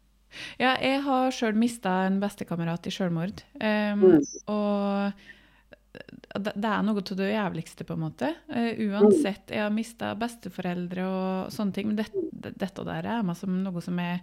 Ja, 0.60 0.74
jeg 0.82 1.00
har 1.06 1.32
sjøl 1.32 1.56
mista 1.56 1.94
en 2.06 2.18
bestekamerat 2.20 2.86
i 2.86 2.92
sjølmord. 2.92 3.40
Um, 3.62 4.04
Mm. 4.06 4.20
Og 4.52 6.42
det, 6.44 6.52
er 6.68 6.82
noe 6.84 7.00
av 7.00 7.16
det 7.16 7.30
jævligste, 7.32 7.86
på 7.88 7.94
en 7.96 8.02
måte. 8.04 8.34
Uh, 8.52 8.74
uansett, 8.90 9.48
jeg 9.48 9.62
har 9.64 9.72
mista 9.72 10.10
besteforeldre 10.18 11.06
og 11.08 11.54
sånne 11.54 11.72
ting, 11.72 11.88
men 11.88 11.96
det, 12.02 12.10
det, 12.32 12.52
dette 12.60 12.84
der 12.84 13.08
er 13.14 13.24
meg 13.24 13.38
som 13.40 13.62
noe 13.64 13.80
som 13.80 13.96
er 14.02 14.20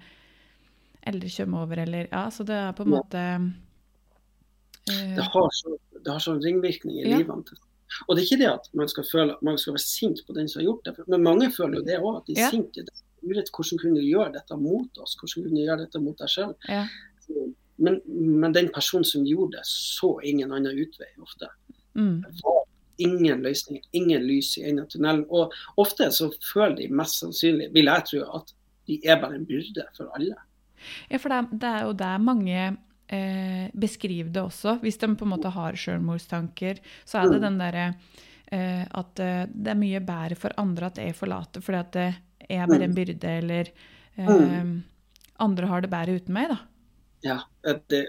eldre 1.10 1.32
kommer 1.34 1.65
over, 1.65 1.82
eller 1.84 2.08
Ja, 2.12 2.27
så 2.32 2.45
det 2.47 2.56
er 2.56 2.75
på 2.77 2.86
en 2.86 2.93
måte 2.93 3.19
eh, 3.19 3.47
Det 4.88 5.24
har 5.24 5.50
så, 5.56 5.78
det 6.04 6.12
har 6.12 6.19
sånn 6.19 6.41
ringvirkning 6.43 6.98
i 7.00 7.10
Ja. 7.10 7.17
livene. 7.17 7.43
til- 7.46 7.58
Og 8.10 8.15
det 8.17 8.24
er 8.24 8.26
ikke 8.36 8.39
det 8.41 8.50
at 8.54 8.67
man 8.74 8.88
skal 8.88 9.04
føle 9.04 9.34
at 9.34 9.41
man 9.43 9.58
skal 9.58 9.74
være 9.74 9.80
sint 9.86 10.19
på 10.28 10.34
den 10.34 10.48
som 10.50 10.60
har 10.62 10.65
gjort 10.74 10.84
det, 10.86 11.08
men 11.08 11.24
mange 11.24 11.52
føler 11.52 11.76
jo 11.80 11.84
det 11.86 12.00
òg. 12.00 12.17
At 12.17 12.26
de 12.28 12.34
er 12.34 12.39
Ja. 12.41 12.50
sinte. 12.50 12.84
Det 12.84 12.89
urett. 13.24 13.50
Hvordan 13.54 13.78
kunne 13.80 13.96
du 13.96 14.02
gjøre 14.02 14.34
dette 14.34 14.58
mot 14.58 14.98
oss? 14.98 15.15
Hvordan 15.15 15.43
kunne 15.43 15.56
du 15.56 15.62
gjøre 15.65 15.78
dette 15.86 16.00
mot 16.02 16.17
deg 16.17 16.28
sjøl? 16.28 16.56
ja, 16.67 16.88
Men, 17.78 18.02
men 18.08 18.52
den 18.54 18.69
personen 18.69 19.04
som 19.04 19.24
gjorde 19.26 19.52
det, 19.58 19.65
så 19.65 20.19
ingen 20.24 20.52
annen 20.52 20.78
utvei 20.78 21.08
ofte. 21.22 21.48
mm, 21.96 22.22
Det 22.22 22.41
var 22.43 22.63
ingen 23.00 23.41
løsning, 23.41 23.82
ingen 23.93 24.22
lys 24.28 24.58
i 24.58 24.62
enden 24.63 24.80
av 24.80 24.88
tunnelen. 24.89 25.26
Og 25.30 25.52
ofte 25.78 26.04
så 26.12 26.32
føler 26.54 26.76
de 26.76 26.88
mest 26.89 27.19
sannsynlig, 27.24 27.72
vil 27.74 27.86
jeg 27.86 28.04
tro, 28.06 28.36
at 28.36 28.54
de 28.88 29.00
er 29.06 29.19
bare 29.22 29.36
en 29.36 29.46
byrde 29.46 29.84
for 29.98 30.10
alle. 30.15 30.36
ja, 31.12 31.17
for 31.17 31.30
det 31.30 31.38
er, 31.38 31.58
det 31.58 31.63
er 31.63 31.86
jo 31.86 31.93
der 31.93 32.17
mange 32.17 32.78
eh, 33.13 33.69
beskriver 33.78 34.32
det 34.34 34.41
også. 34.43 34.78
Hvis 34.84 34.97
de 35.02 35.10
på 35.19 35.26
en 35.28 35.34
måte 35.36 35.52
har 35.54 35.78
sjølmordstanker, 35.80 36.80
så 37.06 37.21
er 37.21 37.30
det 37.32 37.39
Mm. 37.41 37.45
den 37.47 37.58
derre 37.62 37.86
eh, 38.52 38.86
at 38.91 39.19
eh, 39.19 39.45
det 39.49 39.71
er 39.73 39.80
mye 39.80 39.99
bedre 40.06 40.36
for 40.39 40.54
andre 40.62 40.89
at 40.91 40.97
jeg 41.02 41.15
forlater 41.17 41.62
fordi 41.63 41.80
at 41.80 41.91
det 41.93 42.08
er 42.49 42.67
bare 42.67 42.84
en 42.89 42.95
byrde, 42.97 43.38
eller 43.39 43.69
eh, 44.17 44.28
Mm. 44.28 44.84
andre 45.39 45.67
har 45.67 45.82
det 45.82 45.89
bedre 45.93 46.15
uten 46.19 46.34
meg, 46.34 46.49
da. 46.49 46.60
Ja, 47.23 47.38
det, 47.89 48.06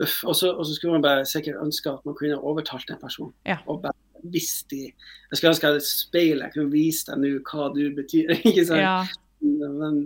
uff, 0.00 0.22
og, 0.24 0.34
så, 0.34 0.54
og 0.56 0.64
så 0.66 0.74
skulle 0.74 0.94
man 0.96 1.02
bare 1.04 1.24
sikkert 1.28 1.60
ønske 1.62 1.90
at 1.92 2.04
man 2.06 2.14
kunne 2.16 2.38
overtalt 2.40 2.88
en 2.90 2.98
person. 3.02 3.32
Ja. 3.46 3.58
Og 3.66 3.82
bare 3.82 3.92
visst 4.32 4.68
de 4.70 4.86
Jeg 4.88 5.36
skulle 5.36 5.52
ønske 5.52 5.62
jeg 5.66 5.70
hadde 5.74 5.82
et 5.84 5.86
speil 5.86 6.40
jeg 6.42 6.52
kunne 6.54 6.72
vise 6.72 7.06
deg 7.06 7.20
nå 7.22 7.28
hva 7.46 7.68
du 7.74 7.84
betyr. 7.94 8.32
ikke 8.48 8.64
sant? 8.66 8.80
Ja, 8.82 9.04
Men 9.40 10.00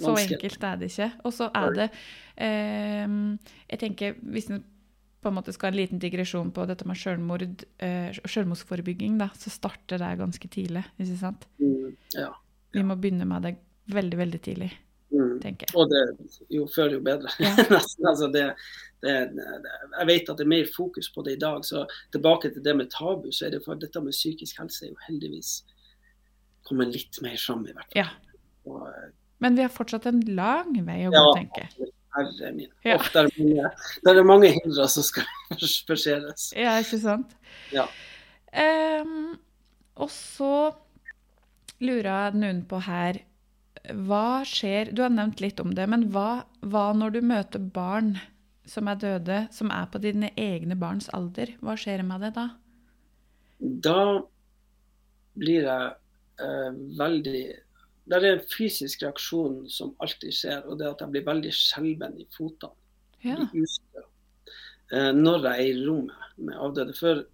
så 0.00 0.16
enkelt 0.18 0.66
er 0.66 0.80
det 0.80 0.90
ikke. 0.90 1.08
Og 1.24 1.36
så 1.36 1.48
er 1.54 1.74
det 1.76 1.88
eh, 2.36 3.16
Jeg 3.70 3.82
tenker, 3.84 4.20
hvis 4.34 4.50
en 4.50 4.62
på 5.20 5.28
en 5.28 5.36
måte 5.36 5.52
skal 5.52 5.68
ha 5.68 5.74
en 5.74 5.76
liten 5.76 5.98
digresjon 6.00 6.48
på 6.56 6.64
dette 6.64 6.86
med 6.88 6.96
selvmord, 6.96 7.42
eh, 7.84 8.08
selvmordsforebygging, 8.24 9.18
da, 9.20 9.26
så 9.36 9.52
starter 9.52 10.00
det 10.00 10.14
ganske 10.16 10.48
tidlig. 10.48 10.80
ikke 10.96 11.16
sant? 11.20 11.44
mm, 11.60 11.90
ja. 12.16 12.30
Vi 12.72 12.84
må 12.86 12.96
begynne 12.96 13.26
med 13.28 13.44
det 13.44 13.58
veldig, 13.92 14.16
veldig 14.16 14.40
tidlig, 14.40 14.70
Mm. 15.10 15.40
Og 15.74 15.90
det, 15.90 16.00
jo 16.54 16.68
før, 16.70 16.92
jo 16.94 17.00
bedre. 17.02 17.30
Ja. 17.42 17.50
Altså 18.10 18.28
det, 18.30 18.44
det, 19.02 19.14
det, 19.34 19.72
jeg 19.98 20.06
vet 20.06 20.30
at 20.30 20.38
det 20.38 20.44
er 20.44 20.52
mer 20.52 20.68
fokus 20.76 21.10
på 21.10 21.24
det 21.26 21.32
i 21.34 21.40
dag. 21.40 21.64
Så 21.66 21.82
tilbake 22.14 22.52
til 22.54 22.62
det 22.64 22.76
med 22.76 22.92
tabu, 22.94 23.32
så 23.32 23.48
er 23.48 23.56
det 23.56 23.64
for 23.64 23.74
dette 23.74 24.02
med 24.04 24.14
psykisk 24.14 24.60
helse 24.62 24.86
er 24.86 24.92
jo 24.92 25.00
heldigvis 25.08 25.50
kommet 26.68 26.94
litt 26.94 27.18
mer 27.24 27.34
fram, 27.42 27.66
i 27.66 27.74
hvert 27.74 27.90
fall. 27.90 28.04
Ja. 28.04 28.38
Og, 28.70 28.86
eh, 28.86 29.08
Men 29.40 29.56
vi 29.56 29.62
har 29.64 29.72
fortsatt 29.72 30.06
en 30.10 30.20
lang 30.36 30.74
vei 30.86 31.02
å 31.08 31.12
gå, 31.12 31.16
Ja. 31.16 31.32
tenker 31.36 31.66
jeg. 31.68 31.90
herre 32.16 32.52
min. 32.52 32.68
Ja. 32.84 32.96
Der, 33.14 33.24
er 33.28 33.30
mange, 33.38 33.70
der 34.04 34.18
er 34.18 34.24
mange 34.26 34.48
hindre 34.56 34.88
som 34.90 35.02
skal 35.06 35.24
forseres. 35.88 36.50
Ja, 36.56 36.74
ikke 36.82 36.98
sant? 37.00 37.36
Ja. 37.72 37.86
Um, 38.52 39.38
og 39.96 40.10
så 40.10 40.72
lurer 41.80 42.08
jeg 42.10 42.34
noen 42.40 42.64
på 42.66 42.80
her 42.82 43.20
Hva 43.94 44.40
skjer 44.44 44.90
Du 44.92 45.02
har 45.04 45.12
nevnt 45.14 45.38
litt 45.40 45.60
om 45.62 45.70
det, 45.76 45.86
men 45.88 46.08
hva, 46.10 46.42
hva 46.66 46.88
når 46.98 47.14
du 47.14 47.20
møter 47.22 47.62
barn 47.62 48.16
som 48.66 48.90
er 48.90 48.98
døde, 49.00 49.38
som 49.54 49.70
er 49.70 49.86
på 49.90 49.98
dine 50.02 50.32
egne 50.38 50.76
barns 50.78 51.08
alder? 51.16 51.54
Hva 51.62 51.78
skjer 51.80 52.02
med 52.06 52.20
det 52.26 52.34
da? 52.36 52.48
Da 53.86 53.96
blir 55.40 55.64
jeg 55.64 55.88
eh, 56.42 56.70
veldig 56.98 57.40
Det 58.10 58.18
er 58.18 58.32
en 58.34 58.46
fysisk 58.50 59.04
reaksjon 59.04 59.60
som 59.70 59.94
alltid 60.02 60.34
skjer, 60.34 60.64
og 60.66 60.78
det 60.78 60.86
er 60.86 60.94
at 60.94 61.02
jeg 61.04 61.14
blir 61.14 61.26
veldig 61.28 61.52
skjelven 61.54 62.16
i 62.18 62.26
fotene. 62.34 62.74
Ja. 63.20 63.36
ustø. 63.52 64.02
Eh, 64.92 65.10
når 65.12 65.44
jeg 65.44 65.66
er 65.66 65.74
i 65.74 65.82
rommet 65.86 66.38
med 66.40 66.56
avdøde. 66.56 66.94
For, 66.98 67.24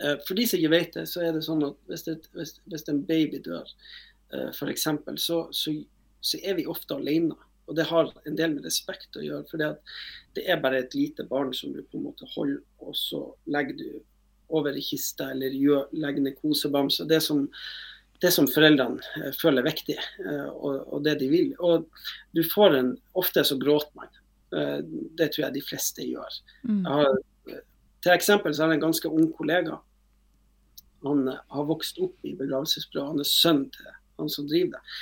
eh, 0.00 0.16
for 0.26 0.34
de 0.34 0.46
som 0.48 0.58
ikke 0.58 0.72
vet 0.72 0.96
det, 0.96 1.04
så 1.10 1.22
er 1.22 1.36
det 1.36 1.44
sånn 1.46 1.62
at 1.66 1.76
hvis, 1.90 2.06
det, 2.08 2.16
hvis, 2.34 2.56
hvis 2.66 2.88
en 2.90 3.02
baby 3.06 3.42
dør, 3.44 3.68
eh, 4.32 4.48
f.eks., 4.50 4.88
så, 5.22 5.42
så, 5.52 5.74
så 6.20 6.40
er 6.42 6.58
vi 6.58 6.66
ofte 6.66 6.96
alene. 6.96 7.36
Og 7.66 7.76
det 7.76 7.86
har 7.90 8.10
en 8.26 8.38
del 8.38 8.56
med 8.56 8.66
respekt 8.66 9.18
å 9.18 9.24
gjøre. 9.24 9.46
For 9.50 9.62
det 9.62 10.44
er 10.46 10.62
bare 10.62 10.84
et 10.84 10.94
lite 10.94 11.26
barn 11.26 11.52
som 11.54 11.74
du 11.74 11.82
på 11.82 11.98
en 11.98 12.08
måte 12.08 12.28
holder, 12.34 12.62
og 12.82 12.94
så 12.98 13.22
legger 13.50 13.78
du 13.78 13.88
over 14.54 14.76
i 14.78 14.82
kista 14.84 15.32
eller 15.32 15.54
gjør, 15.54 15.88
legger 15.98 16.22
ned 16.22 16.36
kosebamse. 16.38 17.06
Det 17.10 17.18
som, 17.22 17.46
det 18.20 18.32
som 18.34 18.48
foreldrene 18.50 19.02
eh, 19.20 19.32
føler 19.36 19.62
er 19.62 19.70
viktig, 19.70 19.96
eh, 19.96 20.46
og, 20.50 20.86
og 20.94 21.02
det 21.06 21.16
de 21.20 21.28
vil. 21.30 21.50
Og 21.58 21.86
du 22.36 22.42
får 22.46 22.78
en 22.78 22.94
Ofte 23.16 23.44
så 23.46 23.58
gråter 23.60 23.92
man. 23.98 24.10
Eh, 24.56 24.80
Det 25.18 25.30
tror 25.32 25.46
jeg 25.46 25.56
de 25.56 25.64
fleste 25.64 26.06
gjør. 26.06 26.40
Mm. 26.68 26.82
Jeg 26.82 26.92
har, 26.92 27.60
til 28.04 28.14
eksempel 28.14 28.54
så 28.54 28.64
har 28.64 28.74
jeg 28.74 28.80
en 28.80 28.88
ganske 28.88 29.12
ung 29.12 29.30
kollega. 29.36 29.80
Han 31.06 31.26
har 31.28 31.68
vokst 31.68 32.00
opp 32.02 32.16
i 32.26 32.34
begravelsesbyrået. 32.38 33.14
Han 33.14 33.22
er 33.24 33.30
sønn 33.30 33.64
til 33.74 33.90
han 34.16 34.30
som 34.32 34.48
driver 34.48 34.76
det. 34.76 34.96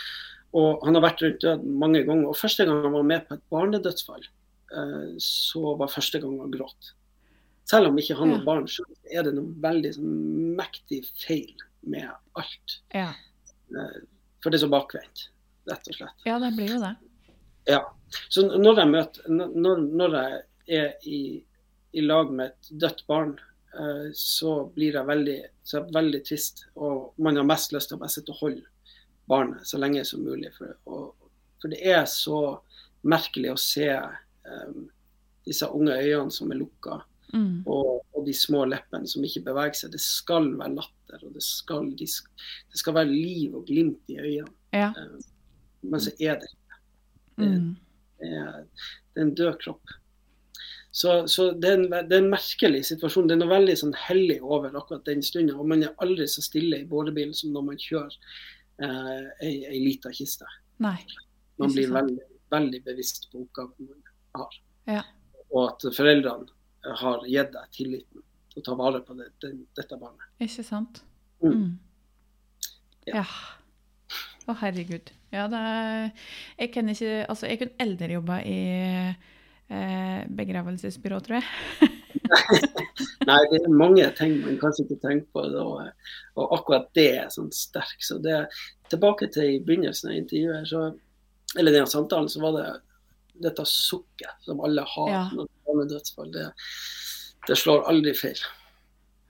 Og 0.54 0.84
han 0.86 0.94
har 0.94 1.02
vært 1.06 1.22
rundt 1.24 1.42
døden 1.42 1.78
mange 1.80 2.02
ganger. 2.06 2.28
Og 2.30 2.38
første 2.38 2.66
gang 2.66 2.82
han 2.84 2.94
var 2.94 3.06
med 3.08 3.24
på 3.26 3.34
et 3.34 3.46
barnedødsfall, 3.50 4.26
så 5.22 5.72
var 5.78 5.90
første 5.90 6.20
gang 6.22 6.36
han 6.42 6.52
gråt. 6.54 6.92
Selv 7.64 7.88
om 7.88 7.96
ikke 7.98 8.16
han 8.18 8.30
Ja. 8.34 8.38
barn 8.44 8.66
sjøl, 8.68 8.90
er 9.10 9.22
det 9.24 9.34
noe 9.34 9.54
veldig 9.64 9.94
sånn, 9.96 10.56
mektig 10.56 11.04
feil 11.26 11.54
med 11.82 12.10
alt. 12.36 12.80
Ja. 12.94 13.12
Eh, 13.74 14.00
For 14.42 14.50
det 14.50 14.58
er 14.60 14.66
så 14.66 14.70
bakvendt, 14.70 15.28
rett 15.70 15.88
og 15.88 15.94
slett. 15.96 16.24
ja, 16.26 16.38
det 16.38 16.50
blir 16.56 16.68
jo 16.74 16.80
det. 16.80 16.96
Ja. 17.66 17.80
Så 18.28 18.42
når 18.58 18.76
jeg 18.76 18.88
møter 18.92 19.28
Når, 19.30 19.76
når 19.96 20.12
jeg 20.20 20.42
er 20.82 20.92
i, 21.08 21.44
i 21.94 22.00
lag 22.04 22.30
med 22.30 22.50
et 22.52 22.68
dødt 22.78 23.06
barn, 23.06 23.38
eh, 23.74 24.10
så 24.12 24.66
blir 24.74 24.92
jeg 24.92 25.06
veldig, 25.06 25.38
så 25.64 25.78
jeg 25.80 25.94
veldig 25.94 26.20
trist. 26.26 26.66
Og 26.76 27.14
man 27.16 27.36
har 27.36 27.44
mest 27.48 27.72
lyst 27.72 27.88
til 27.88 27.96
å 27.96 28.00
bare 28.00 28.10
sitte 28.12 28.32
og 28.32 28.38
holde 28.42 28.62
barnet 29.26 29.64
så 29.66 29.78
lenge 29.80 30.04
som 30.04 30.20
mulig. 30.22 30.52
For, 30.58 30.76
og, 30.86 31.14
for 31.62 31.68
det 31.72 31.80
er 31.86 32.04
så 32.04 32.60
merkelig 33.02 33.52
å 33.54 33.58
se 33.58 33.88
um, 33.96 34.90
disse 35.46 35.64
unge 35.72 35.96
øynene 35.96 36.30
som 36.32 36.52
er 36.52 36.56
lukka, 36.60 37.00
mm. 37.34 37.64
og, 37.66 38.04
og, 38.14 38.20
de 38.24 38.34
små 38.36 38.64
leppene 38.70 39.10
som 39.10 39.24
ikke 39.26 39.44
beveger 39.48 39.76
seg. 39.78 39.92
Det 39.92 40.02
skal 40.02 40.48
være 40.56 40.76
latter, 40.78 41.26
og 41.26 41.34
det 41.34 41.44
skal, 41.44 41.90
de, 41.98 42.08
det 42.08 42.80
skal 42.80 42.96
være 42.96 43.10
liv 43.10 43.56
og 43.58 43.66
glimt 43.68 44.14
i 44.14 44.20
øynene. 44.20 44.54
Ja. 44.74 44.92
Um, 44.96 45.18
men 45.84 46.00
så 46.00 46.14
er 46.16 46.38
det 46.40 46.48
ikke 46.48 46.62
det. 46.70 46.80
Mm. 47.44 47.74
Det, 48.22 48.30
er, 48.30 48.88
det 49.12 49.20
er 49.20 49.26
en 49.26 49.36
død 49.36 49.52
kropp. 49.60 49.94
Så, 50.94 51.26
så 51.26 51.48
det, 51.50 51.68
er 51.68 51.80
en, 51.80 51.88
det, 51.90 52.14
er 52.14 52.20
en, 52.22 52.30
merkelig 52.30 52.84
situasjon. 52.86 53.26
Det 53.26 53.34
er 53.34 53.40
noe 53.40 53.50
veldig 53.50 53.74
sånn 53.80 53.96
hellig 53.98 54.36
over 54.46 54.76
akkurat 54.78 55.02
den 55.08 55.24
stunden. 55.26 55.56
Og 55.58 55.66
man 55.66 55.82
er 55.82 55.96
aldri 56.04 56.28
så 56.30 56.44
stille 56.44 56.78
i 56.84 56.86
bårebilen 56.86 57.34
som 57.34 57.50
når 57.50 57.64
man 57.66 57.80
kjører 57.82 58.14
eh, 58.78 59.24
ei, 59.42 59.56
ei 59.72 59.80
lita 59.82 60.12
kiste. 60.14 60.46
Nei, 60.84 61.00
man 61.58 61.74
blir 61.74 61.90
veldig, 61.90 62.28
veldig, 62.54 62.80
bevisst 62.86 63.26
på 63.32 63.42
oppgaven 63.42 63.90
man 63.90 64.06
har. 64.38 64.60
Ja. 64.92 65.02
Og 65.50 65.72
at 65.72 65.88
foreldrene 65.98 66.53
har 66.84 67.26
gitt 67.28 67.52
deg 67.54 67.74
tilliten 67.74 68.24
til 68.52 68.62
å 68.62 68.66
ta 68.68 68.76
vare 68.78 69.02
på 69.04 69.16
det, 69.18 69.30
det, 69.42 69.52
dette 69.76 69.98
barnet. 69.98 70.26
Ikke 70.44 70.64
sant. 70.66 71.02
Mm. 71.42 71.54
Mm. 71.54 71.70
Ja. 73.10 73.24
Å, 74.44 74.56
herregud. 74.60 75.12
Ja, 75.34 75.46
det 75.50 75.58
er, 75.58 76.10
jeg 76.60 76.70
kan 76.74 76.90
ikke 76.92 77.12
Altså, 77.24 77.48
jeg 77.48 77.60
kunne 77.62 77.82
eldre 77.82 78.12
jobba 78.12 78.38
i 78.46 78.58
eh, 79.08 80.20
begravelsesbyrå, 80.28 81.20
tror 81.24 81.40
jeg. 81.40 81.90
Nei, 83.28 83.38
det 83.50 83.60
er 83.60 83.72
mange 83.72 84.06
ting 84.18 84.36
man 84.44 84.60
kanskje 84.60 84.86
ikke 84.86 85.00
tenker 85.02 85.26
på. 85.34 85.46
Og, 85.64 86.12
og 86.38 86.54
akkurat 86.58 86.90
det 86.96 87.08
er 87.24 87.32
sånn 87.32 87.50
sterk. 87.54 87.98
Så 88.04 88.20
det, 88.22 88.44
tilbake 88.92 89.30
til 89.34 89.56
i 89.56 89.62
begynnelsen 89.64 90.12
av 90.12 90.18
intervjuet, 90.20 90.68
så, 90.70 90.86
eller 91.58 91.78
den 91.78 91.90
samtalen, 91.90 92.30
så 92.30 92.44
var 92.44 92.58
det 92.58 92.68
dette 93.48 93.64
sukket 93.66 94.46
som 94.46 94.60
alle 94.62 94.84
har 94.86 95.10
ja. 95.10 95.24
når 95.34 95.48
det 95.74 95.80
kommer 95.80 95.94
dødsfall. 95.94 96.32
Det, 96.32 96.52
det, 97.48 97.56
slår 97.56 97.88
aldri 97.90 98.14
feil. 98.14 98.42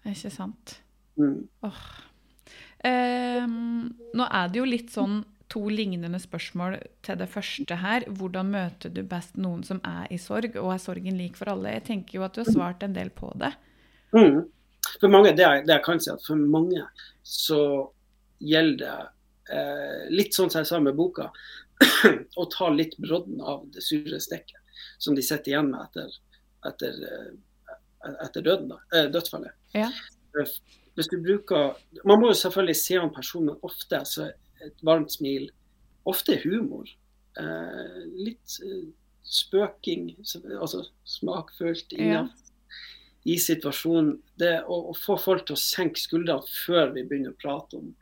Ikke 0.04 0.30
sant. 0.30 0.80
Mm. 1.16 1.46
Oh. 1.64 1.84
Eh, 2.84 3.46
nå 3.46 4.26
er 4.28 4.50
det 4.50 4.60
jo 4.60 4.66
litt 4.68 4.92
sånn 4.92 5.22
to 5.52 5.62
lignende 5.70 6.18
spørsmål 6.18 6.78
til 7.04 7.18
det 7.20 7.28
første 7.30 7.78
her. 7.80 8.04
Hvordan 8.08 8.50
møter 8.52 8.92
du 8.92 9.02
best 9.06 9.36
noen 9.36 9.62
som 9.64 9.80
er 9.86 10.08
i 10.12 10.18
sorg, 10.18 10.56
og 10.60 10.74
er 10.74 10.82
sorgen 10.82 11.18
lik 11.20 11.38
for 11.38 11.52
alle? 11.52 11.76
Jeg 11.76 11.86
tenker 11.88 12.18
jo 12.18 12.26
at 12.26 12.34
du 12.34 12.42
har 12.42 12.52
svart 12.52 12.84
en 12.84 12.96
del 12.96 13.12
på 13.14 13.30
det. 13.40 13.54
Mm. 14.16 14.44
For 15.00 15.10
mange, 15.10 15.32
det 15.36 15.44
jeg, 15.44 15.66
det 15.66 15.76
jeg, 15.78 15.84
kan 15.84 16.00
si, 16.00 16.12
at 16.12 16.24
for 16.26 16.38
mange 16.38 16.82
så 17.24 17.60
gjelder 18.44 18.82
det 18.82 19.54
eh, 19.56 20.02
litt 20.12 20.36
sånn 20.36 20.50
som 20.52 20.60
jeg 20.60 20.68
sa 20.68 20.80
med 20.82 20.96
boka, 20.98 21.30
å 22.40 22.44
ta 22.52 22.68
litt 22.70 22.98
brodden 23.00 23.40
av 23.40 23.64
det 23.72 23.82
sure 23.82 24.20
stekket 24.22 24.60
som 24.98 25.14
de 25.14 25.22
sitter 25.22 25.52
igjen 25.52 25.70
med 25.72 25.82
etter, 25.84 26.12
etter, 26.68 27.00
eh, 27.08 28.14
etter 28.24 28.44
døden, 28.44 28.68
da, 28.72 28.80
eh, 28.94 29.10
dødsfallet. 29.12 29.52
Ja. 29.74 29.90
Eh, 30.38 30.56
hvis 30.94 31.10
du 31.10 31.18
bruker 31.22 31.74
Man 32.04 32.20
må 32.20 32.30
jo 32.30 32.38
selvfølgelig 32.38 32.76
se 32.76 32.98
an 32.98 33.14
personen 33.14 33.58
ofte. 33.62 34.04
så 34.04 34.32
et 34.64 34.78
varmt 34.82 35.12
smil. 35.12 35.50
Ofte 36.06 36.38
humor. 36.44 36.86
Eh, 37.36 38.04
litt 38.14 38.58
spøking, 39.24 40.14
altså 40.60 40.84
smakfullt 41.04 41.92
ja. 41.98 42.28
i 43.24 43.36
situasjonen. 43.40 44.20
Det 44.38 44.62
å, 44.68 44.90
å, 44.90 44.94
få 44.94 45.16
folk 45.18 45.46
til 45.46 45.56
å 45.56 45.60
senke 45.60 46.00
skuldrene 46.00 46.44
før 46.66 46.92
vi 46.94 47.04
begynner 47.08 47.32
å 47.32 47.40
prate 47.40 47.80
om 47.80 47.94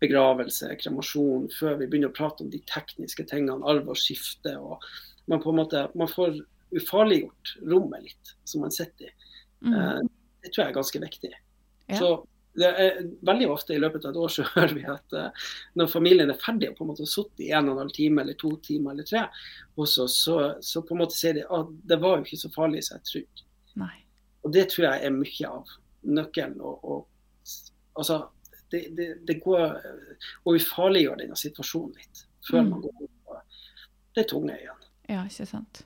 begravelse, 0.00 0.74
kremasjon, 0.80 1.48
før 1.58 1.78
vi 1.78 1.86
begynner 1.86 2.10
å 2.10 2.16
prate 2.16 2.44
om 2.44 2.50
de 2.52 2.60
tekniske 2.68 3.26
tingene, 3.30 3.64
arv 3.68 3.88
og 3.92 3.98
skifte. 4.00 4.56
og 4.58 4.82
man 5.30 5.42
på 5.42 5.52
en 5.52 5.60
måte, 5.60 5.88
man 5.94 6.10
får 6.10 6.40
ufarliggjort 6.76 7.56
rommet 7.66 8.02
litt, 8.04 8.34
som 8.44 8.64
man 8.64 8.74
sitter 8.74 9.10
i. 9.10 9.14
Mm. 9.66 9.74
Eh, 9.74 10.00
det 10.42 10.52
tror 10.52 10.64
jeg 10.64 10.70
er 10.70 10.76
ganske 10.76 11.02
viktig. 11.02 11.32
Ja. 11.90 11.98
Så 11.98 12.10
det 12.60 12.66
er 12.66 12.96
Veldig 13.26 13.46
ofte 13.50 13.74
i 13.74 13.80
løpet 13.80 14.04
av 14.04 14.10
et 14.10 14.20
år 14.20 14.32
så 14.32 14.44
hører 14.54 14.74
vi 14.74 14.84
at 14.90 15.16
uh, 15.16 15.50
når 15.78 15.92
familien 15.92 16.32
er 16.32 16.40
ferdig 16.40 16.70
og 16.70 16.78
på 16.78 16.84
en 16.84 16.90
måte 16.90 17.04
har 17.06 17.12
sittet 17.12 17.44
i 17.46 17.52
en 17.54 17.68
og 17.68 17.76
en 17.76 17.84
halv 17.84 17.94
time 17.94 18.24
eller 18.24 18.38
to 18.40 18.50
timer 18.66 18.94
eller 18.94 19.06
tre 19.06 19.26
oss, 19.80 19.94
så, 19.94 20.38
så 20.60 20.82
på 20.82 20.96
en 20.96 21.02
måte 21.04 21.16
sier 21.16 21.38
de 21.38 21.44
at 21.46 21.54
ah, 21.56 21.68
det 21.70 22.00
var 22.02 22.18
jo 22.18 22.26
ikke 22.26 22.40
så 22.42 22.50
farlig 22.54 22.82
som 22.86 22.98
jeg 22.98 23.06
trodde. 23.12 23.46
Nei. 23.80 23.94
Og 24.44 24.52
det 24.56 24.66
tror 24.72 24.88
jeg 24.88 25.06
er 25.06 25.14
mye 25.14 25.52
av 25.52 25.72
nøkkelen. 26.18 26.58
Og, 26.64 26.84
og, 26.84 27.46
altså, 28.00 28.18
det, 28.72 28.82
det, 28.98 29.08
det 29.28 29.38
går 29.44 29.78
å 30.44 30.56
ufarliggjøre 30.56 31.22
denne 31.22 31.38
situasjonen 31.38 31.94
litt 31.96 32.24
før 32.48 32.64
mm. 32.64 32.70
man 32.72 32.84
går 32.84 32.98
på 32.98 33.40
det 34.18 34.26
tunge 34.32 34.56
igjen. 34.56 34.86
Ja, 35.10 35.24
ikke 35.28 35.46
sant. 35.48 35.84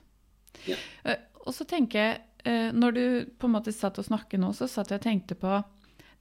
Ja. 0.69 0.77
Uh, 1.05 1.17
og 1.45 1.53
så 1.53 1.67
tenker 1.69 2.01
jeg, 2.01 2.21
uh, 2.47 2.69
når 2.73 2.97
du 2.97 3.05
på 3.37 3.49
en 3.49 3.55
måte 3.57 3.73
satt 3.75 3.99
og 4.01 4.07
snakket 4.07 4.41
nå, 4.41 4.51
så 4.57 4.69
satt 4.71 4.93
jeg 4.93 5.01
og 5.01 5.07
tenkte 5.07 5.37
på 5.39 5.59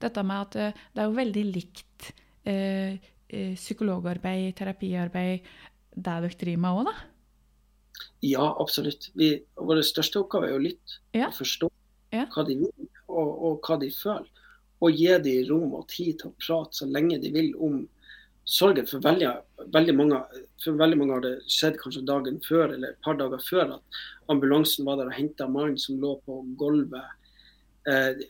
dette 0.04 0.24
med 0.26 0.44
at 0.48 0.58
eh, 0.60 0.84
det 0.92 1.02
er 1.02 1.08
jo 1.08 1.16
veldig 1.18 1.44
likt 1.50 2.10
eh, 2.50 3.00
eh, 3.28 3.54
psykologarbeid, 3.56 4.52
terapiarbeid, 4.58 5.50
det 5.94 6.04
dere 6.04 6.30
driver 6.40 6.62
med 6.64 6.78
òg, 6.80 6.88
da? 6.90 8.04
Ja, 8.24 8.46
absolutt. 8.60 9.10
Vi, 9.18 9.36
vår 9.54 9.82
største 9.86 10.24
oppgave 10.24 10.50
er 10.50 10.56
å 10.56 10.62
lytte 10.62 10.98
ja. 11.14 11.28
og 11.28 11.36
forstå 11.38 11.70
ja. 12.16 12.24
hva 12.32 12.46
de 12.48 12.58
vil 12.64 12.88
og, 13.06 13.28
og, 13.30 13.60
hva 13.62 13.78
de 13.80 13.90
føler. 13.94 14.30
Og 14.84 14.98
gi 14.98 15.12
dem 15.22 15.44
rom 15.48 15.76
og 15.78 15.86
tid 15.92 16.18
til 16.20 16.32
å 16.32 16.38
prate 16.40 16.80
så 16.80 16.88
lenge 16.90 17.20
de 17.22 17.30
vil 17.32 17.52
om 17.62 17.84
sorgen. 18.44 18.86
For 18.86 19.02
veldig, 19.04 19.30
veldig, 19.74 19.96
mange, 19.98 20.20
for 20.62 20.78
veldig 20.80 21.00
mange 21.00 21.16
har 21.16 21.24
det 21.24 21.34
skjedd 21.50 21.78
kanskje 21.82 22.06
dagen 22.08 22.40
før 22.44 22.76
eller 22.76 22.94
et 22.94 23.04
par 23.04 23.18
dager 23.20 23.42
før 23.44 23.76
at 23.78 24.00
ambulansen 24.32 24.86
var 24.88 25.00
der 25.00 25.12
og 25.12 25.18
henta 25.18 25.48
mannen 25.50 25.78
som 25.80 26.00
lå 26.02 26.16
på 26.26 26.40
gulvet. 26.60 27.30
Eh, 27.88 28.24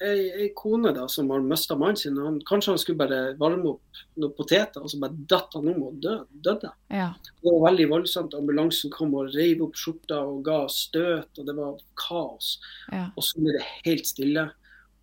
ei, 0.00 0.30
ei 0.44 0.48
kone 0.56 0.92
da, 0.94 1.06
som 1.10 1.30
har 1.30 1.42
mista 1.44 1.76
mannen 1.78 1.98
sin. 1.98 2.18
Han, 2.22 2.38
kanskje 2.46 2.74
han 2.74 2.80
skulle 2.82 3.00
bare 3.00 3.20
varme 3.40 3.74
opp 3.74 4.02
noen 4.18 4.34
poteter, 4.36 4.82
og 4.82 4.90
så 4.92 5.00
bare 5.02 5.18
datt 5.30 5.54
han 5.58 5.70
om 5.72 5.82
og 5.88 5.98
død, 6.02 6.26
døde. 6.46 6.72
Ja. 6.94 7.10
Det 7.42 7.50
var 7.50 7.66
veldig 7.68 7.88
voldsomt. 7.92 8.36
Ambulansen 8.38 8.94
kom 8.94 9.16
og 9.18 9.34
reiv 9.34 9.64
opp 9.66 9.78
skjorta 9.78 10.20
og 10.26 10.44
ga 10.46 10.60
støt, 10.72 11.32
og 11.34 11.48
det 11.48 11.56
var 11.58 11.82
kaos. 11.98 12.56
Ja. 12.92 13.08
Og 13.14 13.26
så 13.26 13.42
ble 13.42 13.58
det 13.58 13.66
helt 13.86 14.10
stille, 14.10 14.48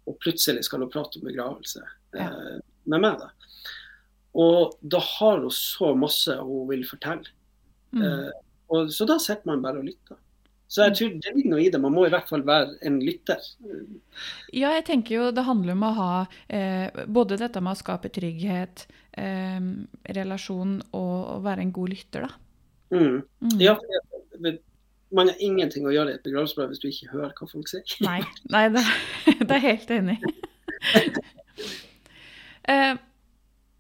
og 0.06 0.20
plutselig 0.22 0.68
skal 0.68 0.86
hun 0.86 0.94
prate 0.94 1.20
om 1.20 1.28
begravelse 1.28 1.82
ja. 2.16 2.30
eh, 2.30 2.60
med 2.92 3.02
meg. 3.02 3.24
da. 3.24 3.45
Og 4.36 4.76
da 4.84 5.00
har 5.00 5.42
hun 5.46 5.54
så 5.54 5.94
masse 5.98 6.36
hun 6.42 6.68
vil 6.70 6.84
fortelle. 6.88 7.32
Mm. 7.96 8.04
Eh, 8.04 8.32
og, 8.74 8.92
så 8.94 9.08
da 9.08 9.18
sitter 9.22 9.48
man 9.52 9.64
bare 9.64 9.82
og 9.82 9.88
lytter. 9.88 10.20
Så 10.68 10.88
jeg 10.88 10.96
tror 10.98 11.12
det 11.22 11.32
ligger 11.36 11.52
noe 11.54 11.62
i 11.62 11.70
det. 11.72 11.80
Man 11.80 11.94
må 11.94 12.08
i 12.08 12.12
hvert 12.12 12.28
fall 12.28 12.44
være 12.46 12.74
en 12.90 12.98
lytter. 13.06 13.42
Ja, 14.50 14.74
jeg 14.74 14.88
tenker 14.88 15.16
jo 15.16 15.28
det 15.36 15.46
handler 15.46 15.78
om 15.78 15.86
å 15.86 15.92
ha 16.00 16.14
eh, 16.50 17.04
både 17.06 17.38
dette 17.40 17.62
med 17.64 17.78
å 17.78 17.80
skape 17.80 18.10
trygghet, 18.14 18.88
eh, 19.22 19.60
relasjon 20.18 20.80
og 20.98 21.14
å 21.36 21.38
være 21.46 21.68
en 21.68 21.76
god 21.76 21.94
lytter, 21.94 22.26
da. 22.26 22.42
Mm. 22.96 23.22
Mm. 23.46 23.60
Ja, 23.62 23.78
man 25.16 25.30
har 25.30 25.42
ingenting 25.44 25.88
å 25.88 25.94
gjøre 25.94 26.14
i 26.14 26.18
et 26.18 26.26
begravelsesbrev 26.26 26.74
hvis 26.74 26.82
du 26.82 26.90
ikke 26.90 27.12
hører 27.14 27.34
hva 27.38 27.48
folk 27.50 27.70
sier. 27.70 27.86
Nei, 28.04 28.20
Nei 28.52 28.66
det, 28.74 28.84
det, 29.46 29.52
er 29.56 29.64
helt 29.64 29.94
enig 29.96 30.18
eh, 32.74 32.98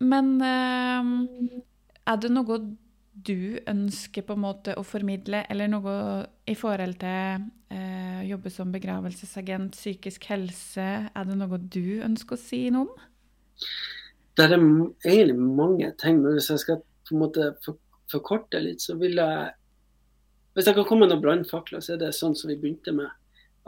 men 0.03 0.33
eh, 0.43 1.61
er 2.05 2.17
det 2.21 2.31
noe 2.33 2.59
du 3.15 3.57
ønsker 3.63 4.25
på 4.27 4.35
en 4.35 4.43
måte 4.43 4.75
å 4.75 4.83
formidle, 4.85 5.45
eller 5.49 5.69
noe 5.71 5.93
i 6.49 6.55
forhold 6.57 6.97
til 7.01 7.45
eh, 7.71 8.21
jobbe 8.27 8.51
som 8.51 8.73
begravelsesagent, 8.73 9.77
psykisk 9.77 10.27
helse? 10.31 10.87
Er 11.07 11.29
det 11.29 11.37
noe 11.39 11.59
du 11.59 12.01
ønsker 12.05 12.35
å 12.35 12.41
si 12.41 12.65
noe 12.75 12.89
om? 12.89 13.05
Det 14.35 14.43
er 14.43 14.57
egentlig 14.57 15.37
mange 15.39 15.91
ting, 16.01 16.19
men 16.21 16.35
hvis 16.35 16.51
jeg 16.51 16.63
skal 16.65 16.81
på 17.07 17.15
en 17.15 17.21
måte 17.23 17.53
forkorte 18.11 18.59
litt, 18.59 18.83
så 18.83 18.97
vil 18.99 19.21
jeg 19.21 19.53
Hvis 20.55 20.69
jeg 20.69 20.75
kan 20.77 20.85
komme 20.87 21.03
med 21.03 21.09
noen 21.11 21.23
brannfakler, 21.23 21.81
så 21.83 21.93
er 21.93 21.97
det 21.99 22.13
sånn 22.15 22.35
som 22.39 22.47
vi 22.47 22.55
begynte 22.55 22.93
med. 22.95 23.09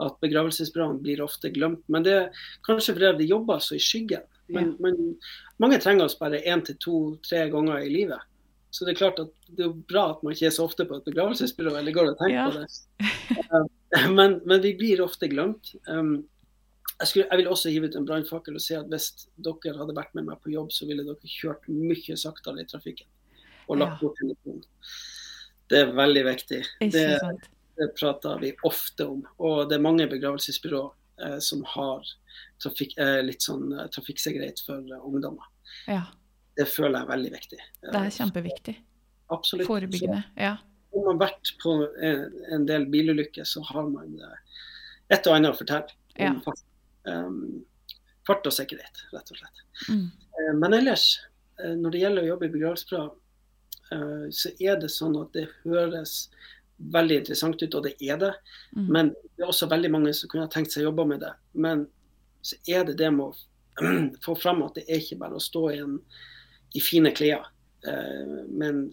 At 0.00 0.14
begravelsesbrannen 0.24 1.02
blir 1.04 1.20
ofte 1.20 1.50
glemt. 1.52 1.82
Men 1.92 2.00
det 2.06 2.14
er 2.16 2.38
kanskje 2.64 2.94
fordi 2.96 3.10
vi 3.18 3.26
jobber 3.28 3.60
så 3.60 3.76
i 3.76 3.82
skyggen. 3.82 4.24
Men, 4.48 4.72
ja. 4.72 4.76
men 4.80 5.16
mange 5.60 5.78
trenger 5.82 6.08
oss 6.08 6.18
bare 6.18 6.40
én 6.40 6.64
til 6.64 6.78
to-tre 6.80 7.46
ganger 7.52 7.84
i 7.84 7.92
livet. 7.92 8.24
Så 8.70 8.84
det 8.84 8.94
er 8.94 9.00
klart 9.00 9.20
at 9.22 9.30
det 9.56 9.64
er 9.64 9.76
bra 9.88 10.10
at 10.12 10.24
man 10.24 10.34
ikke 10.34 10.48
er 10.50 10.54
så 10.54 10.66
ofte 10.68 10.84
på 10.88 10.98
et 10.98 11.06
begravelsesbyrå 11.08 11.76
eller 11.78 11.94
går 11.96 12.10
og 12.12 12.18
tenker 12.20 12.36
ja. 12.36 12.48
på 12.48 12.58
det. 12.58 12.68
Eh, 13.96 14.10
men, 14.12 14.34
men, 14.44 14.58
vi 14.60 14.74
blir 14.76 15.00
ofte 15.00 15.30
glemt. 15.32 15.70
Um, 15.88 16.26
jeg, 16.98 17.08
skulle, 17.08 17.26
jeg, 17.30 17.38
vil 17.40 17.46
også 17.48 17.70
hive 17.72 17.88
ut 17.88 17.94
en 17.96 18.08
brannfakkel 18.08 18.58
og 18.58 18.60
si 18.60 18.74
at 18.76 18.90
hvis 18.92 19.06
dere 19.40 19.78
hadde 19.78 19.94
vært 19.96 20.12
med 20.18 20.26
meg 20.28 20.42
på 20.44 20.52
jobb, 20.52 20.68
så 20.74 20.84
ville 20.84 21.06
dere 21.06 21.32
kjørt 21.32 21.64
mye 21.72 22.16
saktere 22.20 22.60
i 22.60 22.68
trafikken 22.68 23.08
og 23.68 23.80
lagt 23.80 23.96
ja. 23.96 24.00
bort 24.02 24.20
telefonen. 24.20 24.66
Det 25.72 25.80
er 25.80 25.94
veldig 25.96 26.24
viktig. 26.28 26.60
Det, 26.92 27.06
Det 27.78 27.88
prater 27.94 28.40
vi 28.42 28.52
ofte 28.66 29.06
om. 29.06 29.20
Og 29.38 29.68
det 29.70 29.76
er 29.78 29.84
mange 29.84 30.08
begravelsesbyrå 30.10 30.80
eh, 31.24 31.38
som 31.44 31.60
har 31.76 32.08
trafikk, 32.62 32.94
eh, 32.98 33.20
litt 33.24 33.44
sånn 33.44 33.70
eh, 33.72 33.86
trafikksikkerhet 33.94 34.62
for 34.66 34.82
eh, 34.82 35.04
ungdommer. 35.06 35.46
Ja, 35.90 36.06
Det 36.58 36.66
føler 36.66 36.98
jeg 36.98 37.06
er 37.06 37.12
veldig 37.12 37.30
viktig. 37.32 37.58
det 37.82 38.00
er 38.00 38.10
kjempeviktig. 38.10 38.76
Absolutt. 39.30 39.68
Forebyggende. 39.68 40.24
Ja. 40.36 40.56
Har 40.94 41.04
man 41.04 41.20
vært 41.20 41.52
på 41.62 41.74
en, 42.02 42.64
del 42.66 42.86
bilulykker, 42.90 43.44
så 43.44 43.62
har 43.68 43.86
man 43.86 44.16
et 45.12 45.26
og 45.26 45.36
annet 45.36 45.52
å 45.52 45.58
fortelle 45.58 45.92
Ja. 46.18 46.32
om 46.32 46.40
fart, 46.42 46.62
um, 47.04 47.64
fart 48.26 48.46
og 48.48 48.52
sikkerhet, 48.52 49.04
rett 49.12 49.30
og 49.30 49.36
slett. 49.36 49.62
Mm. 49.88 50.10
Men 50.58 50.74
ellers, 50.74 51.20
når 51.60 51.92
det 51.92 52.00
gjelder 52.00 52.22
å 52.22 52.30
jobbe 52.32 52.48
i 52.48 52.54
begravelsesbyrå, 52.56 53.04
uh, 53.92 54.26
så 54.32 54.50
er 54.58 54.80
det 54.80 54.90
sånn 54.90 55.14
at 55.20 55.30
det 55.36 55.46
høres 55.62 56.30
veldig 56.78 57.20
interessant 57.20 57.62
ut, 57.62 57.74
og 57.74 57.84
det 57.84 57.94
er 58.00 58.18
det. 58.18 58.32
Mm. 58.76 58.88
Men 58.88 59.12
det 59.36 59.44
er 59.44 59.52
også 59.52 59.68
veldig 59.70 59.90
mange 59.92 60.14
som 60.16 60.30
kunne 60.30 60.48
ha 60.48 60.52
tenkt 60.52 60.72
seg 60.72 60.82
å 60.82 60.90
jobbe 60.90 61.06
med 61.12 61.20
det. 61.20 61.34
Men 61.54 61.86
så 62.42 62.56
er 62.66 62.84
det 62.88 62.98
det 63.00 63.10
med 63.14 63.30
å 63.30 63.34
få 64.24 64.34
fram 64.38 64.64
at 64.66 64.78
det 64.78 64.86
er 64.88 65.02
ikke 65.02 65.20
bare 65.20 65.38
å 65.38 65.42
stå 65.42 65.64
i, 65.72 65.78
en, 65.84 65.98
i 66.74 66.82
fine 66.82 67.12
klær 67.14 67.46
eh, 67.86 68.36
med 68.48 68.68
en 68.68 68.84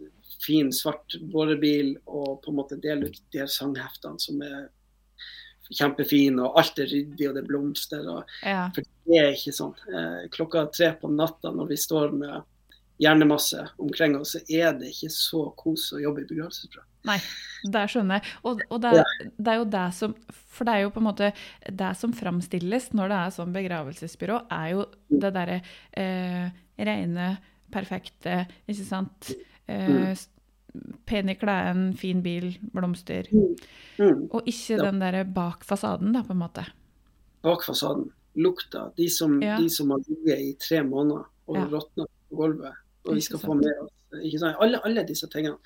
fin, 0.46 0.72
svart 0.74 1.18
borebil 1.32 1.96
og 2.06 2.42
på 2.44 2.52
en 2.52 2.58
måte 2.60 2.80
dele 2.82 3.10
ut 3.10 3.22
de 3.34 3.42
her 3.44 3.52
sangheftene 3.52 4.22
som 4.22 4.42
er 4.46 4.68
kjempefine, 5.74 6.44
og 6.44 6.60
alt 6.60 6.80
er 6.82 6.90
ryddig, 6.92 7.28
og 7.30 7.38
det 7.38 7.42
er 7.42 7.48
blomster. 7.48 8.04
og 8.06 8.36
ja. 8.46 8.68
for 8.76 8.86
det 9.10 9.22
er 9.22 9.32
ikke 9.34 9.56
sånn. 9.56 9.74
Eh, 9.90 10.20
klokka 10.34 10.68
tre 10.74 10.92
på 11.00 11.10
natta 11.10 11.54
når 11.56 11.72
vi 11.72 11.80
står 11.82 12.14
med 12.14 12.36
hjernemasse 13.02 13.68
omkring 13.78 14.16
oss, 14.20 14.32
så 14.36 14.40
er 14.50 14.74
det 14.80 14.92
ikke 14.94 15.10
så 15.12 15.42
kos 15.60 15.90
å 15.94 16.00
jobbe 16.00 16.22
i 16.24 16.28
begravelsesbyrå. 16.30 16.84
Nei, 17.06 17.18
det 17.70 17.84
skjønner 17.92 18.18
jeg. 18.22 18.32
Og, 18.50 18.62
og 18.72 18.82
det, 18.82 18.92
er, 18.98 19.26
det 19.38 19.52
er 19.52 19.60
jo 19.60 19.66
det 19.70 19.84
som 19.94 20.14
For 20.56 20.66
det 20.66 20.74
er 20.74 20.82
jo 20.86 20.90
på 20.96 21.02
en 21.04 21.06
måte 21.06 21.28
det 21.70 21.90
som 22.00 22.14
framstilles 22.16 22.88
når 22.98 23.12
det 23.12 23.18
er 23.20 23.34
sånn 23.36 23.52
begravelsesbyrå, 23.54 24.38
er 24.56 24.70
jo 24.72 24.86
det 25.12 25.34
derre 25.36 25.58
eh, 25.94 26.48
rene, 26.80 27.28
perfekte, 27.72 28.46
ikke 28.68 28.88
sant. 28.88 29.34
Eh, 29.68 29.90
Mm. 29.90 30.12
s- 30.16 30.30
Pen 31.08 31.30
i 31.32 31.36
klærne, 31.40 31.94
fin 31.96 32.20
bil, 32.22 32.50
blomster. 32.76 33.30
Mm. 33.32 34.26
Og 34.36 34.44
ikke 34.52 34.76
den 34.82 34.98
derre 35.00 35.22
bak 35.24 35.64
fasaden, 35.64 36.12
da, 36.12 36.20
på 36.28 36.34
en 36.36 36.42
måte. 36.42 36.66
Bak 37.48 37.64
fasaden. 37.64 38.10
Lukta. 38.36 38.90
De 38.98 39.08
som, 39.10 39.38
Ja. 39.42 39.56
de 39.58 39.70
som 39.72 39.90
har 39.92 40.00
ligget 40.04 40.40
i 40.44 40.50
tre 40.60 40.82
måneder 40.84 41.24
og 41.48 41.56
Ja. 41.56 41.64
råtna 41.72 42.06
på 42.30 42.36
gulvet. 42.36 42.74
Og 43.08 43.16
vi 43.16 43.22
skal 43.22 43.40
få 43.40 43.54
med 43.60 43.72
oss 43.84 43.92
ikke? 44.24 44.54
Alle, 44.62 44.80
alle 44.86 45.04
disse 45.08 45.28
tingene. 45.30 45.58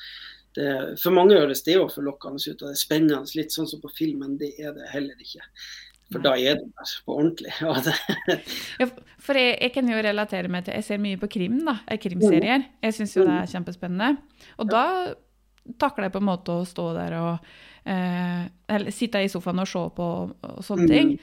Det, 0.58 0.98
for 1.00 1.14
mange 1.14 1.38
høres 1.38 1.62
det 1.64 1.76
jo 1.76 1.86
forlokkende 1.94 2.42
ut, 2.42 2.62
og 2.64 2.68
det 2.72 2.74
er 2.74 2.80
spennende, 2.82 3.20
litt 3.38 3.54
sånn 3.54 3.68
som 3.70 3.82
på 3.84 3.92
film, 3.94 4.20
men 4.24 4.38
det 4.42 4.56
er 4.60 4.74
det 4.74 4.88
heller 4.90 5.16
ikke. 5.22 5.44
For 6.10 6.24
da 6.26 6.32
er 6.42 6.56
det 6.58 6.66
der 6.74 6.94
på 7.06 7.16
ordentlig. 7.20 7.52
Ja, 8.82 8.88
for 9.22 9.38
jeg, 9.38 9.58
jeg 9.62 9.74
kan 9.76 9.88
jo 9.92 10.00
relatere 10.02 10.50
meg 10.50 10.66
til 10.66 10.74
Jeg 10.74 10.84
ser 10.88 10.98
mye 11.04 11.20
på 11.22 11.30
krim, 11.30 11.60
da. 11.68 11.76
eh, 11.88 12.00
Krimserier. 12.02 12.64
Jeg 12.82 12.96
syns 12.98 13.14
jo 13.16 13.28
det 13.28 13.36
er 13.44 13.52
kjempespennende. 13.52 14.18
Og 14.58 14.72
da 14.74 14.84
takler 15.78 16.08
jeg 16.08 16.16
på 16.16 16.22
en 16.24 16.30
måte 16.32 16.56
å 16.56 16.66
stå 16.66 16.88
der 16.98 17.14
og 17.20 17.52
eh, 17.86 18.48
Eller 18.74 18.90
sitte 18.96 19.22
i 19.22 19.30
sofaen 19.30 19.62
og 19.62 19.70
se 19.70 19.84
på 20.00 20.08
og 20.34 20.64
sånne 20.66 20.88
Mm. 20.90 20.96
ting. 20.96 21.14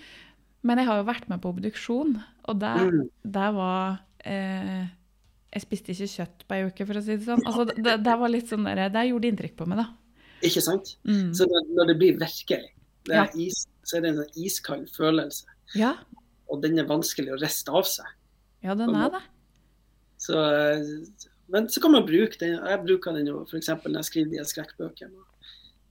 Men 0.62 0.78
jeg 0.78 0.86
har 0.86 0.98
jo 1.02 1.08
vært 1.10 1.28
med 1.30 1.42
på 1.42 1.50
obduksjon, 1.50 2.14
og 2.48 2.58
der, 2.62 2.86
Mm. 2.86 3.10
der 3.24 3.50
var 3.58 3.98
eh, 4.24 4.86
Jeg 5.56 5.62
spiste 5.64 5.94
ikke 5.94 6.08
kjøtt 6.12 6.42
på 6.50 6.56
ei 6.58 6.64
uke, 6.68 6.84
for 6.88 6.98
å 7.00 7.02
si 7.04 7.14
det 7.16 7.24
sånn. 7.24 7.40
Altså, 7.48 7.64
det, 7.72 7.94
det 8.04 8.16
var 8.20 8.28
litt 8.32 8.50
sånn 8.52 8.66
der, 8.68 8.82
det 8.92 9.06
gjorde 9.08 9.30
inntrykk 9.32 9.54
på 9.56 9.66
meg, 9.70 9.78
da. 9.80 9.86
ikke 10.44 10.62
sant? 10.66 10.90
Mm. 11.08 11.30
Så 11.38 11.46
når, 11.48 11.70
når 11.78 11.88
det 11.92 11.94
blir 12.02 12.18
virkelig, 12.20 12.72
det 13.08 13.14
Ja. 13.16 13.24
is, 13.40 13.62
så 13.86 13.96
er 13.96 14.04
det 14.04 14.10
en 14.10 14.18
sånn 14.20 14.36
iskald 14.44 14.90
følelse. 14.92 15.46
Ja, 15.78 15.94
Og 16.52 16.60
den 16.62 16.76
er 16.78 16.84
vanskelig 16.86 17.32
å 17.34 17.40
riste 17.40 17.72
av 17.74 17.86
seg. 17.88 18.06
ja, 18.62 18.74
den 18.78 18.92
er 18.94 19.10
det. 19.16 19.22
Så, 20.22 20.36
men 21.52 21.68
så 21.72 21.80
kan 21.82 21.92
man 21.94 22.06
bruke 22.06 22.38
den. 22.40 22.56
Jeg 22.58 22.82
bruker 22.84 23.14
den 23.16 23.26
jo 23.30 23.40
f.eks. 23.48 23.68
når 23.84 23.98
jeg 24.00 24.08
skriver 24.10 24.30
de 24.36 24.44
skrekkbøkene. 24.52 25.24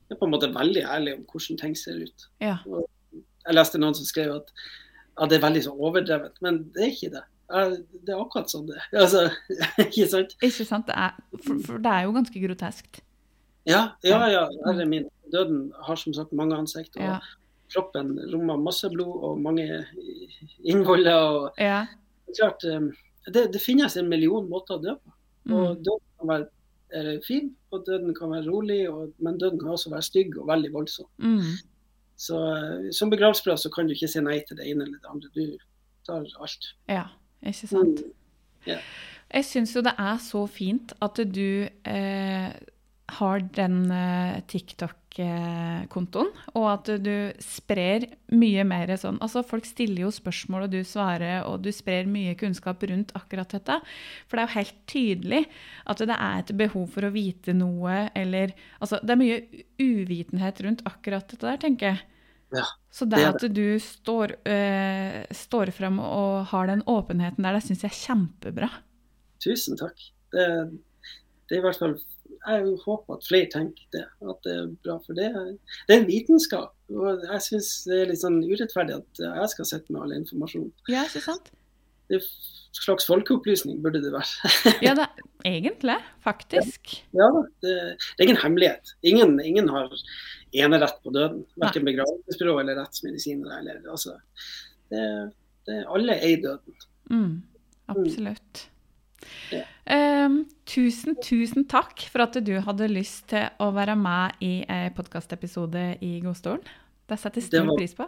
Jeg 0.05 0.15
er 0.15 0.19
på 0.21 0.27
en 0.27 0.33
måte 0.35 0.49
veldig 0.53 0.83
ærlig 0.85 1.13
om 1.17 1.23
hvordan 1.31 1.59
ting 1.61 1.75
ser 1.79 2.01
ut. 2.05 2.27
Ja. 2.43 2.57
Jeg 3.45 3.55
leste 3.57 3.79
noen 3.81 3.95
som 3.97 4.05
skrev 4.07 4.33
at 4.37 4.51
ja, 5.15 5.25
det 5.31 5.37
er 5.39 5.45
veldig 5.47 5.63
så 5.65 5.73
overdrevet, 5.77 6.35
men 6.43 6.65
det 6.75 6.83
er 6.85 6.91
ikke 6.93 7.11
det. 7.15 7.23
Jeg, 7.49 7.77
det 8.05 8.13
er 8.15 8.21
akkurat 8.23 8.49
sånn 8.49 8.65
det. 8.67 8.79
Altså, 9.03 9.27
ikke 9.83 10.07
sant? 10.09 10.35
Ikke 10.41 10.65
sant? 10.65 10.87
Det 10.87 10.95
er, 10.97 11.11
for, 11.43 11.59
for 11.65 11.77
det 11.83 11.91
er 11.91 12.05
jo 12.07 12.13
ganske 12.15 12.41
groteskt. 12.47 13.01
Ja, 13.69 13.83
ja, 14.05 14.19
ja. 14.29 14.43
Herre 14.65 14.85
min. 14.89 15.05
Døden 15.33 15.71
har 15.87 15.95
som 15.97 16.13
sagt 16.13 16.33
mange 16.37 16.57
ansikt, 16.57 16.97
og 16.97 17.03
Ja. 17.03 17.19
kroppen 17.73 18.11
rommer 18.33 18.57
masse 18.61 18.89
blod 18.93 19.23
og 19.25 19.39
mange 19.41 19.65
innvoller. 20.63 21.15
og 21.15 21.53
ja. 21.59 21.85
klart, 22.37 22.63
eh, 22.63 22.89
det, 23.33 23.47
det 23.53 23.61
finnes 23.61 23.95
en 23.97 24.09
million 24.09 24.45
måter 24.49 24.77
å 24.77 24.81
dø 24.83 24.95
på. 24.95 25.11
Og 25.51 25.75
Mm. 25.77 25.83
døden 25.83 26.05
kan 26.19 26.27
være 26.27 26.45
eh, 26.93 27.19
fin, 27.27 27.55
og 27.71 27.85
døden 27.85 28.13
kan 28.15 28.29
være 28.31 28.49
rolig, 28.49 28.89
og, 28.89 29.13
men 29.19 29.37
døden 29.37 29.59
kan 29.59 29.69
også 29.73 29.89
være 29.93 30.01
stygg 30.05 30.37
og 30.37 30.47
veldig 30.47 30.71
voldsom. 30.73 31.05
Mm. 31.17 31.41
Så 32.17 32.37
eh, 32.39 32.91
Som 32.91 33.09
begravelsesplass 33.09 33.65
så 33.65 33.69
kan 33.73 33.87
du 33.87 33.93
ikke 33.93 34.07
si 34.09 34.21
nei 34.21 34.39
til 34.47 34.57
det 34.57 34.65
ene 34.71 34.83
eller 34.87 34.97
det 35.01 35.09
andre. 35.09 35.29
Du 35.35 35.57
tar 36.05 36.25
alt. 36.41 36.73
ja. 36.89 37.05
Ikke 37.41 37.71
sant? 37.71 38.05
Mm. 38.05 38.13
Ja. 38.69 38.79
Jeg 39.35 39.47
syns 39.49 39.73
jo 39.75 39.83
det 39.85 39.95
er 39.99 40.21
så 40.21 40.45
fint 40.47 40.93
at 41.03 41.19
du 41.33 41.67
eh, 41.67 42.53
har 43.19 43.43
den 43.53 43.91
eh, 43.93 44.37
TikTok-kontoen, 44.49 46.31
og 46.57 46.65
at 46.71 46.89
du 47.03 47.33
sprer 47.43 48.07
mye 48.33 48.65
mer 48.67 48.95
sånn 48.99 49.19
Altså, 49.23 49.43
folk 49.45 49.67
stiller 49.67 50.05
jo 50.05 50.13
spørsmål, 50.13 50.65
og 50.65 50.73
du 50.73 50.79
svarer, 50.87 51.43
og 51.49 51.61
du 51.65 51.71
sprer 51.75 52.09
mye 52.09 52.35
kunnskap 52.39 52.83
rundt 52.89 53.13
akkurat 53.17 53.53
dette. 53.57 53.77
For 54.25 54.37
det 54.37 54.43
er 54.43 54.49
jo 54.49 54.57
helt 54.59 54.81
tydelig 54.89 55.43
at 55.85 56.01
det 56.01 56.17
er 56.17 56.41
et 56.41 56.57
behov 56.63 56.89
for 56.95 57.07
å 57.07 57.13
vite 57.13 57.55
noe, 57.57 58.05
eller 58.17 58.55
Altså, 58.79 59.01
det 59.03 59.15
er 59.15 59.21
mye 59.21 59.39
uvitenhet 59.81 60.61
rundt 60.65 60.85
akkurat 60.87 61.27
dette 61.29 61.45
der, 61.45 61.61
tenker 61.61 61.93
jeg. 61.93 62.03
Ja, 62.53 62.65
Så 62.93 63.07
det 63.09 63.19
det 63.19 63.29
at 63.29 63.45
du 63.55 63.79
står, 63.81 64.35
eh, 64.47 65.25
står 65.33 65.71
frem 65.75 65.97
og 65.99 66.45
har 66.51 66.67
den 66.69 66.83
åpenheten 66.87 67.43
der, 67.43 67.57
det 67.57 67.65
syns 67.65 67.83
jeg 67.83 67.91
er 67.91 68.01
kjempebra. 68.01 68.69
Tusen 69.43 69.79
takk. 69.79 69.97
Det, 70.33 70.45
det 71.49 71.57
er 71.57 71.61
i 71.61 71.65
hvert 71.65 71.79
fall 71.79 71.95
Jeg 72.45 72.75
håper 72.85 73.17
at 73.17 73.25
flere 73.25 73.49
tenker 73.49 73.85
det. 73.95 74.03
At 74.21 74.41
det 74.45 74.53
er 74.53 74.67
bra. 74.85 74.99
For 75.01 75.17
det, 75.17 75.31
det 75.87 75.95
er 75.95 76.01
en 76.03 76.09
vitenskap. 76.09 76.75
Og 76.93 77.23
jeg 77.25 77.41
syns 77.41 77.69
det 77.89 78.01
er 78.03 78.11
litt 78.11 78.21
sånn 78.21 78.37
urettferdig 78.45 78.99
at 78.99 79.21
jeg 79.23 79.53
skal 79.55 79.69
sitte 79.71 79.95
med 79.95 80.03
all 80.03 80.13
informasjon. 80.19 80.67
Ja, 80.91 81.07
ikke 81.09 81.23
sant? 81.25 81.49
Det 82.05 82.19
er 82.19 82.27
slags 82.75 83.07
folkeopplysning 83.07 83.79
burde 83.83 84.01
det 84.03 84.11
være. 84.13 84.51
Ja, 84.85 84.93
det, 84.97 85.07
egentlig. 85.47 85.97
Faktisk. 86.23 86.97
Ja, 87.15 87.29
det, 87.63 87.75
det 87.97 88.19
er 88.19 88.27
ingen 88.27 88.41
hemmelighet. 88.41 88.95
Ingen, 89.01 89.39
ingen 89.41 89.69
har 89.71 89.89
enerett 90.63 91.01
på 91.03 91.11
døden. 91.15 91.43
Verken 91.61 91.85
begravelsesbyrå 91.87 92.59
eller 92.61 92.79
rettsmedisinere. 92.81 93.59
Eller, 93.59 93.81
altså, 93.91 94.15
det, 94.93 95.03
det, 95.67 95.81
alle 95.87 96.17
eier 96.21 96.41
døden. 96.43 96.79
Mm, 97.11 97.33
absolutt. 97.93 98.65
Ja. 99.51 99.63
Ehm, 99.89 100.43
tusen, 100.69 101.15
tusen 101.23 101.65
takk 101.69 102.03
for 102.11 102.25
at 102.25 102.37
du 102.45 102.53
hadde 102.61 102.89
lyst 102.91 103.27
til 103.31 103.47
å 103.63 103.71
være 103.73 103.95
med 103.97 104.37
i 104.45 104.53
en 104.69 104.93
podkastepisode 104.97 105.95
i 106.05 106.19
Godstolen. 106.23 106.65
Det 107.09 107.17
setter 107.21 107.41
jeg 107.41 107.49
stor 107.49 107.65
var- 107.69 107.77
pris 107.79 107.93
på. 107.97 108.07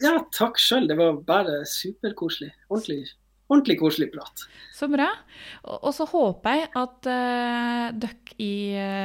Ja, 0.00 0.14
takk 0.32 0.60
sjøl. 0.62 0.86
Det 0.88 0.96
var 0.96 1.16
bare 1.26 1.64
superkoselig. 1.66 2.52
Ordentlig, 2.70 3.08
ordentlig 3.48 3.78
koselig 3.80 4.10
prat. 4.12 4.44
Så 4.76 4.86
bra. 4.92 5.08
Og, 5.64 5.90
så 5.96 6.04
håper 6.08 6.58
jeg 6.58 6.68
at 6.78 7.08
uh, 7.08 7.86
dere 7.96 8.36
i 8.38 8.52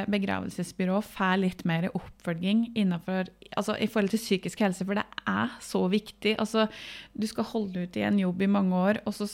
begravelsesbyrået 0.06 0.54
begravelsesbyrå 0.54 1.00
får 1.02 1.40
litt 1.40 1.64
mer 1.66 1.88
oppfølging 1.90 2.68
innenfor, 2.78 3.30
altså, 3.56 3.76
i 3.76 3.88
forhold 3.90 4.12
til 4.12 4.22
psykisk 4.22 4.60
helse, 4.64 4.84
for 4.86 5.00
det 5.00 5.04
er 5.26 5.56
så 5.64 5.82
viktig. 5.90 6.36
Altså, 6.38 6.68
du 7.12 7.26
skal 7.26 7.48
holde 7.50 7.86
ut 7.86 7.96
i 7.96 8.04
en 8.06 8.20
jobb 8.20 8.42
i 8.42 8.50
mange 8.50 8.76
år, 8.76 9.02
og 9.04 9.16
så 9.16 9.28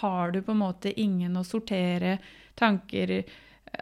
har 0.00 0.32
du 0.34 0.40
på 0.42 0.54
en 0.54 0.64
måte 0.64 0.94
ingen 0.98 1.36
å 1.38 1.46
sortere 1.46 2.18
tanker 2.58 3.20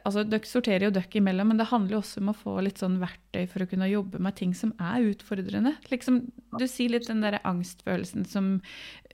Altså, 0.02 0.24
Dere 0.26 0.48
sorterer 0.48 0.86
jo 0.88 0.92
dere 0.94 1.18
imellom, 1.20 1.52
men 1.52 1.60
det 1.60 1.68
handler 1.70 1.96
jo 1.96 2.00
også 2.02 2.20
om 2.22 2.30
å 2.32 2.36
få 2.36 2.54
litt 2.64 2.80
sånn 2.82 2.98
verktøy 3.02 3.44
for 3.50 3.64
å 3.64 3.68
kunne 3.70 3.88
jobbe 3.90 4.20
med 4.22 4.36
ting 4.38 4.54
som 4.56 4.72
er 4.82 5.06
utfordrende. 5.12 5.74
Liksom, 5.92 6.20
du 6.58 6.64
sier 6.70 6.92
litt 6.94 7.08
den 7.08 7.22
der 7.24 7.38
angstfølelsen 7.44 8.26
som 8.28 8.54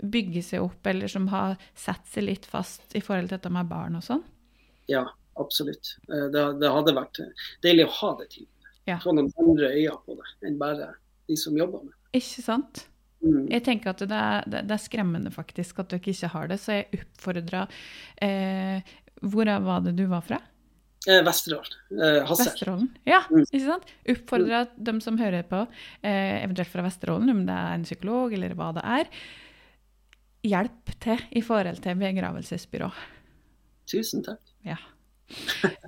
bygger 0.01 0.47
seg 0.47 0.65
opp, 0.65 0.87
eller 0.87 1.11
som 1.11 1.29
har 1.33 1.59
satt 1.79 2.07
seg 2.11 2.29
litt 2.29 2.49
fast 2.49 2.97
i 2.97 3.03
forhold 3.05 3.31
til 3.31 3.39
dette 3.39 3.53
med 3.53 3.69
barn 3.71 3.99
og 4.01 4.07
sånn. 4.07 4.23
Ja, 4.91 5.05
absolutt. 5.41 5.97
Eh, 6.09 6.29
Det, 6.33 6.47
det 6.63 6.73
hadde 6.73 6.97
vært 6.97 7.23
deilig 7.67 7.89
å 7.89 7.97
ha 8.01 8.15
det 8.23 8.31
til. 8.39 8.49
Ja. 8.89 8.99
Få 9.03 9.13
noen 9.15 9.33
andre 9.39 9.75
øyne 9.77 9.99
på 10.07 10.17
det 10.19 10.49
enn 10.49 10.57
bare 10.61 10.95
de 11.29 11.37
som 11.39 11.57
jobber 11.59 11.85
med 11.85 11.93
det. 11.93 12.21
Ikke 12.23 12.43
sant? 12.43 12.87
Mm. 13.21 13.51
Jeg 13.53 13.65
tenker 13.67 13.93
at 13.93 14.01
det 14.09 14.17
er, 14.17 14.47
det 14.49 14.63
det 14.67 14.75
er 14.75 14.81
skremmende 14.81 15.31
faktisk 15.35 15.83
at 15.83 15.91
dere 15.93 16.15
ikke 16.15 16.31
har 16.33 16.49
det, 16.49 16.57
så 16.63 16.79
jeg 16.79 17.03
oppfordrer 17.03 17.83
eh, 18.25 18.81
Hvor 19.21 19.51
var 19.67 19.85
det 19.85 19.93
du 19.99 20.07
var 20.09 20.25
fra? 20.25 20.39
Eh, 21.09 21.23
Vesterålen. 21.25 21.73
Eh, 21.97 22.27
Hassel. 22.29 22.47
Vesterålen. 22.51 22.89
Ja, 23.09 23.23
Mm. 23.31 23.45
ikke 23.47 23.65
sant? 23.65 23.85
Oppfordrer 24.09 24.69
dem 24.77 25.01
som 25.01 25.17
hører 25.17 25.43
på, 25.49 25.67
eh, 26.03 26.45
eventuelt 26.45 26.69
fra 26.69 26.83
Vesterålen, 26.83 27.31
om 27.31 27.47
det 27.47 27.55
er 27.57 27.75
en 27.75 27.85
psykolog 27.85 28.33
eller 28.35 28.53
hva 28.55 28.75
det 28.75 28.85
er, 28.85 29.09
hjelp 30.45 30.93
til 31.01 31.19
i 31.33 31.41
forhold 31.41 31.81
til 31.83 31.95
begravelsesbyrå. 32.01 32.91
Tusen 33.91 34.23
takk. 34.25 34.41
Ja. 34.65 34.77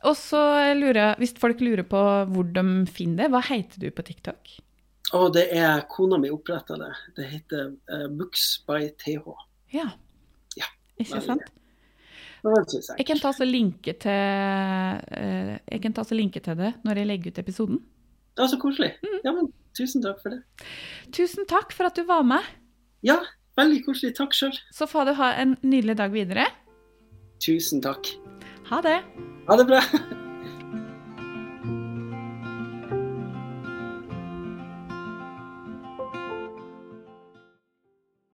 Og 0.05 0.15
så 0.17 0.41
lurer 0.79 0.95
jeg, 0.95 1.17
hvis 1.19 1.33
folk 1.39 1.61
lurer 1.61 1.83
på 1.89 2.01
hvor 2.33 2.53
de 2.53 2.87
finner 2.87 3.25
det, 3.25 3.31
hva 3.33 3.43
heter 3.43 3.79
du 3.81 3.91
på 3.91 4.05
TikTok? 4.07 4.53
Og 5.19 5.33
det 5.35 5.49
er 5.53 5.83
kona 5.91 6.17
mi 6.17 6.31
oppretta 6.33 6.77
det. 6.79 6.93
Det 7.17 7.27
heter 7.29 7.73
uh, 7.91 8.07
Books 8.09 8.63
by 8.67 8.89
TH. 8.97 9.27
Ja. 9.75 9.91
Ja, 10.57 10.65
Ikke 11.01 11.21
sant? 11.25 11.43
Jeg 12.43 13.07
kan 13.07 13.21
ta 13.23 13.31
så 13.37 13.47
linke 13.47 13.95
til, 14.03 14.11
eh, 14.11 15.59
jeg 15.71 15.83
kan 15.83 15.93
ta 15.95 16.03
så 16.03 16.17
linke 16.19 16.43
til 16.43 16.57
det 16.59 16.73
når 16.83 16.99
jeg 16.99 17.07
legger 17.07 17.31
ut 17.31 17.39
episoden. 17.39 17.79
Det 18.35 18.43
var 18.43 18.51
så 18.51 18.59
koselig. 18.59 18.91
Mm. 19.05 19.21
Ja, 19.25 19.35
men 19.37 19.53
tusen 19.79 20.03
takk 20.03 20.19
for 20.23 20.35
det. 20.35 20.41
Tusen 21.15 21.47
takk 21.47 21.73
for 21.77 21.87
at 21.87 21.99
du 21.99 22.03
var 22.09 22.25
med. 22.27 22.43
Ja, 23.07 23.21
veldig 23.59 23.85
koselig. 23.87 24.17
Takk 24.19 24.35
sjøl. 24.35 24.57
Så 24.75 24.89
får 24.91 25.11
du 25.11 25.15
ha 25.21 25.35
en 25.43 25.57
nydelig 25.63 25.99
dag 26.01 26.11
videre. 26.15 26.49
Tusen 27.43 27.83
takk. 27.85 28.11
Ha 28.71 28.83
det. 28.83 28.99
Ha 29.47 29.61
det 29.61 29.69
bra. 29.71 30.19